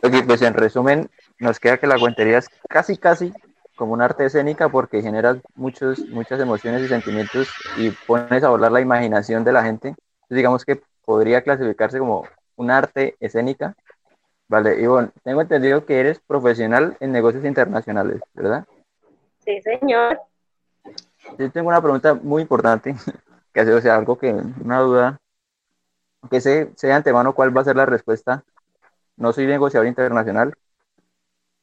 Ok, 0.03 0.27
pues 0.27 0.43
en 0.43 0.53
resumen, 0.53 1.09
nos 1.39 1.59
queda 1.59 1.79
que 1.79 1.87
la 1.87 1.97
guantería 1.97 2.39
es 2.39 2.49
casi, 2.69 2.99
casi 2.99 3.33
como 3.75 3.95
un 3.95 4.03
arte 4.03 4.27
escénica 4.27 4.69
porque 4.69 5.01
genera 5.01 5.39
muchos, 5.55 6.01
muchas 6.09 6.41
emociones 6.41 6.83
y 6.83 6.89
sentimientos 6.89 7.49
y 7.79 7.91
pones 7.91 8.45
a 8.45 8.51
volar 8.51 8.73
la 8.73 8.83
imaginación 8.83 9.45
de 9.45 9.53
la 9.53 9.63
gente 9.63 9.95
digamos 10.29 10.65
que 10.65 10.81
podría 11.05 11.43
clasificarse 11.43 11.99
como 11.99 12.27
un 12.57 12.71
arte 12.71 13.17
escénica. 13.21 13.75
Vale, 14.49 14.81
y 14.81 14.87
bueno, 14.87 15.11
tengo 15.25 15.41
entendido 15.41 15.85
que 15.85 15.99
eres 15.99 16.21
profesional 16.21 16.97
en 17.01 17.13
negocios 17.13 17.45
internacionales, 17.45 18.21
¿verdad? 18.35 18.65
Sí, 19.45 19.61
señor. 19.63 20.21
Yo 21.39 21.51
tengo 21.51 21.69
una 21.69 21.81
pregunta 21.81 22.15
muy 22.15 22.43
importante, 22.43 22.95
que 23.53 23.61
o 23.61 23.81
sea, 23.81 23.97
algo 23.97 24.17
que, 24.19 24.33
una 24.33 24.81
duda, 24.81 25.19
que 26.31 26.41
sé, 26.41 26.71
sé 26.77 26.89
de 26.89 26.93
antemano 26.93 27.35
cuál 27.35 27.57
va 27.57 27.63
a 27.63 27.65
ser 27.65 27.77
la 27.77 27.87
respuesta. 27.87 28.45
No 29.17 29.33
soy 29.33 29.47
negociador 29.47 29.89
internacional, 29.89 30.55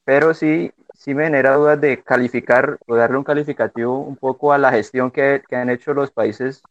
pero 0.04 0.34
sí, 0.34 0.74
sí 0.94 1.14
me 1.14 1.26
genera 1.26 1.56
dudas 1.56 1.80
de 1.80 2.02
calificar 2.04 2.78
o 2.88 2.96
darle 2.96 3.18
un 3.18 3.24
calificativo 3.24 4.00
un 4.00 4.18
poco 4.18 4.52
a 4.52 4.58
la 4.58 4.72
gestión 4.72 5.12
que, 5.12 5.42
que 5.48 5.56
han 5.56 5.70
hecho 5.70 5.94
los 5.94 6.12
países 6.12 6.64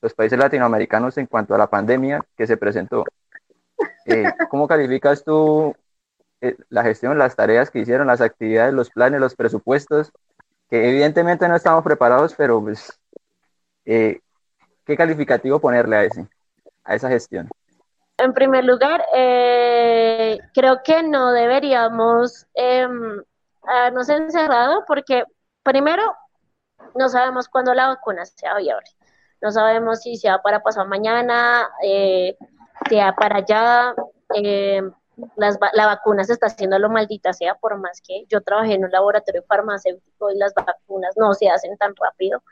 los 0.00 0.14
países 0.14 0.38
latinoamericanos 0.38 1.16
en 1.18 1.26
cuanto 1.26 1.54
a 1.54 1.58
la 1.58 1.68
pandemia 1.68 2.20
que 2.36 2.46
se 2.46 2.56
presentó. 2.56 3.04
Eh, 4.06 4.24
¿Cómo 4.50 4.68
calificas 4.68 5.24
tú 5.24 5.74
eh, 6.40 6.56
la 6.68 6.82
gestión, 6.82 7.18
las 7.18 7.34
tareas 7.34 7.70
que 7.70 7.80
hicieron, 7.80 8.06
las 8.06 8.20
actividades, 8.20 8.74
los 8.74 8.90
planes, 8.90 9.20
los 9.20 9.34
presupuestos? 9.34 10.12
Que 10.68 10.88
evidentemente 10.88 11.48
no 11.48 11.56
estamos 11.56 11.84
preparados, 11.84 12.34
pero 12.34 12.60
pues, 12.60 12.98
eh, 13.84 14.20
¿qué 14.84 14.96
calificativo 14.96 15.60
ponerle 15.60 15.96
a, 15.96 16.04
ese, 16.04 16.26
a 16.84 16.94
esa 16.94 17.08
gestión? 17.08 17.48
En 18.18 18.32
primer 18.32 18.64
lugar, 18.64 19.04
creo 19.12 20.82
que 20.82 21.02
no 21.02 21.32
deberíamos 21.32 22.46
em, 22.54 23.22
habernos 23.62 24.08
encerrado 24.08 24.84
porque 24.86 25.24
primero 25.62 26.16
no 26.94 27.10
sabemos 27.10 27.48
cuándo 27.48 27.74
la 27.74 27.88
vacuna 27.88 28.24
sea 28.24 28.56
viable 28.56 28.88
no 29.46 29.52
sabemos 29.52 30.00
si 30.00 30.16
sea 30.16 30.42
para 30.42 30.60
pasar 30.60 30.88
mañana, 30.88 31.68
eh, 31.80 32.36
sea 32.88 33.14
para 33.14 33.36
allá. 33.36 33.94
Eh, 34.34 34.82
las, 35.36 35.56
la 35.72 35.86
vacuna 35.86 36.24
se 36.24 36.32
está 36.32 36.48
haciendo 36.48 36.80
lo 36.80 36.90
maldita 36.90 37.32
sea, 37.32 37.54
por 37.54 37.78
más 37.78 38.02
que 38.04 38.24
yo 38.28 38.40
trabajé 38.40 38.74
en 38.74 38.84
un 38.84 38.90
laboratorio 38.90 39.44
farmacéutico 39.46 40.30
y 40.32 40.36
las 40.36 40.52
vacunas 40.52 41.14
no 41.16 41.32
se 41.32 41.48
hacen 41.48 41.76
tan 41.78 41.94
rápido, 41.94 42.42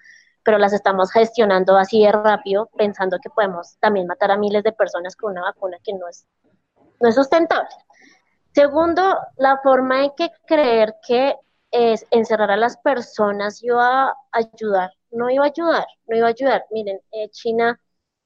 pero 0.45 0.57
las 0.59 0.73
estamos 0.73 1.11
gestionando 1.11 1.77
así 1.77 2.05
de 2.05 2.13
rápido, 2.13 2.71
pensando 2.79 3.19
que 3.21 3.29
podemos 3.29 3.77
también 3.81 4.07
matar 4.07 4.31
a 4.31 4.37
miles 4.37 4.63
de 4.63 4.71
personas 4.71 5.17
con 5.17 5.33
una 5.33 5.43
vacuna 5.43 5.79
que 5.83 5.95
no 5.95 6.07
es, 6.09 6.29
no 7.01 7.09
es 7.09 7.17
sustentable. 7.17 7.75
Segundo, 8.55 9.19
la 9.37 9.59
forma 9.65 10.05
en 10.05 10.13
que 10.17 10.31
creer 10.47 10.95
que 11.05 11.35
es 11.73 12.07
encerrar 12.13 12.53
a 12.53 12.57
las 12.57 12.77
personas 12.77 13.61
iba 13.65 14.11
a 14.11 14.17
ayudar 14.33 14.93
no 15.15 15.31
iba 15.31 15.45
a 15.45 15.49
ayudar, 15.49 15.87
no 16.07 16.17
iba 16.17 16.27
a 16.29 16.31
ayudar. 16.31 16.65
Miren, 16.71 17.01
eh, 17.13 17.29
China 17.31 17.81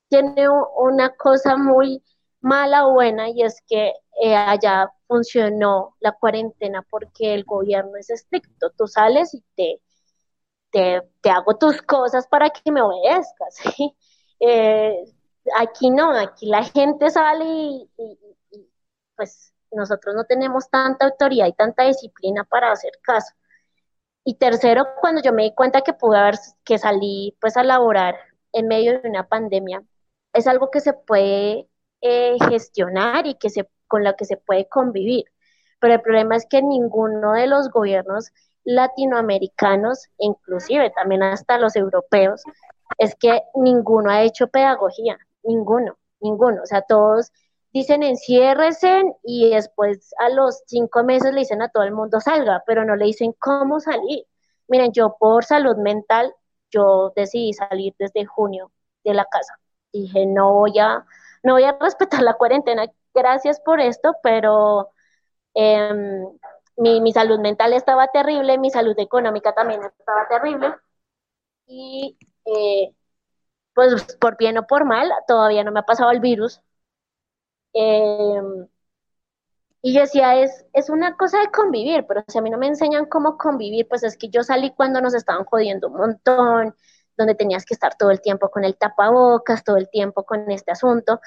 tiene 0.08 0.48
una 0.48 1.10
cosa 1.16 1.56
muy 1.56 2.02
mala 2.40 2.86
o 2.86 2.92
buena 2.94 3.28
y 3.30 3.42
es 3.42 3.62
que 3.66 3.92
eh, 4.22 4.36
allá 4.36 4.90
funcionó 5.06 5.96
la 6.00 6.12
cuarentena 6.12 6.84
porque 6.90 7.34
el 7.34 7.44
gobierno 7.44 7.96
es 7.96 8.10
estricto. 8.10 8.70
Tú 8.76 8.86
sales 8.86 9.34
y 9.34 9.44
te, 9.56 9.80
te, 10.70 11.30
hago 11.30 11.56
tus 11.58 11.82
cosas 11.82 12.26
para 12.28 12.50
que 12.50 12.72
me 12.72 12.82
obedezcas. 12.82 13.56
Eh, 14.40 15.04
aquí 15.56 15.90
no, 15.90 16.12
aquí 16.12 16.46
la 16.46 16.62
gente 16.62 17.10
sale 17.10 17.44
y, 17.44 17.90
pues 19.16 19.52
nosotros 19.72 20.14
no 20.14 20.22
tenemos 20.24 20.70
tanta 20.70 21.06
autoridad 21.06 21.48
y 21.48 21.52
tanta 21.54 21.82
disciplina 21.82 22.44
para 22.44 22.70
hacer 22.70 22.92
caso. 23.02 23.34
Y 24.28 24.34
tercero, 24.34 24.86
cuando 25.00 25.22
yo 25.22 25.32
me 25.32 25.44
di 25.44 25.54
cuenta 25.54 25.80
que 25.80 25.94
pude 25.94 26.18
haber, 26.18 26.34
que 26.62 26.76
salí 26.76 27.34
pues 27.40 27.56
a 27.56 27.64
laborar 27.64 28.14
en 28.52 28.68
medio 28.68 29.00
de 29.00 29.08
una 29.08 29.26
pandemia, 29.26 29.82
es 30.34 30.46
algo 30.46 30.70
que 30.70 30.80
se 30.80 30.92
puede 30.92 31.66
eh, 32.02 32.36
gestionar 32.50 33.26
y 33.26 33.36
que 33.36 33.48
se, 33.48 33.66
con 33.86 34.04
la 34.04 34.16
que 34.16 34.26
se 34.26 34.36
puede 34.36 34.68
convivir. 34.68 35.24
Pero 35.80 35.94
el 35.94 36.02
problema 36.02 36.36
es 36.36 36.44
que 36.46 36.60
ninguno 36.60 37.32
de 37.32 37.46
los 37.46 37.70
gobiernos 37.70 38.30
latinoamericanos, 38.64 40.08
inclusive 40.18 40.90
también 40.90 41.22
hasta 41.22 41.56
los 41.56 41.74
europeos, 41.74 42.42
es 42.98 43.14
que 43.14 43.44
ninguno 43.54 44.10
ha 44.10 44.24
hecho 44.24 44.48
pedagogía, 44.48 45.16
ninguno, 45.42 45.96
ninguno. 46.20 46.64
O 46.64 46.66
sea, 46.66 46.82
todos 46.82 47.32
dicen 47.78 48.02
enciérrese 48.02 49.02
y 49.24 49.50
después 49.50 50.14
a 50.18 50.28
los 50.30 50.62
cinco 50.66 51.04
meses 51.04 51.32
le 51.32 51.40
dicen 51.40 51.62
a 51.62 51.70
todo 51.70 51.84
el 51.84 51.92
mundo 51.92 52.20
salga, 52.20 52.62
pero 52.66 52.84
no 52.84 52.96
le 52.96 53.06
dicen 53.06 53.34
cómo 53.38 53.80
salir. 53.80 54.26
Miren, 54.68 54.92
yo 54.92 55.16
por 55.18 55.44
salud 55.44 55.76
mental, 55.76 56.34
yo 56.70 57.12
decidí 57.16 57.52
salir 57.54 57.94
desde 57.98 58.26
junio 58.26 58.72
de 59.04 59.14
la 59.14 59.24
casa. 59.26 59.58
Dije, 59.92 60.26
no 60.26 60.52
voy 60.54 60.78
a, 60.78 61.04
no 61.42 61.54
voy 61.54 61.64
a 61.64 61.76
respetar 61.80 62.22
la 62.22 62.34
cuarentena, 62.34 62.86
gracias 63.14 63.60
por 63.60 63.80
esto, 63.80 64.14
pero 64.22 64.90
em, 65.54 66.26
mi, 66.76 67.00
mi, 67.00 67.12
salud 67.12 67.40
mental 67.40 67.72
estaba 67.72 68.08
terrible, 68.08 68.58
mi 68.58 68.70
salud 68.70 68.94
económica 68.98 69.54
también 69.54 69.82
estaba 69.84 70.28
terrible. 70.28 70.74
Y 71.66 72.18
eh, 72.46 72.94
pues 73.74 74.16
por 74.20 74.36
bien 74.36 74.58
o 74.58 74.66
por 74.66 74.84
mal, 74.84 75.10
todavía 75.28 75.64
no 75.64 75.72
me 75.72 75.80
ha 75.80 75.84
pasado 75.84 76.10
el 76.10 76.20
virus. 76.20 76.62
Em, 77.72 78.68
y 79.80 79.94
yo 79.94 80.00
decía, 80.00 80.36
es, 80.40 80.66
es 80.72 80.90
una 80.90 81.16
cosa 81.16 81.40
de 81.40 81.50
convivir, 81.50 82.04
pero 82.06 82.24
si 82.26 82.38
a 82.38 82.42
mí 82.42 82.50
no 82.50 82.58
me 82.58 82.66
enseñan 82.66 83.06
cómo 83.06 83.38
convivir, 83.38 83.86
pues 83.88 84.02
es 84.02 84.16
que 84.16 84.28
yo 84.28 84.42
salí 84.42 84.72
cuando 84.74 85.00
nos 85.00 85.14
estaban 85.14 85.44
jodiendo 85.44 85.88
un 85.88 85.96
montón, 85.96 86.74
donde 87.16 87.34
tenías 87.34 87.64
que 87.64 87.74
estar 87.74 87.96
todo 87.96 88.10
el 88.10 88.20
tiempo 88.20 88.50
con 88.50 88.64
el 88.64 88.76
tapabocas, 88.76 89.64
todo 89.64 89.76
el 89.76 89.88
tiempo 89.90 90.24
con 90.24 90.50
este 90.50 90.72
asunto, 90.72 91.20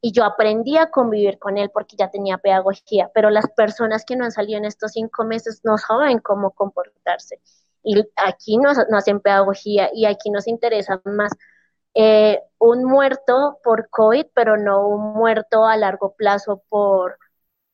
y 0.00 0.12
yo 0.12 0.24
aprendí 0.24 0.76
a 0.76 0.90
convivir 0.90 1.38
con 1.38 1.58
él 1.58 1.70
porque 1.72 1.96
ya 1.96 2.10
tenía 2.10 2.38
pedagogía, 2.38 3.10
pero 3.14 3.30
las 3.30 3.46
personas 3.56 4.04
que 4.04 4.16
no 4.16 4.24
han 4.24 4.32
salido 4.32 4.58
en 4.58 4.64
estos 4.64 4.92
cinco 4.92 5.24
meses 5.24 5.60
no 5.64 5.76
saben 5.76 6.20
cómo 6.20 6.52
comportarse. 6.52 7.40
Y 7.82 8.04
aquí 8.16 8.58
no, 8.58 8.72
no 8.90 8.96
hacen 8.96 9.20
pedagogía 9.20 9.90
y 9.92 10.06
aquí 10.06 10.30
nos 10.30 10.46
interesa 10.46 11.00
más 11.04 11.32
eh, 12.00 12.40
un 12.58 12.84
muerto 12.84 13.58
por 13.64 13.90
COVID, 13.90 14.26
pero 14.32 14.56
no 14.56 14.86
un 14.86 15.14
muerto 15.14 15.64
a 15.66 15.76
largo 15.76 16.14
plazo 16.14 16.62
por, 16.68 17.18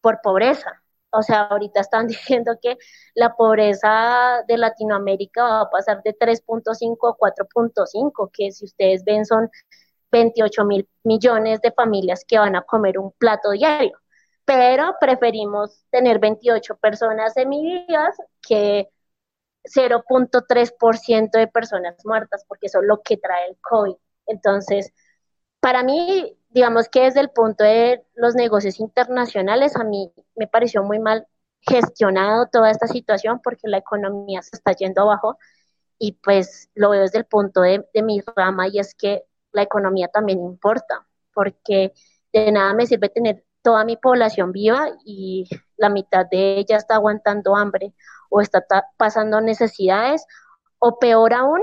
por 0.01 0.21
pobreza. 0.23 0.83
O 1.11 1.23
sea, 1.23 1.43
ahorita 1.43 1.81
están 1.81 2.07
diciendo 2.09 2.59
que 2.63 2.79
la 3.15 3.37
pobreza 3.37 4.43
de 4.49 4.59
Latinoamérica 4.59 5.45
va 5.45 5.61
a 5.63 5.71
pasar 5.71 6.03
de 6.03 6.15
3.5 6.15 7.09
a 7.09 7.17
4.5, 7.19 8.31
que 8.33 8.51
si 8.51 8.65
ustedes 8.65 9.05
ven 9.05 9.27
son 9.27 9.51
28 10.11 10.65
mil 10.65 10.89
millones 11.05 11.61
de 11.61 11.73
familias 11.73 12.25
que 12.27 12.39
van 12.39 12.57
a 12.57 12.63
comer 12.63 12.99
un 12.99 13.13
plato 13.13 13.51
diario. 13.51 13.99
Pero 14.47 14.95
preferimos 15.01 15.85
tener 15.91 16.19
28 16.19 16.77
personas 16.79 17.35
semivivas 17.35 18.17
que 18.41 18.89
0.3% 19.65 21.39
de 21.39 21.49
personas 21.49 21.97
muertas, 22.05 22.45
porque 22.49 22.67
eso 22.69 22.81
es 22.81 22.87
lo 22.87 23.03
que 23.03 23.17
trae 23.19 23.49
el 23.51 23.59
COVID. 23.61 23.97
Entonces, 24.27 24.93
para 25.61 25.83
mí, 25.83 26.37
digamos 26.51 26.89
que 26.89 27.03
desde 27.03 27.21
el 27.21 27.31
punto 27.31 27.65
de 27.65 28.05
los 28.15 28.35
negocios 28.35 28.81
internacionales, 28.81 29.77
a 29.77 29.85
mí 29.85 30.13
me 30.37 30.47
pareció 30.47 30.83
muy 30.83 30.99
mal 30.99 31.27
gestionado 31.61 32.47
toda 32.53 32.71
esta 32.71 32.87
situación 32.87 33.41
porque 33.43 33.69
la 33.69 33.79
economía 33.79 34.43
se 34.43 34.57
está 34.57 34.73
yendo 34.73 35.03
abajo 35.03 35.39
y 35.99 36.13
pues 36.23 36.71
lo 36.75 36.91
veo 36.91 37.03
desde 37.03 37.19
el 37.19 37.25
punto 37.25 37.63
de, 37.63 37.87
de 37.95 38.03
mi 38.03 38.21
rama 38.37 38.69
y 38.69 38.79
es 38.79 38.95
que 38.95 39.25
la 39.53 39.63
economía 39.63 40.09
también 40.09 40.41
importa, 40.41 41.07
porque 41.33 41.93
de 42.33 42.53
nada 42.53 42.75
me 42.75 42.87
sirve 42.87 43.09
tener 43.09 43.45
toda 43.63 43.85
mi 43.85 43.97
población 43.97 44.53
viva 44.53 44.89
y 45.05 45.49
la 45.77 45.89
mitad 45.89 46.27
de 46.31 46.59
ella 46.59 46.77
está 46.77 46.97
aguantando 46.97 47.57
hambre 47.57 47.95
o 48.29 48.41
está 48.41 48.65
pasando 48.99 49.41
necesidades 49.41 50.27
o 50.79 50.99
peor 50.99 51.33
aún, 51.33 51.63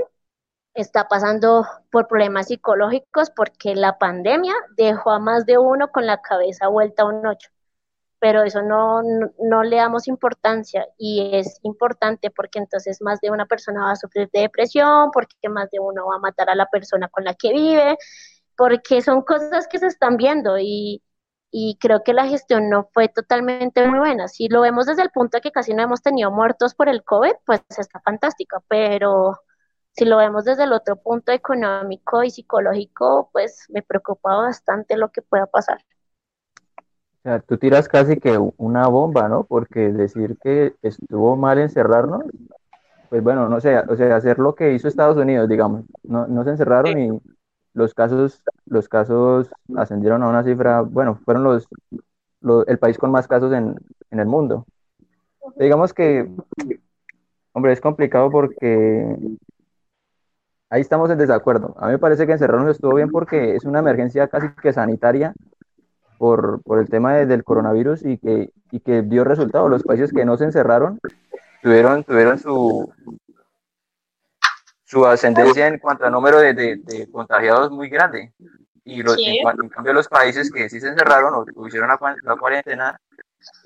está 0.74 1.08
pasando 1.08 1.66
por 1.90 2.08
problemas 2.08 2.48
psicológicos 2.48 3.30
porque 3.30 3.74
la 3.74 3.98
pandemia 3.98 4.54
dejó 4.76 5.10
a 5.10 5.18
más 5.18 5.46
de 5.46 5.58
uno 5.58 5.88
con 5.88 6.06
la 6.06 6.20
cabeza 6.22 6.68
vuelta 6.68 7.02
a 7.02 7.06
un 7.06 7.26
ocho. 7.26 7.50
Pero 8.20 8.42
eso 8.44 8.62
no, 8.62 9.02
no, 9.38 9.62
le 9.64 9.76
damos 9.76 10.08
importancia 10.08 10.86
y 10.98 11.30
es 11.34 11.58
importante 11.62 12.30
porque 12.30 12.60
entonces 12.60 13.02
más 13.02 13.20
de 13.20 13.30
una 13.30 13.46
persona 13.46 13.86
va 13.86 13.92
a 13.92 13.96
sufrir 13.96 14.30
de 14.32 14.42
depresión, 14.42 15.10
porque 15.12 15.48
más 15.48 15.70
de 15.70 15.80
uno 15.80 16.06
va 16.06 16.16
a 16.16 16.18
matar 16.20 16.48
a 16.50 16.54
la 16.54 16.66
persona 16.66 17.08
con 17.08 17.24
la 17.24 17.34
que 17.34 17.52
vive, 17.52 17.98
porque 18.56 19.02
son 19.02 19.22
cosas 19.22 19.66
que 19.68 19.78
se 19.78 19.88
están 19.88 20.16
viendo 20.16 20.58
y, 20.58 21.02
y 21.50 21.78
creo 21.80 22.02
que 22.04 22.14
la 22.14 22.26
gestión 22.26 22.70
no 22.70 22.88
fue 22.94 23.08
totalmente 23.08 23.86
muy 23.88 23.98
buena. 23.98 24.28
Si 24.28 24.48
lo 24.48 24.60
vemos 24.62 24.86
desde 24.86 25.02
el 25.02 25.10
punto 25.10 25.38
de 25.38 25.42
que 25.42 25.52
casi 25.52 25.74
no 25.74 25.82
hemos 25.82 26.02
tenido 26.02 26.30
muertos 26.30 26.74
por 26.74 26.88
el 26.88 27.04
COVID, 27.04 27.34
pues 27.46 27.62
está 27.76 28.00
fantástica, 28.00 28.62
pero 28.68 29.38
si 29.92 30.04
lo 30.04 30.16
vemos 30.16 30.44
desde 30.44 30.64
el 30.64 30.72
otro 30.72 30.96
punto 30.96 31.32
económico 31.32 32.22
y 32.24 32.30
psicológico, 32.30 33.30
pues 33.32 33.66
me 33.68 33.82
preocupa 33.82 34.36
bastante 34.36 34.96
lo 34.96 35.10
que 35.10 35.22
pueda 35.22 35.46
pasar. 35.46 35.78
O 37.18 37.22
sea, 37.22 37.40
tú 37.40 37.56
tiras 37.56 37.88
casi 37.88 38.18
que 38.18 38.36
una 38.56 38.88
bomba, 38.88 39.28
¿no? 39.28 39.44
Porque 39.44 39.92
decir 39.92 40.38
que 40.42 40.74
estuvo 40.82 41.36
mal 41.36 41.58
encerrarnos, 41.58 42.24
pues 43.08 43.22
bueno, 43.22 43.48
no 43.48 43.60
sé, 43.60 43.78
o 43.78 43.96
sea, 43.96 44.16
hacer 44.16 44.38
lo 44.38 44.54
que 44.54 44.72
hizo 44.72 44.88
Estados 44.88 45.16
Unidos, 45.16 45.48
digamos, 45.48 45.84
no, 46.02 46.26
no 46.26 46.44
se 46.44 46.50
encerraron 46.50 46.98
y 46.98 47.20
los 47.74 47.94
casos, 47.94 48.42
los 48.66 48.88
casos 48.88 49.50
ascendieron 49.76 50.22
a 50.22 50.28
una 50.28 50.42
cifra, 50.42 50.80
bueno, 50.80 51.16
fueron 51.24 51.44
los, 51.44 51.68
el 52.66 52.78
país 52.78 52.98
con 52.98 53.10
más 53.10 53.28
casos 53.28 53.52
en, 53.52 53.76
en 54.10 54.18
el 54.18 54.26
mundo. 54.26 54.66
Digamos 55.56 55.92
que, 55.94 56.28
hombre, 57.52 57.72
es 57.72 57.80
complicado 57.80 58.30
porque 58.30 59.16
ahí 60.72 60.80
estamos 60.80 61.10
en 61.10 61.18
desacuerdo. 61.18 61.74
A 61.78 61.86
mí 61.86 61.92
me 61.92 61.98
parece 61.98 62.26
que 62.26 62.32
encerrarnos 62.32 62.70
estuvo 62.70 62.94
bien 62.94 63.10
porque 63.10 63.54
es 63.54 63.64
una 63.64 63.80
emergencia 63.80 64.28
casi 64.28 64.48
que 64.60 64.72
sanitaria 64.72 65.34
por, 66.16 66.62
por 66.62 66.78
el 66.78 66.88
tema 66.88 67.14
del 67.14 67.44
coronavirus 67.44 68.04
y 68.06 68.16
que, 68.16 68.52
y 68.70 68.80
que 68.80 69.02
dio 69.02 69.22
resultado. 69.22 69.68
Los 69.68 69.82
países 69.82 70.12
que 70.12 70.24
no 70.24 70.38
se 70.38 70.44
encerraron 70.44 70.98
tuvieron, 71.62 72.04
tuvieron 72.04 72.38
su, 72.38 72.90
su 74.84 75.04
ascendencia 75.06 75.66
en 75.66 75.78
cuanto 75.78 76.06
a 76.06 76.10
número 76.10 76.38
de, 76.38 76.54
de, 76.54 77.10
contagiados 77.12 77.70
muy 77.70 77.90
grande. 77.90 78.32
Y 78.82 79.02
los, 79.02 79.16
en, 79.18 79.68
cambio 79.68 79.92
los 79.92 80.08
países 80.08 80.50
que 80.50 80.70
sí 80.70 80.80
se 80.80 80.88
encerraron 80.88 81.44
o 81.54 81.66
hicieron 81.66 81.90
la, 81.90 82.16
la 82.22 82.36
cuarentena, 82.36 82.98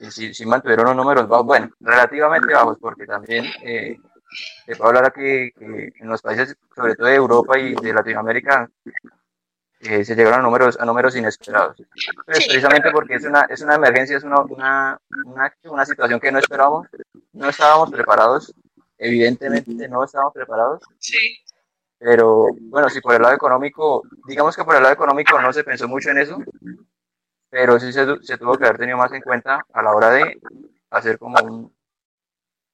eh, 0.01 0.11
sí, 0.11 0.35
sí, 0.35 0.45
mantuvieron 0.45 0.87
los 0.87 0.97
números 0.97 1.29
bajos, 1.29 1.47
bueno, 1.47 1.71
relativamente 1.79 2.53
bajos, 2.53 2.79
porque 2.81 3.07
también 3.07 3.45
eh, 3.63 3.97
te 4.67 4.77
puedo 4.77 4.89
hablar 4.89 5.07
aquí 5.07 5.53
que 5.53 5.93
en 5.99 6.09
los 6.09 6.23
países, 6.23 6.57
sobre 6.75 6.95
todo 6.95 7.07
de 7.07 7.15
Europa 7.15 7.59
y 7.59 7.75
de 7.75 7.93
Latinoamérica, 7.93 8.69
eh, 9.81 10.05
se 10.05 10.15
llegaron 10.15 10.41
a 10.41 10.43
números, 10.43 10.79
a 10.81 10.85
números 10.85 11.15
inesperados. 11.17 11.77
Pues, 12.25 12.47
precisamente 12.47 12.91
porque 12.91 13.15
es 13.15 13.25
una, 13.25 13.43
es 13.43 13.61
una 13.61 13.75
emergencia, 13.75 14.17
es 14.17 14.25
una, 14.25 14.41
una, 14.41 15.01
una, 15.65 15.87
situación 15.87 16.19
que 16.19 16.33
no 16.33 16.39
esperábamos, 16.39 16.89
no 17.33 17.49
estábamos 17.49 17.91
preparados, 17.91 18.55
evidentemente 18.99 19.89
no 19.89 20.05
estábamos 20.05 20.35
preparados. 20.35 20.83
Sí. 20.99 21.39
Pero 21.99 22.49
bueno, 22.61 22.89
si 22.89 23.01
por 23.01 23.15
el 23.15 23.23
lado 23.23 23.35
económico, 23.35 24.03
digamos 24.27 24.57
que 24.57 24.65
por 24.65 24.77
el 24.77 24.83
lado 24.83 24.95
económico 24.95 25.41
no 25.41 25.53
se 25.53 25.65
pensó 25.65 25.89
mucho 25.89 26.11
en 26.11 26.19
eso, 26.19 26.39
pero 27.49 27.79
sí 27.79 27.93
se, 27.93 28.07
se 28.23 28.39
tuvo 28.39 28.57
que 28.57 28.65
haber 28.65 28.79
tenido 28.79 28.99
más 28.99 29.13
en 29.13 29.23
cuenta 29.23 29.61
a 29.73 29.83
la 29.83 29.93
hora 29.95 30.11
de 30.11 30.41
hacer 30.91 31.19
como 31.19 31.37
un, 31.43 31.77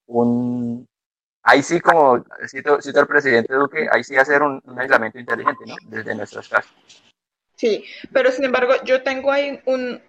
un 0.06 0.88
ahí 1.42 1.62
sí, 1.62 1.80
como 1.80 2.24
cito, 2.46 2.80
cito 2.80 3.00
al 3.00 3.06
presidente 3.06 3.54
Duque, 3.54 3.88
ahí 3.90 4.04
sí 4.04 4.16
hacer 4.16 4.42
un, 4.42 4.62
aislamiento 4.76 5.18
inteligente, 5.18 5.64
¿no? 5.66 5.74
Desde 5.88 6.14
nuestras 6.14 6.48
casas. 6.48 6.72
Sí, 7.56 7.84
pero 8.12 8.30
sin 8.32 8.44
embargo, 8.44 8.74
yo 8.84 9.02
tengo 9.02 9.30
ahí 9.30 9.60
un, 9.66 10.00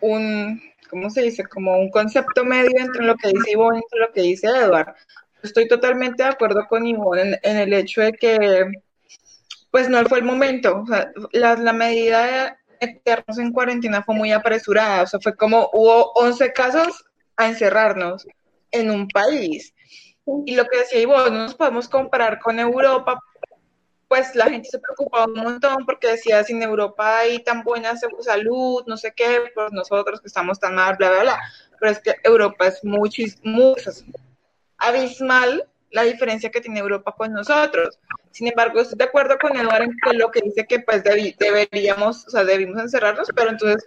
un, 0.00 0.60
¿cómo 0.88 1.10
se 1.10 1.22
dice? 1.22 1.44
Como 1.44 1.78
un 1.78 1.90
concepto 1.90 2.44
medio 2.44 2.78
entre 2.78 3.04
lo 3.04 3.16
que 3.16 3.28
dice 3.28 3.52
Ivonne 3.52 3.80
y 3.80 3.98
lo 3.98 4.12
que 4.12 4.22
dice 4.22 4.48
Edward. 4.48 4.94
Estoy 5.42 5.68
totalmente 5.68 6.22
de 6.22 6.30
acuerdo 6.30 6.66
con 6.68 6.86
Ivonne 6.86 7.38
en, 7.42 7.56
el 7.56 7.72
hecho 7.72 8.02
de 8.02 8.12
que, 8.12 8.66
pues 9.70 9.88
no 9.88 10.04
fue 10.06 10.18
el 10.18 10.24
momento. 10.24 10.84
O 10.84 11.28
la, 11.32 11.72
medida 11.72 12.58
de 12.80 13.00
quedarnos 13.04 13.38
en 13.38 13.52
cuarentena 13.52 14.02
fue 14.02 14.14
muy 14.14 14.32
apresurada. 14.32 15.02
O 15.02 15.06
sea, 15.06 15.20
fue 15.20 15.36
como 15.36 15.70
hubo 15.72 16.12
11 16.14 16.52
casos 16.52 17.04
a 17.36 17.48
encerrarnos 17.48 18.26
en 18.72 18.90
un 18.90 19.08
país. 19.08 19.72
Y 20.46 20.54
lo 20.54 20.64
que 20.66 20.78
decía 20.78 21.00
Ivonne, 21.00 21.30
no 21.30 21.42
nos 21.44 21.54
podemos 21.54 21.88
comparar 21.88 22.38
con 22.38 22.58
Europa 22.58 23.20
pues 24.10 24.34
la 24.34 24.50
gente 24.50 24.68
se 24.68 24.80
preocupaba 24.80 25.26
un 25.26 25.34
montón 25.34 25.86
porque 25.86 26.08
decía, 26.08 26.42
sin 26.42 26.60
Europa 26.64 27.18
hay 27.18 27.44
tan 27.44 27.62
buena 27.62 27.94
salud, 27.96 28.82
no 28.88 28.96
sé 28.96 29.12
qué, 29.14 29.38
pues 29.54 29.70
nosotros 29.70 30.20
que 30.20 30.26
estamos 30.26 30.58
tan 30.58 30.74
mal, 30.74 30.96
bla, 30.96 31.10
bla, 31.10 31.20
bla. 31.20 31.40
Pero 31.78 31.92
es 31.92 32.00
que 32.00 32.16
Europa 32.24 32.66
es 32.66 32.84
muchísimo, 32.84 33.76
abismal 34.78 35.64
la 35.92 36.02
diferencia 36.02 36.50
que 36.50 36.60
tiene 36.60 36.80
Europa 36.80 37.14
con 37.16 37.32
nosotros. 37.32 38.00
Sin 38.32 38.48
embargo, 38.48 38.80
estoy 38.80 38.98
de 38.98 39.04
acuerdo 39.04 39.38
con 39.38 39.56
Eduardo 39.56 39.92
en 40.10 40.18
lo 40.18 40.32
que 40.32 40.40
dice 40.40 40.66
que 40.66 40.80
pues 40.80 41.04
deberíamos, 41.04 42.26
o 42.26 42.30
sea, 42.30 42.42
debimos 42.42 42.82
encerrarnos, 42.82 43.28
pero 43.32 43.50
entonces 43.50 43.84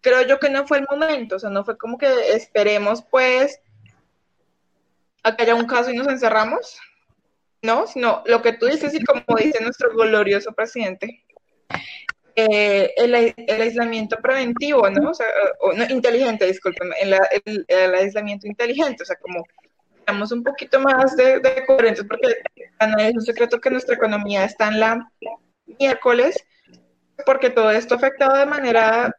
creo 0.00 0.22
yo 0.22 0.40
que 0.40 0.48
no 0.48 0.66
fue 0.66 0.78
el 0.78 0.86
momento, 0.90 1.36
o 1.36 1.38
sea, 1.38 1.50
no 1.50 1.62
fue 1.62 1.76
como 1.76 1.98
que 1.98 2.08
esperemos 2.34 3.04
pues 3.10 3.60
a 5.26 5.42
haya 5.42 5.54
un 5.54 5.66
caso 5.66 5.90
y 5.90 5.96
nos 5.96 6.06
encerramos, 6.06 6.78
¿no? 7.62 7.86
Sino 7.86 8.22
lo 8.26 8.42
que 8.42 8.52
tú 8.52 8.66
dices 8.66 8.94
y 8.94 9.04
como 9.04 9.22
dice 9.36 9.62
nuestro 9.62 9.90
glorioso 9.90 10.52
presidente, 10.52 11.24
eh, 12.36 12.92
el, 12.96 13.14
aislamiento 13.14 14.18
preventivo, 14.18 14.88
¿no? 14.90 15.10
O 15.60 15.72
no, 15.72 15.84
inteligente, 15.88 16.46
discúlpeme, 16.46 16.94
el, 17.00 17.94
aislamiento 17.94 18.46
inteligente, 18.46 19.02
o 19.02 19.06
sea, 19.06 19.16
como 19.16 19.44
damos 20.06 20.30
un 20.30 20.44
poquito 20.44 20.78
más 20.78 21.16
de, 21.16 21.40
de 21.40 21.66
coherencia, 21.66 22.04
porque 22.08 22.36
no 22.80 22.98
es 22.98 23.14
un 23.14 23.22
secreto 23.22 23.60
que 23.60 23.70
nuestra 23.70 23.96
economía 23.96 24.44
está 24.44 24.68
en 24.68 24.78
la 24.80 25.10
miércoles, 25.80 26.36
porque 27.24 27.50
todo 27.50 27.72
esto 27.72 27.94
ha 27.94 27.96
afectado 27.96 28.36
de 28.36 28.46
manera 28.46 29.16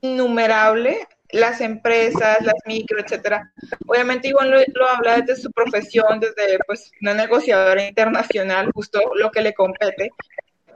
innumerable 0.00 1.06
las 1.30 1.60
empresas, 1.60 2.40
las 2.42 2.54
micro, 2.66 3.00
etcétera. 3.00 3.52
Obviamente 3.86 4.28
Ivonne 4.28 4.64
lo, 4.74 4.88
habla 4.88 5.20
desde 5.20 5.42
su 5.42 5.50
profesión, 5.50 6.20
desde 6.20 6.58
pues 6.66 6.90
una 7.00 7.14
negociadora 7.14 7.86
internacional, 7.86 8.70
justo 8.72 9.00
lo 9.14 9.30
que 9.30 9.42
le 9.42 9.54
compete. 9.54 10.10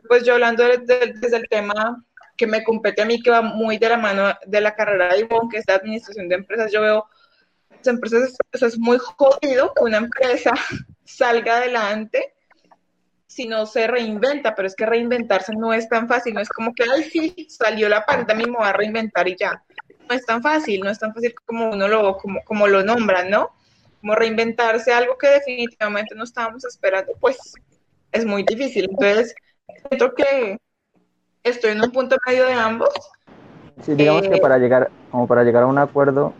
Pues 0.08 0.24
yo 0.24 0.34
hablando 0.34 0.64
desde, 0.64 1.36
el 1.36 1.48
tema 1.48 2.04
que 2.36 2.46
me 2.46 2.64
compete 2.64 3.02
a 3.02 3.04
mí, 3.06 3.22
que 3.22 3.30
va 3.30 3.40
muy 3.40 3.78
de 3.78 3.88
la 3.88 3.96
mano 3.96 4.34
de 4.46 4.60
la 4.60 4.74
carrera 4.74 5.14
de 5.14 5.20
Ivonne, 5.20 5.48
que 5.50 5.58
es 5.58 5.64
la 5.66 5.76
administración 5.76 6.28
de 6.28 6.34
empresas, 6.34 6.70
yo 6.72 6.80
veo 6.80 7.06
las 7.70 7.86
empresas, 7.86 8.36
es 8.52 8.78
muy 8.78 8.98
jodido 8.98 9.72
una 9.80 9.98
empresa 9.98 10.52
salga 11.04 11.56
adelante 11.56 12.34
si 13.26 13.46
no 13.46 13.64
se 13.64 13.86
reinventa, 13.86 14.54
pero 14.54 14.68
es 14.68 14.76
que 14.76 14.84
reinventarse 14.84 15.54
no 15.56 15.72
es 15.72 15.88
tan 15.88 16.06
fácil, 16.06 16.34
no 16.34 16.40
es 16.40 16.50
como 16.50 16.74
que, 16.74 16.84
ay, 16.84 17.04
sí, 17.04 17.46
salió 17.48 17.88
la 17.88 18.04
pandemia, 18.04 18.46
me 18.46 18.58
voy 18.58 18.66
a 18.66 18.74
reinventar 18.74 19.26
y 19.26 19.36
ya 19.36 19.62
no 20.12 20.18
es 20.18 20.26
tan 20.26 20.42
fácil, 20.42 20.80
no 20.80 20.90
es 20.90 20.98
tan 20.98 21.14
fácil 21.14 21.34
como 21.46 21.70
uno 21.70 21.88
lo, 21.88 22.18
como, 22.18 22.40
como 22.44 22.66
lo 22.68 22.84
nombran, 22.84 23.30
¿no? 23.30 23.50
Como 24.00 24.14
reinventarse 24.14 24.92
algo 24.92 25.16
que 25.16 25.28
definitivamente 25.28 26.14
no 26.14 26.24
estábamos 26.24 26.64
esperando, 26.64 27.12
pues 27.18 27.38
es 28.10 28.26
muy 28.26 28.42
difícil. 28.42 28.88
Entonces, 28.90 29.34
siento 29.88 30.14
que 30.14 30.58
estoy 31.42 31.72
en 31.72 31.82
un 31.82 31.90
punto 31.90 32.16
medio 32.26 32.46
de 32.46 32.52
ambos. 32.52 32.90
Sí, 33.82 33.94
digamos 33.94 34.28
que 34.28 34.36
eh, 34.36 34.40
para 34.40 34.58
llegar, 34.58 34.90
como 35.10 35.26
para 35.26 35.44
llegar 35.44 35.62
a 35.62 35.66
un 35.66 35.78
acuerdo, 35.78 36.34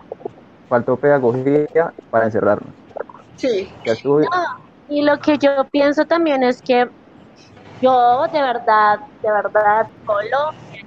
faltó 0.69 0.97
pedagogía 0.97 1.93
para 2.11 2.27
encerrarnos. 2.27 2.75
Sí. 3.37 3.73
y 4.89 5.03
lo 5.03 5.19
que 5.19 5.39
yo 5.39 5.65
pienso 5.71 6.05
también 6.05 6.43
es 6.43 6.61
que 6.61 6.89
yo 7.81 8.27
de 8.33 8.41
verdad, 8.41 9.01
de 9.23 9.33
verdad, 9.33 9.89
Colombia, 10.05 10.87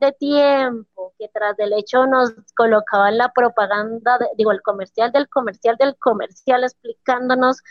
de 0.00 0.12
tiempo 0.12 1.14
que 1.18 1.28
tras 1.28 1.56
del 1.56 1.72
hecho 1.72 2.06
nos 2.06 2.32
colocaban 2.56 3.18
la 3.18 3.32
propaganda, 3.32 4.18
digo, 4.36 4.52
el 4.52 4.62
comercial 4.62 5.12
del 5.12 5.28
comercial 5.28 5.76
del 5.78 5.96
comercial 5.96 6.64
explicándonos 6.64 7.62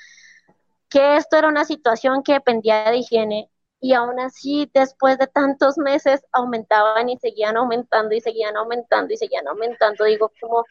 que 0.89 1.17
esto 1.17 1.37
era 1.37 1.47
una 1.47 1.65
situación 1.65 2.23
que 2.23 2.33
dependía 2.33 2.89
de 2.91 2.97
higiene 2.97 3.49
y 3.79 3.93
aún 3.93 4.19
así 4.19 4.69
después 4.73 5.17
de 5.17 5.27
tantos 5.27 5.77
meses 5.77 6.23
aumentaban 6.31 7.09
y 7.09 7.17
seguían 7.17 7.57
aumentando 7.57 8.15
y 8.15 8.21
seguían 8.21 8.55
aumentando 8.55 9.13
y 9.13 9.17
seguían 9.17 9.47
aumentando. 9.47 10.05
Digo, 10.05 10.31
como 10.39 10.63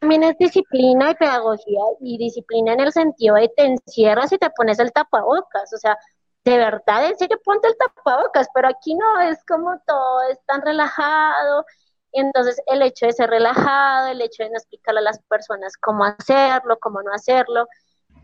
también 0.00 0.22
es 0.22 0.38
disciplina 0.38 1.10
y 1.10 1.14
pedagogía 1.14 1.80
y 2.00 2.16
disciplina 2.18 2.72
en 2.72 2.80
el 2.80 2.92
sentido 2.92 3.34
de 3.34 3.50
te 3.54 3.64
encierras 3.64 4.32
y 4.32 4.38
te 4.38 4.50
pones 4.50 4.78
el 4.78 4.92
tapabocas, 4.92 5.72
o 5.74 5.78
sea, 5.78 5.98
de 6.46 6.58
verdad, 6.58 7.06
en 7.06 7.18
serio, 7.18 7.40
ponte 7.44 7.66
el 7.66 7.76
tapabocas, 7.76 8.48
pero 8.54 8.68
aquí 8.68 8.94
no, 8.94 9.20
es 9.20 9.44
como 9.46 9.80
todo 9.84 10.22
es 10.30 10.38
tan 10.46 10.62
relajado. 10.62 11.64
Entonces, 12.12 12.62
el 12.66 12.82
hecho 12.82 13.06
de 13.06 13.12
ser 13.12 13.30
relajado, 13.30 14.06
el 14.08 14.20
hecho 14.22 14.44
de 14.44 14.50
no 14.50 14.56
explicarle 14.56 15.00
a 15.00 15.02
las 15.02 15.18
personas 15.24 15.76
cómo 15.76 16.04
hacerlo, 16.04 16.78
cómo 16.80 17.02
no 17.02 17.12
hacerlo, 17.12 17.66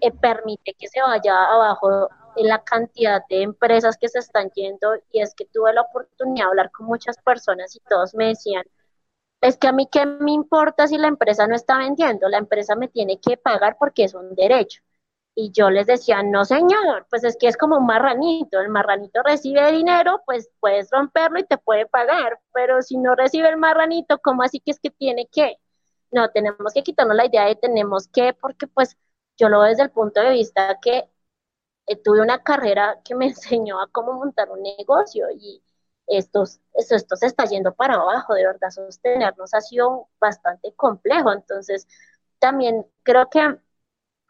eh, 0.01 0.13
permite 0.13 0.75
que 0.75 0.89
se 0.89 1.03
vaya 1.03 1.35
abajo 1.47 2.09
la 2.37 2.63
cantidad 2.63 3.23
de 3.29 3.43
empresas 3.43 3.99
que 3.99 4.09
se 4.09 4.21
están 4.21 4.51
yendo. 4.51 4.95
Y 5.11 5.21
es 5.21 5.35
que 5.35 5.47
tuve 5.47 5.73
la 5.73 5.83
oportunidad 5.83 6.47
de 6.47 6.51
hablar 6.51 6.71
con 6.71 6.87
muchas 6.87 7.19
personas 7.19 7.75
y 7.75 7.81
todos 7.89 8.15
me 8.15 8.29
decían, 8.29 8.65
es 9.41 9.57
que 9.59 9.67
a 9.69 9.73
mí 9.73 9.89
qué 9.91 10.07
me 10.07 10.31
importa 10.33 10.87
si 10.87 10.97
la 10.97 11.09
empresa 11.09 11.49
no 11.49 11.57
está 11.57 11.79
vendiendo, 11.79 12.29
la 12.29 12.39
empresa 12.39 12.77
me 12.77 12.89
tiene 12.89 13.19
que 13.21 13.37
pagar 13.37 13.77
porque 13.81 14.05
es 14.05 14.15
un 14.15 14.35
derecho. 14.37 14.83
Y 15.35 15.51
yo 15.53 15.71
les 15.71 15.87
decía, 15.87 16.23
no 16.23 16.45
señor, 16.45 17.07
pues 17.11 17.25
es 17.25 17.37
que 17.39 17.49
es 17.49 17.57
como 17.57 17.79
un 17.79 17.87
marranito, 17.87 18.61
el 18.61 18.69
marranito 18.69 19.23
recibe 19.23 19.73
dinero, 19.73 20.21
pues 20.27 20.51
puedes 20.61 20.91
romperlo 20.91 21.39
y 21.41 21.47
te 21.47 21.57
puede 21.59 21.87
pagar, 21.87 22.39
pero 22.53 22.83
si 22.83 22.99
no 22.99 23.15
recibe 23.15 23.49
el 23.49 23.57
marranito, 23.57 24.19
¿cómo 24.19 24.43
así 24.43 24.61
que 24.61 24.73
es 24.73 24.81
que 24.81 24.91
tiene 24.91 25.29
que? 25.33 25.57
No, 26.11 26.31
tenemos 26.31 26.73
que 26.75 26.83
quitarnos 26.83 27.17
la 27.17 27.27
idea 27.27 27.47
de 27.47 27.57
tenemos 27.57 28.09
que, 28.09 28.35
porque 28.35 28.67
pues 28.67 28.97
yo 29.39 29.49
lo 29.49 29.61
veo 29.61 29.71
desde 29.71 29.85
el 29.85 29.91
punto 29.91 30.21
de 30.21 30.31
vista 30.31 30.79
que 30.83 31.09
eh, 31.87 31.97
tuve 32.03 32.21
una 32.21 32.43
carrera 32.43 33.01
que 33.05 33.15
me 33.15 33.27
enseñó 33.29 33.81
a 33.81 33.89
cómo 33.91 34.15
montar 34.15 34.51
un 34.51 34.63
negocio 34.63 35.27
y 35.31 35.63
esto, 36.07 36.45
esto, 36.75 36.97
esto 36.97 37.17
se 37.17 37.27
está 37.27 37.45
yendo 37.47 37.75
para 37.75 37.95
abajo, 37.95 38.35
de 38.35 38.45
verdad, 38.47 38.71
sostenernos 38.71 39.55
ha 39.55 39.61
sido 39.61 40.09
bastante 40.21 40.75
complejo, 40.75 41.33
entonces 41.33 41.87
también 42.39 42.87
creo 43.05 43.31
que 43.31 43.59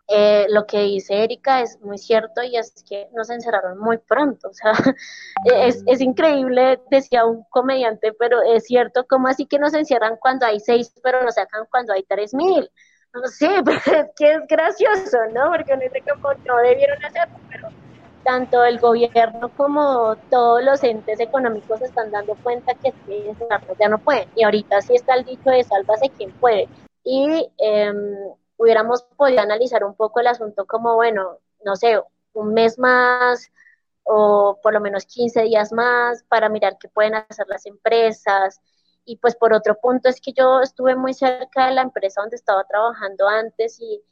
eh, 0.09 0.47
lo 0.51 0.67
que 0.67 0.81
dice 0.81 1.25
Erika 1.25 1.63
es 1.63 1.81
muy 1.81 1.97
cierto 1.99 2.43
y 2.43 2.57
es 2.57 2.85
que 2.89 3.09
nos 3.15 3.31
encerraron 3.31 3.79
muy 3.79 3.99
pronto, 3.99 4.49
o 4.49 4.53
sea, 4.53 4.73
es, 5.45 5.83
es, 5.87 6.01
increíble, 6.01 6.81
decía 6.91 7.25
un 7.25 7.45
comediante, 7.51 8.13
pero 8.19 8.43
es 8.43 8.65
cierto, 8.65 9.07
¿cómo 9.09 9.29
así 9.29 9.47
que 9.47 9.59
nos 9.59 9.75
encierran 9.75 10.17
cuando 10.17 10.47
hay 10.47 10.61
seis, 10.61 10.93
pero 11.03 11.23
nos 11.23 11.35
sacan 11.35 11.67
cuando 11.71 11.93
hay 11.93 12.03
tres 12.03 12.35
mil? 12.35 12.71
No 13.15 13.27
sé, 13.27 13.49
pero 13.65 13.79
es 13.79 14.11
que 14.17 14.33
es 14.33 14.41
gracioso, 14.49 15.19
¿no? 15.33 15.51
Porque 15.51 15.73
uno 15.73 15.83
dice 15.83 16.03
como 16.11 16.35
no 16.47 16.57
debieron 16.59 17.05
hacerlo, 17.05 17.37
pero 17.51 17.69
tanto 18.25 18.65
el 18.65 18.79
gobierno 18.79 19.51
como 19.57 20.17
todos 20.31 20.63
los 20.63 20.83
entes 20.85 21.21
económicos 21.21 21.83
están 21.83 22.11
dando 22.11 22.35
cuenta 22.37 22.75
que 22.75 22.93
ya 23.79 23.89
no 23.89 23.99
pueden. 23.99 24.29
Y 24.37 24.45
ahorita 24.45 24.81
sí 24.81 24.95
está 24.95 25.15
el 25.15 25.25
dicho 25.25 25.51
de 25.51 25.65
sálvase 25.65 26.11
quien 26.11 26.31
puede. 26.33 26.69
Y 27.05 27.49
eh, 27.59 27.93
hubiéramos 28.63 29.03
podido 29.17 29.41
analizar 29.41 29.85
un 29.85 29.95
poco 29.95 30.21
el 30.21 30.29
asunto 30.29 30.67
como, 30.67 30.95
bueno, 30.95 31.39
no 31.65 31.75
sé, 31.75 32.01
un 32.33 32.55
mes 32.55 32.79
más 32.79 33.51
o 34.05 34.59
por 34.63 34.73
lo 34.73 34.81
menos 34.81 35.05
15 35.07 35.43
días 35.43 35.73
más 35.73 36.23
para 36.25 36.49
mirar 36.49 36.79
qué 36.79 36.89
pueden 36.89 37.15
hacer 37.15 37.47
las 37.49 37.67
empresas. 37.67 38.61
Y 39.05 39.17
pues 39.17 39.35
por 39.35 39.53
otro 39.53 39.79
punto 39.81 40.09
es 40.09 40.21
que 40.21 40.33
yo 40.33 40.61
estuve 40.61 40.95
muy 40.95 41.13
cerca 41.13 41.67
de 41.67 41.75
la 41.75 41.83
empresa 41.83 42.21
donde 42.21 42.37
estaba 42.37 42.65
trabajando 42.65 43.29
antes 43.29 43.81
y, 43.81 44.03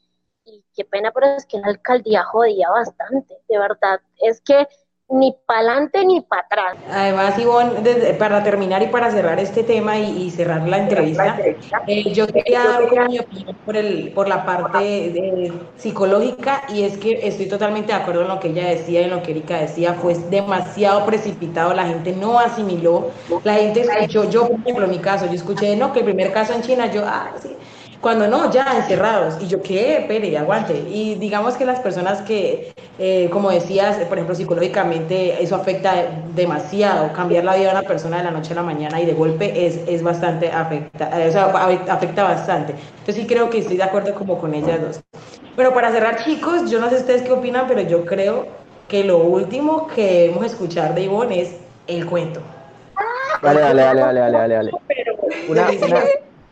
qué 0.75 0.85
pena, 0.85 1.13
pero 1.13 1.29
es 1.29 1.47
que 1.47 1.59
la 1.59 1.69
alcaldía 1.69 2.25
jodía 2.25 2.71
bastante, 2.71 3.37
de 3.49 3.59
verdad. 3.59 4.01
Es 4.17 4.41
que 4.41 4.67
ni 5.11 5.35
para 5.47 5.61
adelante 5.61 6.05
ni 6.05 6.21
para 6.21 6.43
atrás. 6.43 6.77
Además, 6.91 7.39
Ivonne, 7.39 8.15
para 8.19 8.43
terminar 8.43 8.83
y 8.83 8.87
para 8.87 9.11
cerrar 9.11 9.41
este 9.41 9.65
tema 9.65 9.99
y, 9.99 10.31
cerrar 10.31 10.67
la 10.69 10.79
entrevista, 10.79 11.39
eh, 11.87 12.13
yo 12.13 12.27
quería 12.27 12.65
dar 12.65 13.09
mi 13.09 13.19
opinión 13.19 13.57
por, 13.65 13.77
el, 13.77 14.13
por 14.13 14.29
la 14.29 14.45
parte 14.45 15.53
psicológica 15.77 16.63
y 16.69 16.85
es 16.85 16.97
que 16.99 17.27
estoy 17.27 17.47
totalmente 17.47 17.93
de 17.93 17.99
acuerdo 17.99 18.23
en 18.23 18.29
lo 18.29 18.41
que 18.41 18.49
ella 18.49 18.69
decía 18.69 19.01
y 19.01 19.05
en 19.05 19.11
lo 19.11 19.23
que 19.23 19.33
Erika 19.33 19.59
decía, 19.59 19.95
fue 19.95 20.15
demasiado 20.15 21.05
precipitado, 21.05 21.75
la 21.75 21.87
gente 21.87 22.13
no 22.13 22.39
asimiló, 22.39 23.11
la 23.43 23.55
gente 23.55 23.81
escuchó, 23.81 24.31
yo 24.31 24.49
por 24.49 24.61
ejemplo 24.61 24.87
mi 24.87 24.99
caso, 24.99 25.27
yo 25.27 25.33
escuché, 25.33 25.75
no, 25.77 25.93
que 25.93 26.01
el 26.01 26.05
primer 26.05 26.33
caso 26.33 26.53
en 26.53 26.63
China, 26.63 26.87
yo, 26.87 27.03
ah, 27.05 27.33
sí, 27.41 27.57
cuando 28.01 28.27
no, 28.29 28.51
ya 28.51 28.77
encerrados. 28.77 29.37
Y 29.41 29.47
yo, 29.47 29.63
¿qué? 29.63 30.05
Pere, 30.09 30.37
aguante. 30.39 30.75
Y 30.89 31.17
digamos 31.17 31.55
que 31.55 31.67
las 31.67 31.81
personas 31.81 32.23
que, 32.23 32.73
eh, 32.99 33.29
como 33.31 33.51
decías, 33.51 33.97
por 33.99 34.17
ejemplo, 34.17 34.35
psicológicamente 34.35 35.43
eso 35.43 35.55
afecta 35.55 35.95
demasiado. 36.35 37.13
Cambiar 37.13 37.45
la 37.45 37.57
vida 37.57 37.73
de 37.73 37.79
una 37.79 37.87
persona 37.87 38.19
de 38.19 38.25
la 38.25 38.31
noche 38.31 38.53
a 38.53 38.57
la 38.57 38.63
mañana 38.63 39.01
y 39.01 39.07
de 39.07 39.13
golpe 39.13 39.67
es, 39.67 39.81
es 39.87 40.03
bastante 40.03 40.51
afecta, 40.51 41.21
eh, 41.21 41.29
o 41.29 41.33
sea, 41.33 41.47
afecta 41.89 42.23
bastante. 42.23 42.75
Entonces 43.01 43.17
sí 43.17 43.27
creo 43.27 43.51
que 43.51 43.59
estoy 43.59 43.77
de 43.77 43.83
acuerdo 43.83 44.15
como 44.15 44.39
con 44.39 44.55
ellas 44.55 44.81
dos. 44.81 45.01
Bueno, 45.55 45.75
para 45.75 45.91
cerrar, 45.93 46.25
chicos, 46.25 46.71
yo 46.71 46.81
no 46.81 46.89
sé 46.89 46.97
ustedes 46.97 47.23
qué 47.23 47.33
opinan, 47.33 47.67
pero 47.69 47.83
yo 47.83 48.07
creo 48.07 48.47
que 48.89 49.05
lo 49.05 49.19
último 49.19 49.89
que 49.89 50.23
debemos 50.23 50.47
escuchar 50.47 50.95
de 50.95 51.03
Ivonne 51.03 51.43
es 51.43 51.57
el 51.87 52.07
cuento. 52.07 52.41
Vale, 53.43 53.61
vale, 53.61 53.83
vale, 53.85 54.03
vale, 54.03 54.21
vale, 54.21 54.57
vale. 54.57 54.71
Una, 55.49 55.69
una, 55.71 56.03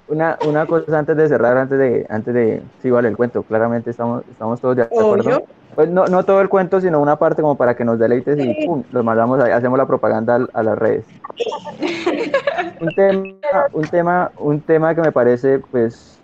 una, 0.09 0.67
cosa 0.67 0.99
antes 0.99 1.17
de 1.17 1.29
cerrar, 1.29 1.57
antes 1.57 1.79
de, 1.79 2.07
antes 2.09 2.35
de, 2.35 2.63
sí, 2.83 2.91
vale, 2.91 3.09
el 3.09 3.17
cuento, 3.17 3.43
claramente 3.43 3.91
estamos, 3.91 4.25
estamos 4.31 4.61
todos 4.61 4.77
de 4.77 4.83
acuerdo. 4.83 5.45
Pues 5.75 5.89
no, 5.91 6.07
no 6.07 6.25
todo 6.25 6.41
el 6.41 6.49
cuento, 6.49 6.81
sino 6.81 7.01
una 7.01 7.17
parte 7.17 7.41
como 7.41 7.57
para 7.57 7.77
que 7.77 7.85
nos 7.85 7.99
deleites 7.99 8.37
y 8.39 8.67
pum, 8.67 8.83
los 8.91 9.05
mandamos 9.05 9.41
ahí, 9.41 9.53
hacemos 9.53 9.79
la 9.79 9.87
propaganda 9.87 10.47
a, 10.53 10.63
las 10.63 10.77
redes. 10.77 11.05
un 12.81 12.89
tema, 12.95 13.67
un 13.73 13.85
tema, 13.85 14.33
un 14.39 14.61
tema 14.61 14.95
que 14.95 15.03
me 15.03 15.13
parece, 15.13 15.61
pues, 15.71 16.19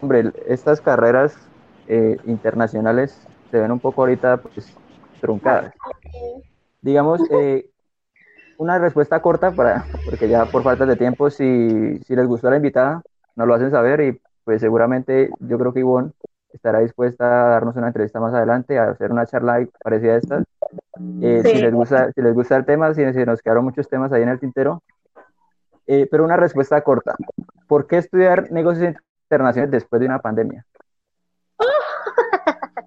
hombre, 0.00 0.32
estas 0.48 0.80
carreras 0.80 1.36
eh, 1.86 2.16
internacionales 2.26 3.20
se 3.52 3.60
ven 3.60 3.70
un 3.70 3.78
poco 3.78 4.02
ahorita, 4.02 4.38
pues, 4.38 4.74
truncadas. 5.20 5.72
Digamos, 6.82 7.20
eh, 7.30 7.70
una 8.58 8.78
respuesta 8.78 9.22
corta 9.22 9.52
para, 9.52 9.86
porque 10.04 10.28
ya 10.28 10.44
por 10.46 10.64
falta 10.64 10.84
de 10.84 10.96
tiempo, 10.96 11.30
si, 11.30 11.98
si 12.00 12.16
les 12.16 12.26
gustó 12.26 12.50
la 12.50 12.56
invitada, 12.56 13.02
nos 13.38 13.46
lo 13.46 13.54
hacen 13.54 13.70
saber 13.70 14.00
y 14.00 14.20
pues 14.42 14.60
seguramente 14.60 15.30
yo 15.38 15.58
creo 15.58 15.72
que 15.72 15.80
Ivonne 15.80 16.10
estará 16.52 16.80
dispuesta 16.80 17.24
a 17.24 17.50
darnos 17.50 17.76
una 17.76 17.86
entrevista 17.86 18.18
más 18.18 18.34
adelante, 18.34 18.78
a 18.78 18.90
hacer 18.90 19.12
una 19.12 19.26
charla 19.26 19.64
parecida 19.80 20.14
a 20.14 20.16
esta. 20.16 20.42
Eh, 21.22 21.42
si, 21.44 21.54
les 21.60 21.72
gusta, 21.72 22.10
si 22.12 22.20
les 22.20 22.34
gusta 22.34 22.56
el 22.56 22.64
tema, 22.64 22.92
si, 22.94 23.04
nos 23.04 23.40
quedaron 23.40 23.64
muchos 23.64 23.88
temas 23.88 24.12
ahí 24.12 24.22
en 24.22 24.30
el 24.30 24.40
tintero. 24.40 24.82
Eh, 25.86 26.08
pero 26.10 26.24
una 26.24 26.36
respuesta 26.36 26.80
corta. 26.82 27.14
¿Por 27.68 27.86
qué 27.86 27.98
estudiar 27.98 28.50
negocios 28.50 28.94
internacionales 29.26 29.70
después 29.70 30.00
de 30.00 30.06
una 30.06 30.18
pandemia? 30.18 30.66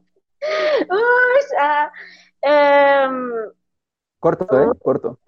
Em, 2.43 3.31
corto, 4.19 4.45
¿eh? 4.59 4.67
Corto. 4.81 5.19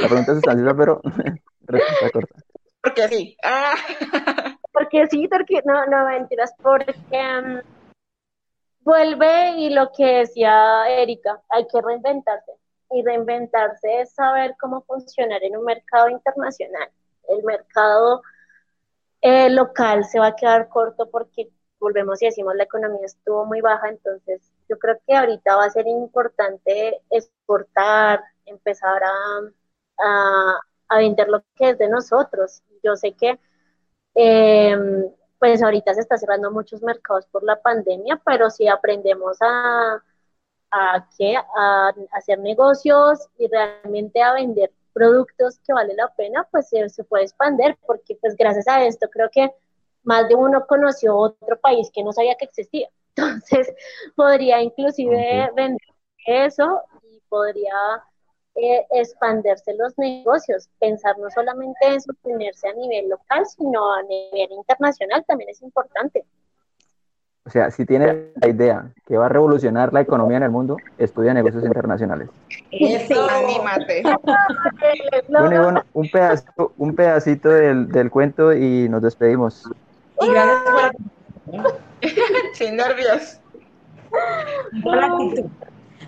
La 0.00 0.08
pregunta 0.08 0.32
es 0.32 0.38
sustanciosa, 0.38 0.74
pero 0.74 1.00
respuesta 1.60 2.10
corta. 2.10 2.34
Porque 2.82 3.08
sí. 3.08 3.36
Ah. 3.44 3.74
Porque 4.72 5.06
sí, 5.08 5.28
porque 5.28 5.62
no, 5.64 5.86
no 5.86 6.06
mentiras, 6.06 6.54
porque 6.62 6.94
um, 7.10 7.60
vuelve 8.80 9.50
y 9.58 9.70
lo 9.70 9.92
que 9.92 10.18
decía 10.18 10.88
Erika, 10.88 11.40
hay 11.48 11.66
que 11.66 11.80
reinventarse. 11.80 12.52
Y 12.90 13.02
reinventarse 13.02 14.00
es 14.00 14.12
saber 14.14 14.54
cómo 14.60 14.82
funcionar 14.82 15.42
en 15.42 15.56
un 15.56 15.64
mercado 15.64 16.08
internacional. 16.08 16.90
El 17.28 17.42
mercado 17.44 18.22
eh, 19.20 19.48
local 19.50 20.04
se 20.04 20.18
va 20.18 20.28
a 20.28 20.36
quedar 20.36 20.68
corto 20.68 21.08
porque 21.10 21.50
volvemos 21.78 22.22
y 22.22 22.26
decimos 22.26 22.54
la 22.54 22.64
economía 22.64 23.04
estuvo 23.04 23.44
muy 23.44 23.60
baja, 23.60 23.88
entonces 23.88 24.52
yo 24.68 24.78
creo 24.78 25.00
que 25.06 25.16
ahorita 25.16 25.56
va 25.56 25.64
a 25.64 25.70
ser 25.70 25.86
importante 25.86 27.00
exportar, 27.10 28.22
empezar 28.46 29.02
a, 29.02 30.04
a, 30.04 30.60
a 30.88 30.98
vender 30.98 31.28
lo 31.28 31.42
que 31.56 31.70
es 31.70 31.78
de 31.78 31.88
nosotros. 31.88 32.62
Yo 32.82 32.96
sé 32.96 33.12
que 33.12 33.38
eh, 34.14 34.76
pues 35.38 35.62
ahorita 35.62 35.94
se 35.94 36.00
está 36.00 36.16
cerrando 36.18 36.50
muchos 36.50 36.82
mercados 36.82 37.26
por 37.26 37.42
la 37.42 37.60
pandemia, 37.60 38.20
pero 38.24 38.50
si 38.50 38.68
aprendemos 38.68 39.38
a, 39.40 40.02
a, 40.70 41.08
¿qué? 41.18 41.36
a 41.36 41.92
hacer 42.12 42.38
negocios 42.38 43.28
y 43.38 43.48
realmente 43.48 44.22
a 44.22 44.34
vender 44.34 44.72
productos 44.92 45.58
que 45.66 45.72
vale 45.72 45.94
la 45.94 46.08
pena, 46.14 46.46
pues 46.50 46.68
se, 46.68 46.88
se, 46.88 47.04
puede 47.04 47.24
expandir, 47.24 47.76
porque 47.86 48.16
pues 48.20 48.36
gracias 48.36 48.68
a 48.68 48.84
esto 48.84 49.08
creo 49.10 49.28
que 49.30 49.52
más 50.04 50.28
de 50.28 50.34
uno 50.34 50.66
conoció 50.66 51.16
otro 51.16 51.58
país 51.60 51.90
que 51.92 52.04
no 52.04 52.12
sabía 52.12 52.36
que 52.36 52.44
existía. 52.44 52.88
Entonces 53.16 53.74
podría 54.16 54.62
inclusive 54.62 55.50
vender 55.54 55.88
eso 56.26 56.82
y 57.02 57.20
podría 57.28 57.74
eh, 58.54 58.86
expandirse 58.90 59.74
los 59.78 59.96
negocios, 59.98 60.68
pensar 60.78 61.18
no 61.18 61.30
solamente 61.30 61.86
en 61.86 62.00
sostenerse 62.00 62.68
a 62.68 62.74
nivel 62.74 63.08
local, 63.08 63.46
sino 63.46 63.94
a 63.94 64.02
nivel 64.02 64.52
internacional 64.52 65.24
también 65.26 65.50
es 65.50 65.62
importante. 65.62 66.24
O 67.44 67.50
sea, 67.50 67.70
si 67.72 67.84
tienes 67.84 68.14
la 68.40 68.48
idea 68.48 68.92
que 69.06 69.16
va 69.16 69.26
a 69.26 69.28
revolucionar 69.28 69.92
la 69.92 70.02
economía 70.02 70.36
en 70.36 70.44
el 70.44 70.50
mundo, 70.50 70.76
estudia 70.96 71.34
negocios 71.34 71.64
internacionales. 71.64 72.28
Eso, 72.70 73.28
anímate. 73.28 74.02
bueno, 75.28 75.82
un 75.94 76.08
pedacito, 76.08 76.72
un 76.76 76.94
pedacito 76.94 77.48
del, 77.48 77.88
del, 77.88 78.10
cuento 78.10 78.52
y 78.52 78.88
nos 78.88 79.02
despedimos. 79.02 79.64
Y 80.20 80.30
gracias 80.30 80.92
por... 81.46 81.80
Sin 82.52 82.76
nervios. 82.76 83.40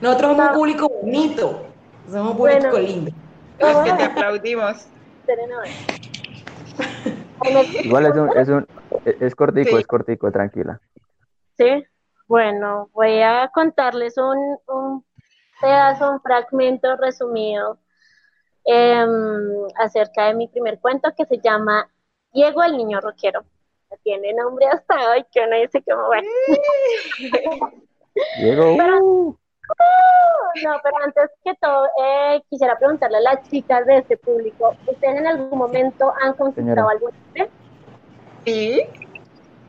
Nosotros 0.00 0.36
somos 0.36 0.48
un 0.48 0.54
público 0.54 0.88
bonito. 0.88 1.73
Somos 2.10 2.36
bueno, 2.36 2.72
lindo. 2.78 3.10
Es 3.58 3.76
que 3.76 3.92
te 3.92 4.02
aplaudimos. 4.04 4.86
Igual 7.82 8.06
es 8.06 8.16
un, 8.16 8.36
es 8.36 8.48
un, 8.48 8.66
es 9.04 9.34
cortico, 9.34 9.78
es 9.78 9.86
cortico, 9.86 10.30
tranquila. 10.30 10.80
Sí, 11.56 11.84
bueno, 12.26 12.88
voy 12.92 13.22
a 13.22 13.50
contarles 13.52 14.16
un, 14.18 14.58
un 14.66 15.04
pedazo, 15.60 16.12
un 16.12 16.20
fragmento 16.20 16.96
resumido 16.96 17.78
eh, 18.64 19.06
acerca 19.78 20.26
de 20.26 20.34
mi 20.34 20.48
primer 20.48 20.80
cuento 20.80 21.12
que 21.16 21.26
se 21.26 21.38
llama 21.38 21.88
Diego 22.32 22.62
el 22.62 22.76
niño 22.76 23.00
rockero. 23.00 23.44
Tiene 24.02 24.34
nombre 24.34 24.66
hasta 24.66 25.10
hoy 25.10 25.24
que 25.30 25.40
uno 25.40 25.56
dice 25.56 25.80
que 25.80 25.94
bueno. 25.94 26.28
Diego. 28.40 28.74
Pero. 28.76 29.38
No, 30.62 30.80
pero 30.82 30.96
antes 31.04 31.30
que 31.42 31.54
todo, 31.60 31.86
eh, 32.02 32.42
quisiera 32.48 32.78
preguntarle 32.78 33.18
a 33.18 33.20
las 33.20 33.48
chicas 33.50 33.84
de 33.86 33.98
este 33.98 34.16
público, 34.16 34.76
¿ustedes 34.86 35.16
en 35.18 35.26
algún 35.26 35.58
momento 35.58 36.12
han 36.22 36.34
conquistado 36.34 36.88
a 36.88 36.92
algún 36.92 37.10
hombre? 37.10 37.50
Sí. 38.44 38.86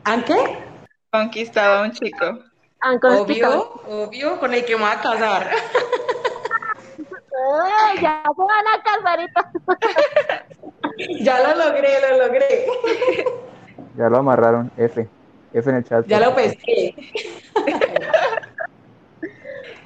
¿Han 0.04 0.22
qué? 0.24 0.58
Conquistado 1.10 1.78
a 1.78 1.82
un 1.82 1.92
chico. 1.92 2.38
¿Han 2.80 2.98
conquistado? 2.98 3.80
Obvio, 3.84 4.04
obvio, 4.04 4.38
con 4.38 4.54
el 4.54 4.64
que 4.64 4.76
me 4.76 4.82
voy 4.82 4.92
a 4.92 5.00
casar. 5.00 5.50
ya 8.00 8.22
se 8.24 8.42
van 8.42 8.66
a 8.66 8.82
casar 8.82 9.18
Ya 11.20 11.40
lo 11.40 11.64
logré, 11.64 12.00
lo 12.00 12.26
logré. 12.26 12.66
Ya 13.96 14.08
lo 14.08 14.18
amarraron, 14.18 14.70
F. 14.76 15.08
F 15.52 15.70
en 15.70 15.76
el 15.76 15.84
chat. 15.84 16.06
Ya 16.06 16.20
lo 16.20 16.34
pesqué. 16.34 16.94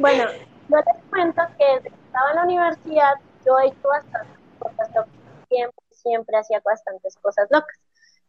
Bueno, 0.01 0.25
yo 0.69 0.77
les 0.77 1.05
cuento 1.11 1.43
que 1.59 1.65
desde 1.65 1.91
que 1.91 2.05
estaba 2.07 2.31
en 2.31 2.37
la 2.37 2.45
universidad 2.45 3.15
yo 3.45 3.59
he 3.59 3.67
hecho 3.67 3.89
bastantes 3.89 4.39
cosas 4.59 4.89
locas. 4.95 5.15
Siempre, 5.49 5.85
siempre 5.91 6.39
hacía 6.39 6.63
bastantes 6.65 7.17
cosas 7.19 7.49
locas. 7.51 7.77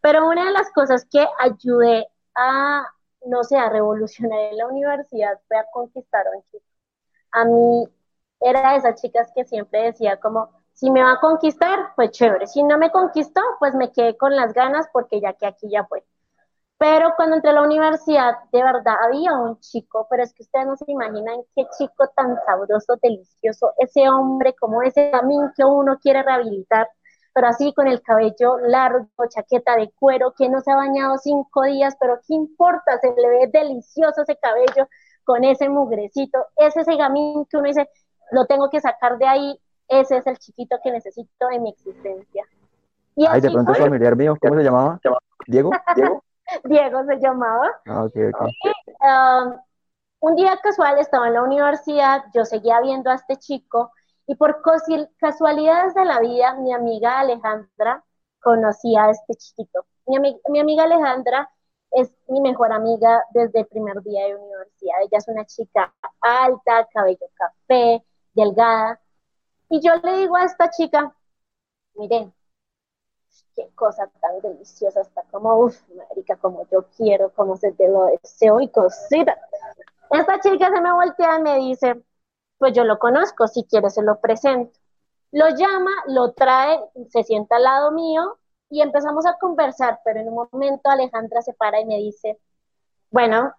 Pero 0.02 0.28
una 0.28 0.46
de 0.46 0.52
las 0.52 0.70
cosas 0.72 1.06
que 1.10 1.26
ayudé 1.40 2.08
a, 2.36 2.86
no 3.26 3.44
sé, 3.44 3.58
a 3.58 3.70
revolucionar 3.70 4.40
en 4.52 4.58
la 4.58 4.68
universidad 4.68 5.40
fue 5.48 5.58
a 5.58 5.66
conquistar 5.72 6.28
a 6.28 6.32
un 6.36 6.44
chico. 6.52 6.66
A 7.32 7.46
mí 7.46 7.88
era 8.42 8.72
de 8.72 8.78
esas 8.78 9.02
chicas 9.02 9.32
que 9.34 9.46
siempre 9.46 9.84
decía 9.84 10.20
como, 10.20 10.50
si 10.74 10.92
me 10.92 11.04
va 11.04 11.14
a 11.14 11.20
conquistar, 11.20 11.94
pues 11.96 12.12
chévere. 12.12 12.48
Si 12.48 12.64
no 12.64 12.78
me 12.78 12.92
conquistó, 12.92 13.42
pues 13.60 13.76
me 13.76 13.92
quedé 13.92 14.18
con 14.18 14.36
las 14.36 14.54
ganas 14.54 14.88
porque 14.92 15.22
ya 15.22 15.34
que 15.34 15.46
aquí 15.46 15.70
ya 15.70 15.86
fue. 15.86 16.04
Pero 16.82 17.14
cuando 17.16 17.36
entré 17.36 17.52
a 17.52 17.54
la 17.54 17.62
universidad, 17.62 18.38
de 18.52 18.64
verdad 18.64 18.96
había 19.04 19.36
un 19.36 19.60
chico, 19.60 20.08
pero 20.10 20.24
es 20.24 20.34
que 20.34 20.42
ustedes 20.42 20.66
no 20.66 20.76
se 20.76 20.86
imaginan 20.88 21.44
qué 21.56 21.68
chico 21.78 22.08
tan 22.16 22.36
sabroso, 22.44 22.98
delicioso, 23.00 23.72
ese 23.78 24.10
hombre 24.10 24.56
como 24.60 24.82
ese 24.82 25.12
camino 25.12 25.52
que 25.56 25.64
uno 25.64 26.00
quiere 26.00 26.24
rehabilitar, 26.24 26.90
pero 27.36 27.50
así 27.50 27.72
con 27.76 27.86
el 27.86 28.02
cabello 28.02 28.58
largo, 28.66 29.08
chaqueta 29.30 29.76
de 29.76 29.92
cuero, 29.92 30.34
que 30.36 30.50
no 30.50 30.60
se 30.62 30.72
ha 30.72 30.76
bañado 30.76 31.20
cinco 31.20 31.62
días, 31.66 31.96
pero 32.00 32.20
qué 32.28 32.34
importa, 32.34 32.98
se 32.98 33.14
le 33.16 33.30
ve 33.30 33.50
delicioso 33.54 34.24
ese 34.24 34.38
cabello 34.38 34.90
con 35.24 35.44
ese 35.44 35.70
mugrecito, 35.70 36.40
ese 36.56 36.80
ese 36.80 36.96
gamín 36.96 37.46
que 37.46 37.58
uno 37.58 37.68
dice, 37.68 37.88
lo 38.32 38.48
tengo 38.48 38.72
que 38.72 38.82
sacar 38.82 39.20
de 39.20 39.28
ahí, 39.28 39.60
ese 39.88 40.18
es 40.18 40.26
el 40.26 40.40
chiquito 40.40 40.80
que 40.84 40.92
necesito 40.92 41.48
en 41.52 41.62
mi 41.62 41.70
existencia. 41.70 42.44
Y 43.16 43.28
Ay, 43.28 43.40
de 43.40 43.52
pronto 43.52 43.72
familiar 43.76 44.16
mío, 44.16 44.36
¿cómo 44.42 44.56
se 44.56 44.64
llamaba? 44.64 45.00
¿Diego? 45.46 45.70
¿Diego? 45.96 46.24
Diego 46.66 47.04
se 47.06 47.18
llamaba. 47.20 47.70
Ah, 47.88 48.04
okay, 48.04 48.26
okay. 48.26 48.48
Um, 49.02 49.60
un 50.20 50.36
día 50.36 50.58
casual 50.62 51.00
estaba 51.00 51.28
en 51.28 51.34
la 51.34 51.44
universidad, 51.44 52.24
yo 52.34 52.46
seguía 52.46 52.80
viendo 52.82 53.10
a 53.10 53.16
este 53.16 53.38
chico 53.38 53.92
y 54.28 54.36
por 54.36 54.62
casualidades 55.18 55.94
de 55.96 56.06
la 56.06 56.20
vida, 56.20 56.54
mi 56.56 56.74
amiga 56.74 57.20
Alejandra 57.20 58.04
conocía 58.40 59.06
a 59.06 59.12
este 59.12 59.34
chiquito. 59.36 59.86
Mi, 60.06 60.40
mi 60.50 60.60
amiga 60.60 60.84
Alejandra 60.84 61.50
es 61.92 62.12
mi 62.28 62.40
mejor 62.42 62.72
amiga 62.72 63.24
desde 63.32 63.62
el 63.62 63.68
primer 63.68 64.02
día 64.04 64.26
de 64.28 64.36
universidad. 64.36 65.02
Ella 65.02 65.18
es 65.18 65.28
una 65.28 65.46
chica 65.46 65.94
alta, 66.22 66.88
cabello 66.94 67.28
café, 67.34 68.04
delgada. 68.34 69.00
Y 69.70 69.82
yo 69.82 69.96
le 70.04 70.18
digo 70.18 70.36
a 70.38 70.46
esta 70.46 70.70
chica, 70.70 71.14
miren, 71.96 72.34
qué 73.56 73.70
cosa 73.76 74.10
tan 74.20 74.40
deliciosa, 74.42 75.02
está 75.02 75.24
como, 75.32 75.56
uff, 75.58 75.82
marica, 75.96 76.36
como 76.38 76.68
yo 76.70 76.86
quiero, 76.98 77.32
como 77.32 77.58
se 77.58 77.72
te 77.74 77.88
lo 77.88 78.06
deseo 78.06 78.60
y 78.62 78.70
cosita. 78.70 79.38
Esta 80.10 80.40
chica 80.40 80.70
se 80.74 80.82
me 80.82 80.92
voltea 80.94 81.40
y 81.40 81.42
me 81.42 81.56
dice, 81.58 82.02
pues 82.58 82.74
yo 82.74 82.84
lo 82.84 83.00
conozco, 83.00 83.48
si 83.48 83.64
quieres 83.64 83.94
se 83.96 84.04
lo 84.04 84.20
presento. 84.20 84.78
Lo 85.32 85.50
llama, 85.50 85.92
lo 86.08 86.34
trae, 86.34 86.80
se 87.10 87.24
sienta 87.24 87.56
al 87.56 87.64
lado 87.64 87.92
mío 87.92 88.38
y 88.70 88.82
empezamos 88.82 89.26
a 89.26 89.38
conversar, 89.38 90.00
pero 90.04 90.20
en 90.20 90.28
un 90.30 90.48
momento 90.52 90.90
Alejandra 90.90 91.42
se 91.42 91.54
para 91.54 91.80
y 91.80 91.86
me 91.86 91.98
dice, 91.98 92.40
bueno, 93.10 93.54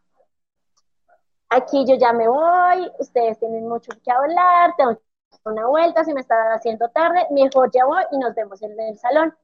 aquí 1.49 1.85
yo 1.87 1.97
ya 1.97 2.13
me 2.13 2.29
voy, 2.29 2.91
ustedes 2.99 3.39
tienen 3.39 3.69
mucho 3.69 3.93
que 4.03 4.11
hablar, 4.11 4.75
tengo 4.77 4.99
una 5.45 5.67
vuelta, 5.67 6.05
si 6.05 6.13
me 6.15 6.21
está 6.21 6.55
haciendo 6.55 6.89
tarde, 6.91 7.27
mejor 7.31 7.71
ya 7.73 7.85
voy 7.85 8.03
y 8.11 8.19
nos 8.19 8.35
vemos 8.35 8.63
en 8.63 8.79
el 8.79 8.99
salón. 8.99 9.35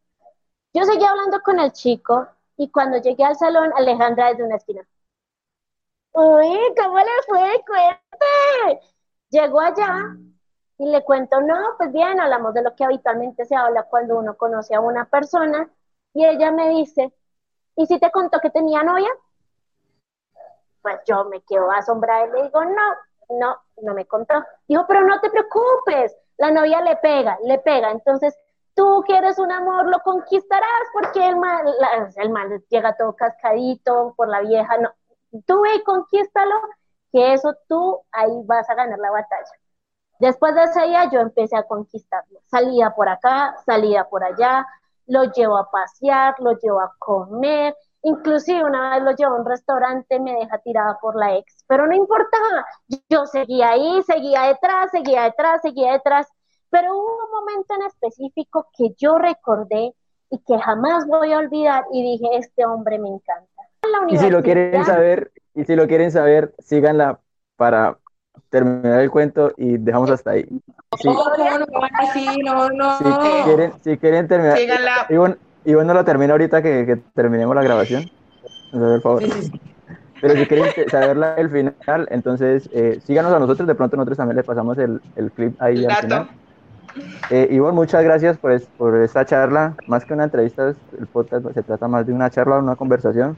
Yo 0.74 0.84
seguí 0.84 1.04
hablando 1.04 1.40
con 1.42 1.58
el 1.58 1.72
chico 1.72 2.28
y 2.56 2.70
cuando 2.70 2.98
llegué 2.98 3.24
al 3.24 3.36
salón, 3.36 3.72
Alejandra 3.76 4.28
desde 4.28 4.44
una 4.44 4.56
esquina. 4.56 4.86
Uy, 6.12 6.74
¿cómo 6.76 6.98
le 6.98 7.22
fue? 7.26 7.64
Cuente. 7.66 8.80
Llegó 9.30 9.60
allá 9.60 10.16
y 10.78 10.86
le 10.90 11.04
cuento, 11.04 11.40
no, 11.40 11.76
pues 11.76 11.92
bien, 11.92 12.20
hablamos 12.20 12.54
de 12.54 12.62
lo 12.62 12.74
que 12.74 12.84
habitualmente 12.84 13.44
se 13.44 13.56
habla 13.56 13.84
cuando 13.84 14.18
uno 14.18 14.36
conoce 14.36 14.74
a 14.74 14.80
una 14.80 15.04
persona. 15.06 15.70
Y 16.14 16.24
ella 16.24 16.50
me 16.50 16.68
dice, 16.70 17.12
¿y 17.76 17.86
si 17.86 17.98
te 17.98 18.10
contó 18.10 18.40
que 18.40 18.50
tenía 18.50 18.82
novia? 18.82 19.08
Pues 20.82 21.00
yo 21.06 21.24
me 21.26 21.40
quedo 21.42 21.70
asombrada 21.70 22.26
y 22.26 22.30
le 22.30 22.42
digo, 22.44 22.64
no, 22.64 22.94
no, 23.30 23.60
no 23.82 23.94
me 23.94 24.06
contó. 24.06 24.34
Dijo, 24.66 24.84
pero 24.86 25.02
no 25.02 25.20
te 25.20 25.30
preocupes, 25.30 26.16
la 26.38 26.50
novia 26.50 26.80
le 26.80 26.96
pega, 26.96 27.38
le 27.44 27.58
pega. 27.58 27.90
Entonces, 27.90 28.36
tú 28.78 29.02
quieres 29.04 29.40
un 29.40 29.50
amor, 29.50 29.88
lo 29.88 29.98
conquistarás 30.04 30.86
porque 30.92 31.28
el 31.28 31.36
mal, 31.36 31.66
el 32.14 32.30
mal 32.30 32.64
llega 32.70 32.96
todo 32.96 33.16
cascadito 33.16 34.14
por 34.16 34.28
la 34.28 34.40
vieja. 34.40 34.78
No, 34.78 34.90
tú 35.46 35.62
ve 35.62 35.74
y 35.74 35.82
conquístalo, 35.82 36.54
que 37.10 37.32
eso 37.32 37.56
tú 37.68 38.00
ahí 38.12 38.30
vas 38.44 38.70
a 38.70 38.76
ganar 38.76 39.00
la 39.00 39.10
batalla. 39.10 39.50
Después 40.20 40.54
de 40.54 40.62
ese 40.62 40.82
día 40.86 41.10
yo 41.10 41.18
empecé 41.18 41.56
a 41.56 41.64
conquistarlo. 41.64 42.38
Salía 42.46 42.90
por 42.90 43.08
acá, 43.08 43.56
salía 43.66 44.04
por 44.04 44.22
allá, 44.22 44.64
lo 45.06 45.24
llevo 45.24 45.58
a 45.58 45.68
pasear, 45.72 46.36
lo 46.38 46.52
llevo 46.52 46.80
a 46.80 46.94
comer, 47.00 47.76
inclusive 48.02 48.62
una 48.62 48.90
vez 48.90 49.02
lo 49.02 49.10
llevo 49.10 49.34
a 49.34 49.40
un 49.40 49.44
restaurante, 49.44 50.20
me 50.20 50.34
deja 50.34 50.58
tirada 50.58 50.98
por 51.00 51.16
la 51.16 51.34
ex, 51.36 51.64
pero 51.66 51.88
no 51.88 51.96
importaba, 51.96 52.64
yo 53.08 53.26
seguía 53.26 53.70
ahí, 53.70 54.02
seguía 54.04 54.42
detrás, 54.42 54.92
seguía 54.92 55.24
detrás, 55.24 55.62
seguía 55.62 55.92
detrás, 55.92 56.28
pero 56.70 56.96
hubo 56.96 57.24
un 57.24 57.30
momento 57.30 57.74
en 57.74 57.86
específico 57.86 58.68
que 58.76 58.94
yo 58.98 59.18
recordé 59.18 59.94
y 60.30 60.38
que 60.38 60.58
jamás 60.58 61.06
voy 61.06 61.32
a 61.32 61.38
olvidar 61.38 61.84
y 61.92 62.02
dije, 62.02 62.36
este 62.36 62.66
hombre 62.66 62.98
me 62.98 63.08
encanta. 63.08 63.48
Y 64.08 64.18
si 64.18 64.28
lo 64.28 64.42
quieren 64.42 64.84
saber, 64.84 65.32
y 65.54 65.64
si 65.64 65.74
lo 65.74 65.86
quieren 65.86 66.10
saber, 66.10 66.54
síganla 66.58 67.20
para 67.56 67.98
terminar 68.50 69.00
el 69.00 69.10
cuento 69.10 69.52
y 69.56 69.78
dejamos 69.78 70.10
hasta 70.10 70.32
ahí. 70.32 70.46
Si, 70.98 71.08
no, 72.44 72.68
no, 72.70 72.98
si, 72.98 73.04
quieren, 73.44 73.72
si 73.82 73.98
quieren 73.98 74.28
terminar, 74.28 74.58
y 75.08 75.16
bueno, 75.16 75.36
y 75.64 75.74
bueno, 75.74 75.94
lo 75.94 76.04
termino 76.04 76.32
ahorita 76.32 76.62
que, 76.62 76.86
que 76.86 76.96
terminemos 77.14 77.54
la 77.54 77.62
grabación. 77.62 78.10
Por 78.72 79.00
favor. 79.00 79.22
Pero 80.20 80.34
si 80.34 80.46
quieren 80.46 80.88
saber 80.90 81.34
el 81.36 81.50
final, 81.50 82.08
entonces 82.10 82.68
eh, 82.72 83.00
síganos 83.04 83.32
a 83.32 83.38
nosotros. 83.38 83.66
De 83.68 83.74
pronto 83.74 83.96
nosotros 83.96 84.18
también 84.18 84.36
les 84.36 84.46
pasamos 84.46 84.76
el, 84.78 85.00
el 85.16 85.30
clip 85.30 85.60
ahí 85.60 85.84
al 85.84 85.96
final. 85.96 86.28
Eh, 87.30 87.48
Ivonne, 87.50 87.74
muchas 87.74 88.02
gracias 88.04 88.38
por, 88.38 88.96
esta 88.96 89.24
charla. 89.24 89.74
Más 89.86 90.04
que 90.04 90.14
una 90.14 90.24
entrevista, 90.24 90.74
el 90.98 91.06
podcast 91.06 91.46
se 91.52 91.62
trata 91.62 91.88
más 91.88 92.06
de 92.06 92.12
una 92.12 92.30
charla, 92.30 92.58
una 92.58 92.76
conversación 92.76 93.36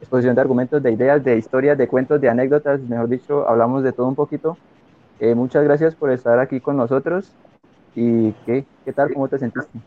exposición 0.00 0.34
de 0.34 0.40
argumentos, 0.40 0.82
de 0.82 0.92
ideas, 0.92 1.22
de 1.24 1.36
historias, 1.36 1.76
de 1.76 1.88
cuentos, 1.88 2.20
de 2.20 2.28
anécdotas, 2.28 2.80
mejor 2.80 3.08
dicho, 3.08 3.48
hablamos 3.48 3.82
de 3.82 3.92
todo 3.92 4.06
un 4.06 4.14
poquito. 4.14 4.56
Eh, 5.18 5.34
muchas 5.34 5.64
gracias 5.64 5.94
por 5.94 6.10
estar 6.12 6.38
aquí 6.38 6.60
con 6.60 6.76
nosotros. 6.76 7.32
¿Y 7.94 8.32
qué, 8.46 8.64
qué 8.84 8.92
tal? 8.92 9.12
¿Cómo 9.12 9.28
te 9.28 9.38
sentiste? 9.38 9.78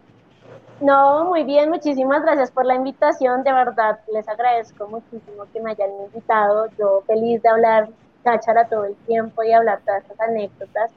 No, 0.81 1.25
muy 1.25 1.43
bien, 1.43 1.69
muchísimas 1.69 2.23
gracias 2.23 2.51
por 2.51 2.65
la 2.65 2.73
invitación, 2.73 3.43
de 3.43 3.53
verdad, 3.53 3.99
les 4.11 4.27
agradezco 4.27 4.87
muchísimo 4.87 5.45
que 5.53 5.61
me 5.61 5.71
hayan 5.71 5.91
invitado, 6.07 6.69
yo 6.77 7.03
feliz 7.05 7.39
de 7.43 7.49
hablar 7.49 7.89
cáchara 8.23 8.65
todo 8.67 8.85
el 8.85 8.95
tiempo 9.05 9.43
y 9.43 9.51
hablar 9.51 9.81
todas 9.85 10.01
estas 10.01 10.19
anécdotas, 10.19 10.91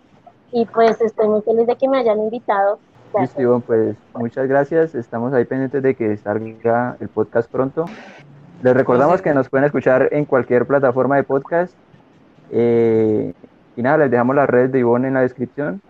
y 0.54 0.64
pues 0.66 1.00
estoy 1.00 1.28
muy 1.28 1.42
feliz 1.42 1.66
de 1.66 1.76
que 1.76 1.88
me 1.88 1.98
hayan 1.98 2.18
invitado. 2.20 2.78
Listo, 3.20 3.62
pues 3.66 3.96
muchas 4.14 4.48
gracias, 4.48 4.94
estamos 4.94 5.34
ahí 5.34 5.44
pendientes 5.44 5.82
de 5.82 5.94
que 5.94 6.16
salga 6.16 6.96
el 7.00 7.08
podcast 7.08 7.50
pronto, 7.50 7.84
les 8.62 8.74
recordamos 8.74 9.20
que 9.20 9.34
nos 9.34 9.50
pueden 9.50 9.66
escuchar 9.66 10.08
en 10.12 10.24
cualquier 10.24 10.66
plataforma 10.66 11.16
de 11.16 11.24
podcast. 11.24 11.74
Eh, 12.50 13.34
y 13.76 13.82
nada, 13.82 13.98
les 13.98 14.10
dejamos 14.10 14.34
la 14.34 14.46
red 14.46 14.70
de 14.70 14.78
Ivonne 14.78 15.08
en 15.08 15.14
la 15.14 15.20
descripción 15.20 15.82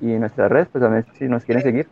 y 0.00 0.06
nuestra 0.06 0.48
red, 0.48 0.66
pues 0.72 0.82
a 0.82 0.88
ver 0.88 1.06
si 1.18 1.26
nos 1.28 1.44
quieren 1.44 1.62
seguir, 1.62 1.88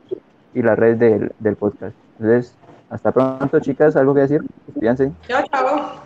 y 0.53 0.63
la 0.63 0.75
red 0.75 0.97
del, 0.97 1.33
del 1.39 1.57
podcast. 1.57 1.95
Entonces, 2.19 2.57
hasta 2.91 3.13
pronto, 3.13 3.61
chicas. 3.61 3.95
¿Algo 3.97 4.15
que 4.15 4.23
decir? 4.23 4.43
Fíjense. 4.75 5.13
Chao, 5.29 5.45
chao. 5.53 6.03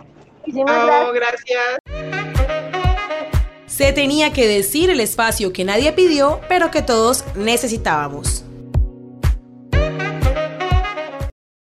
Chao, 0.53 1.13
gracias. 1.13 2.58
Se 3.79 3.93
tenía 3.93 4.33
que 4.33 4.45
decir 4.45 4.89
el 4.89 4.99
espacio 4.99 5.53
que 5.53 5.63
nadie 5.63 5.93
pidió, 5.93 6.41
pero 6.49 6.69
que 6.69 6.81
todos 6.81 7.23
necesitábamos. 7.37 8.43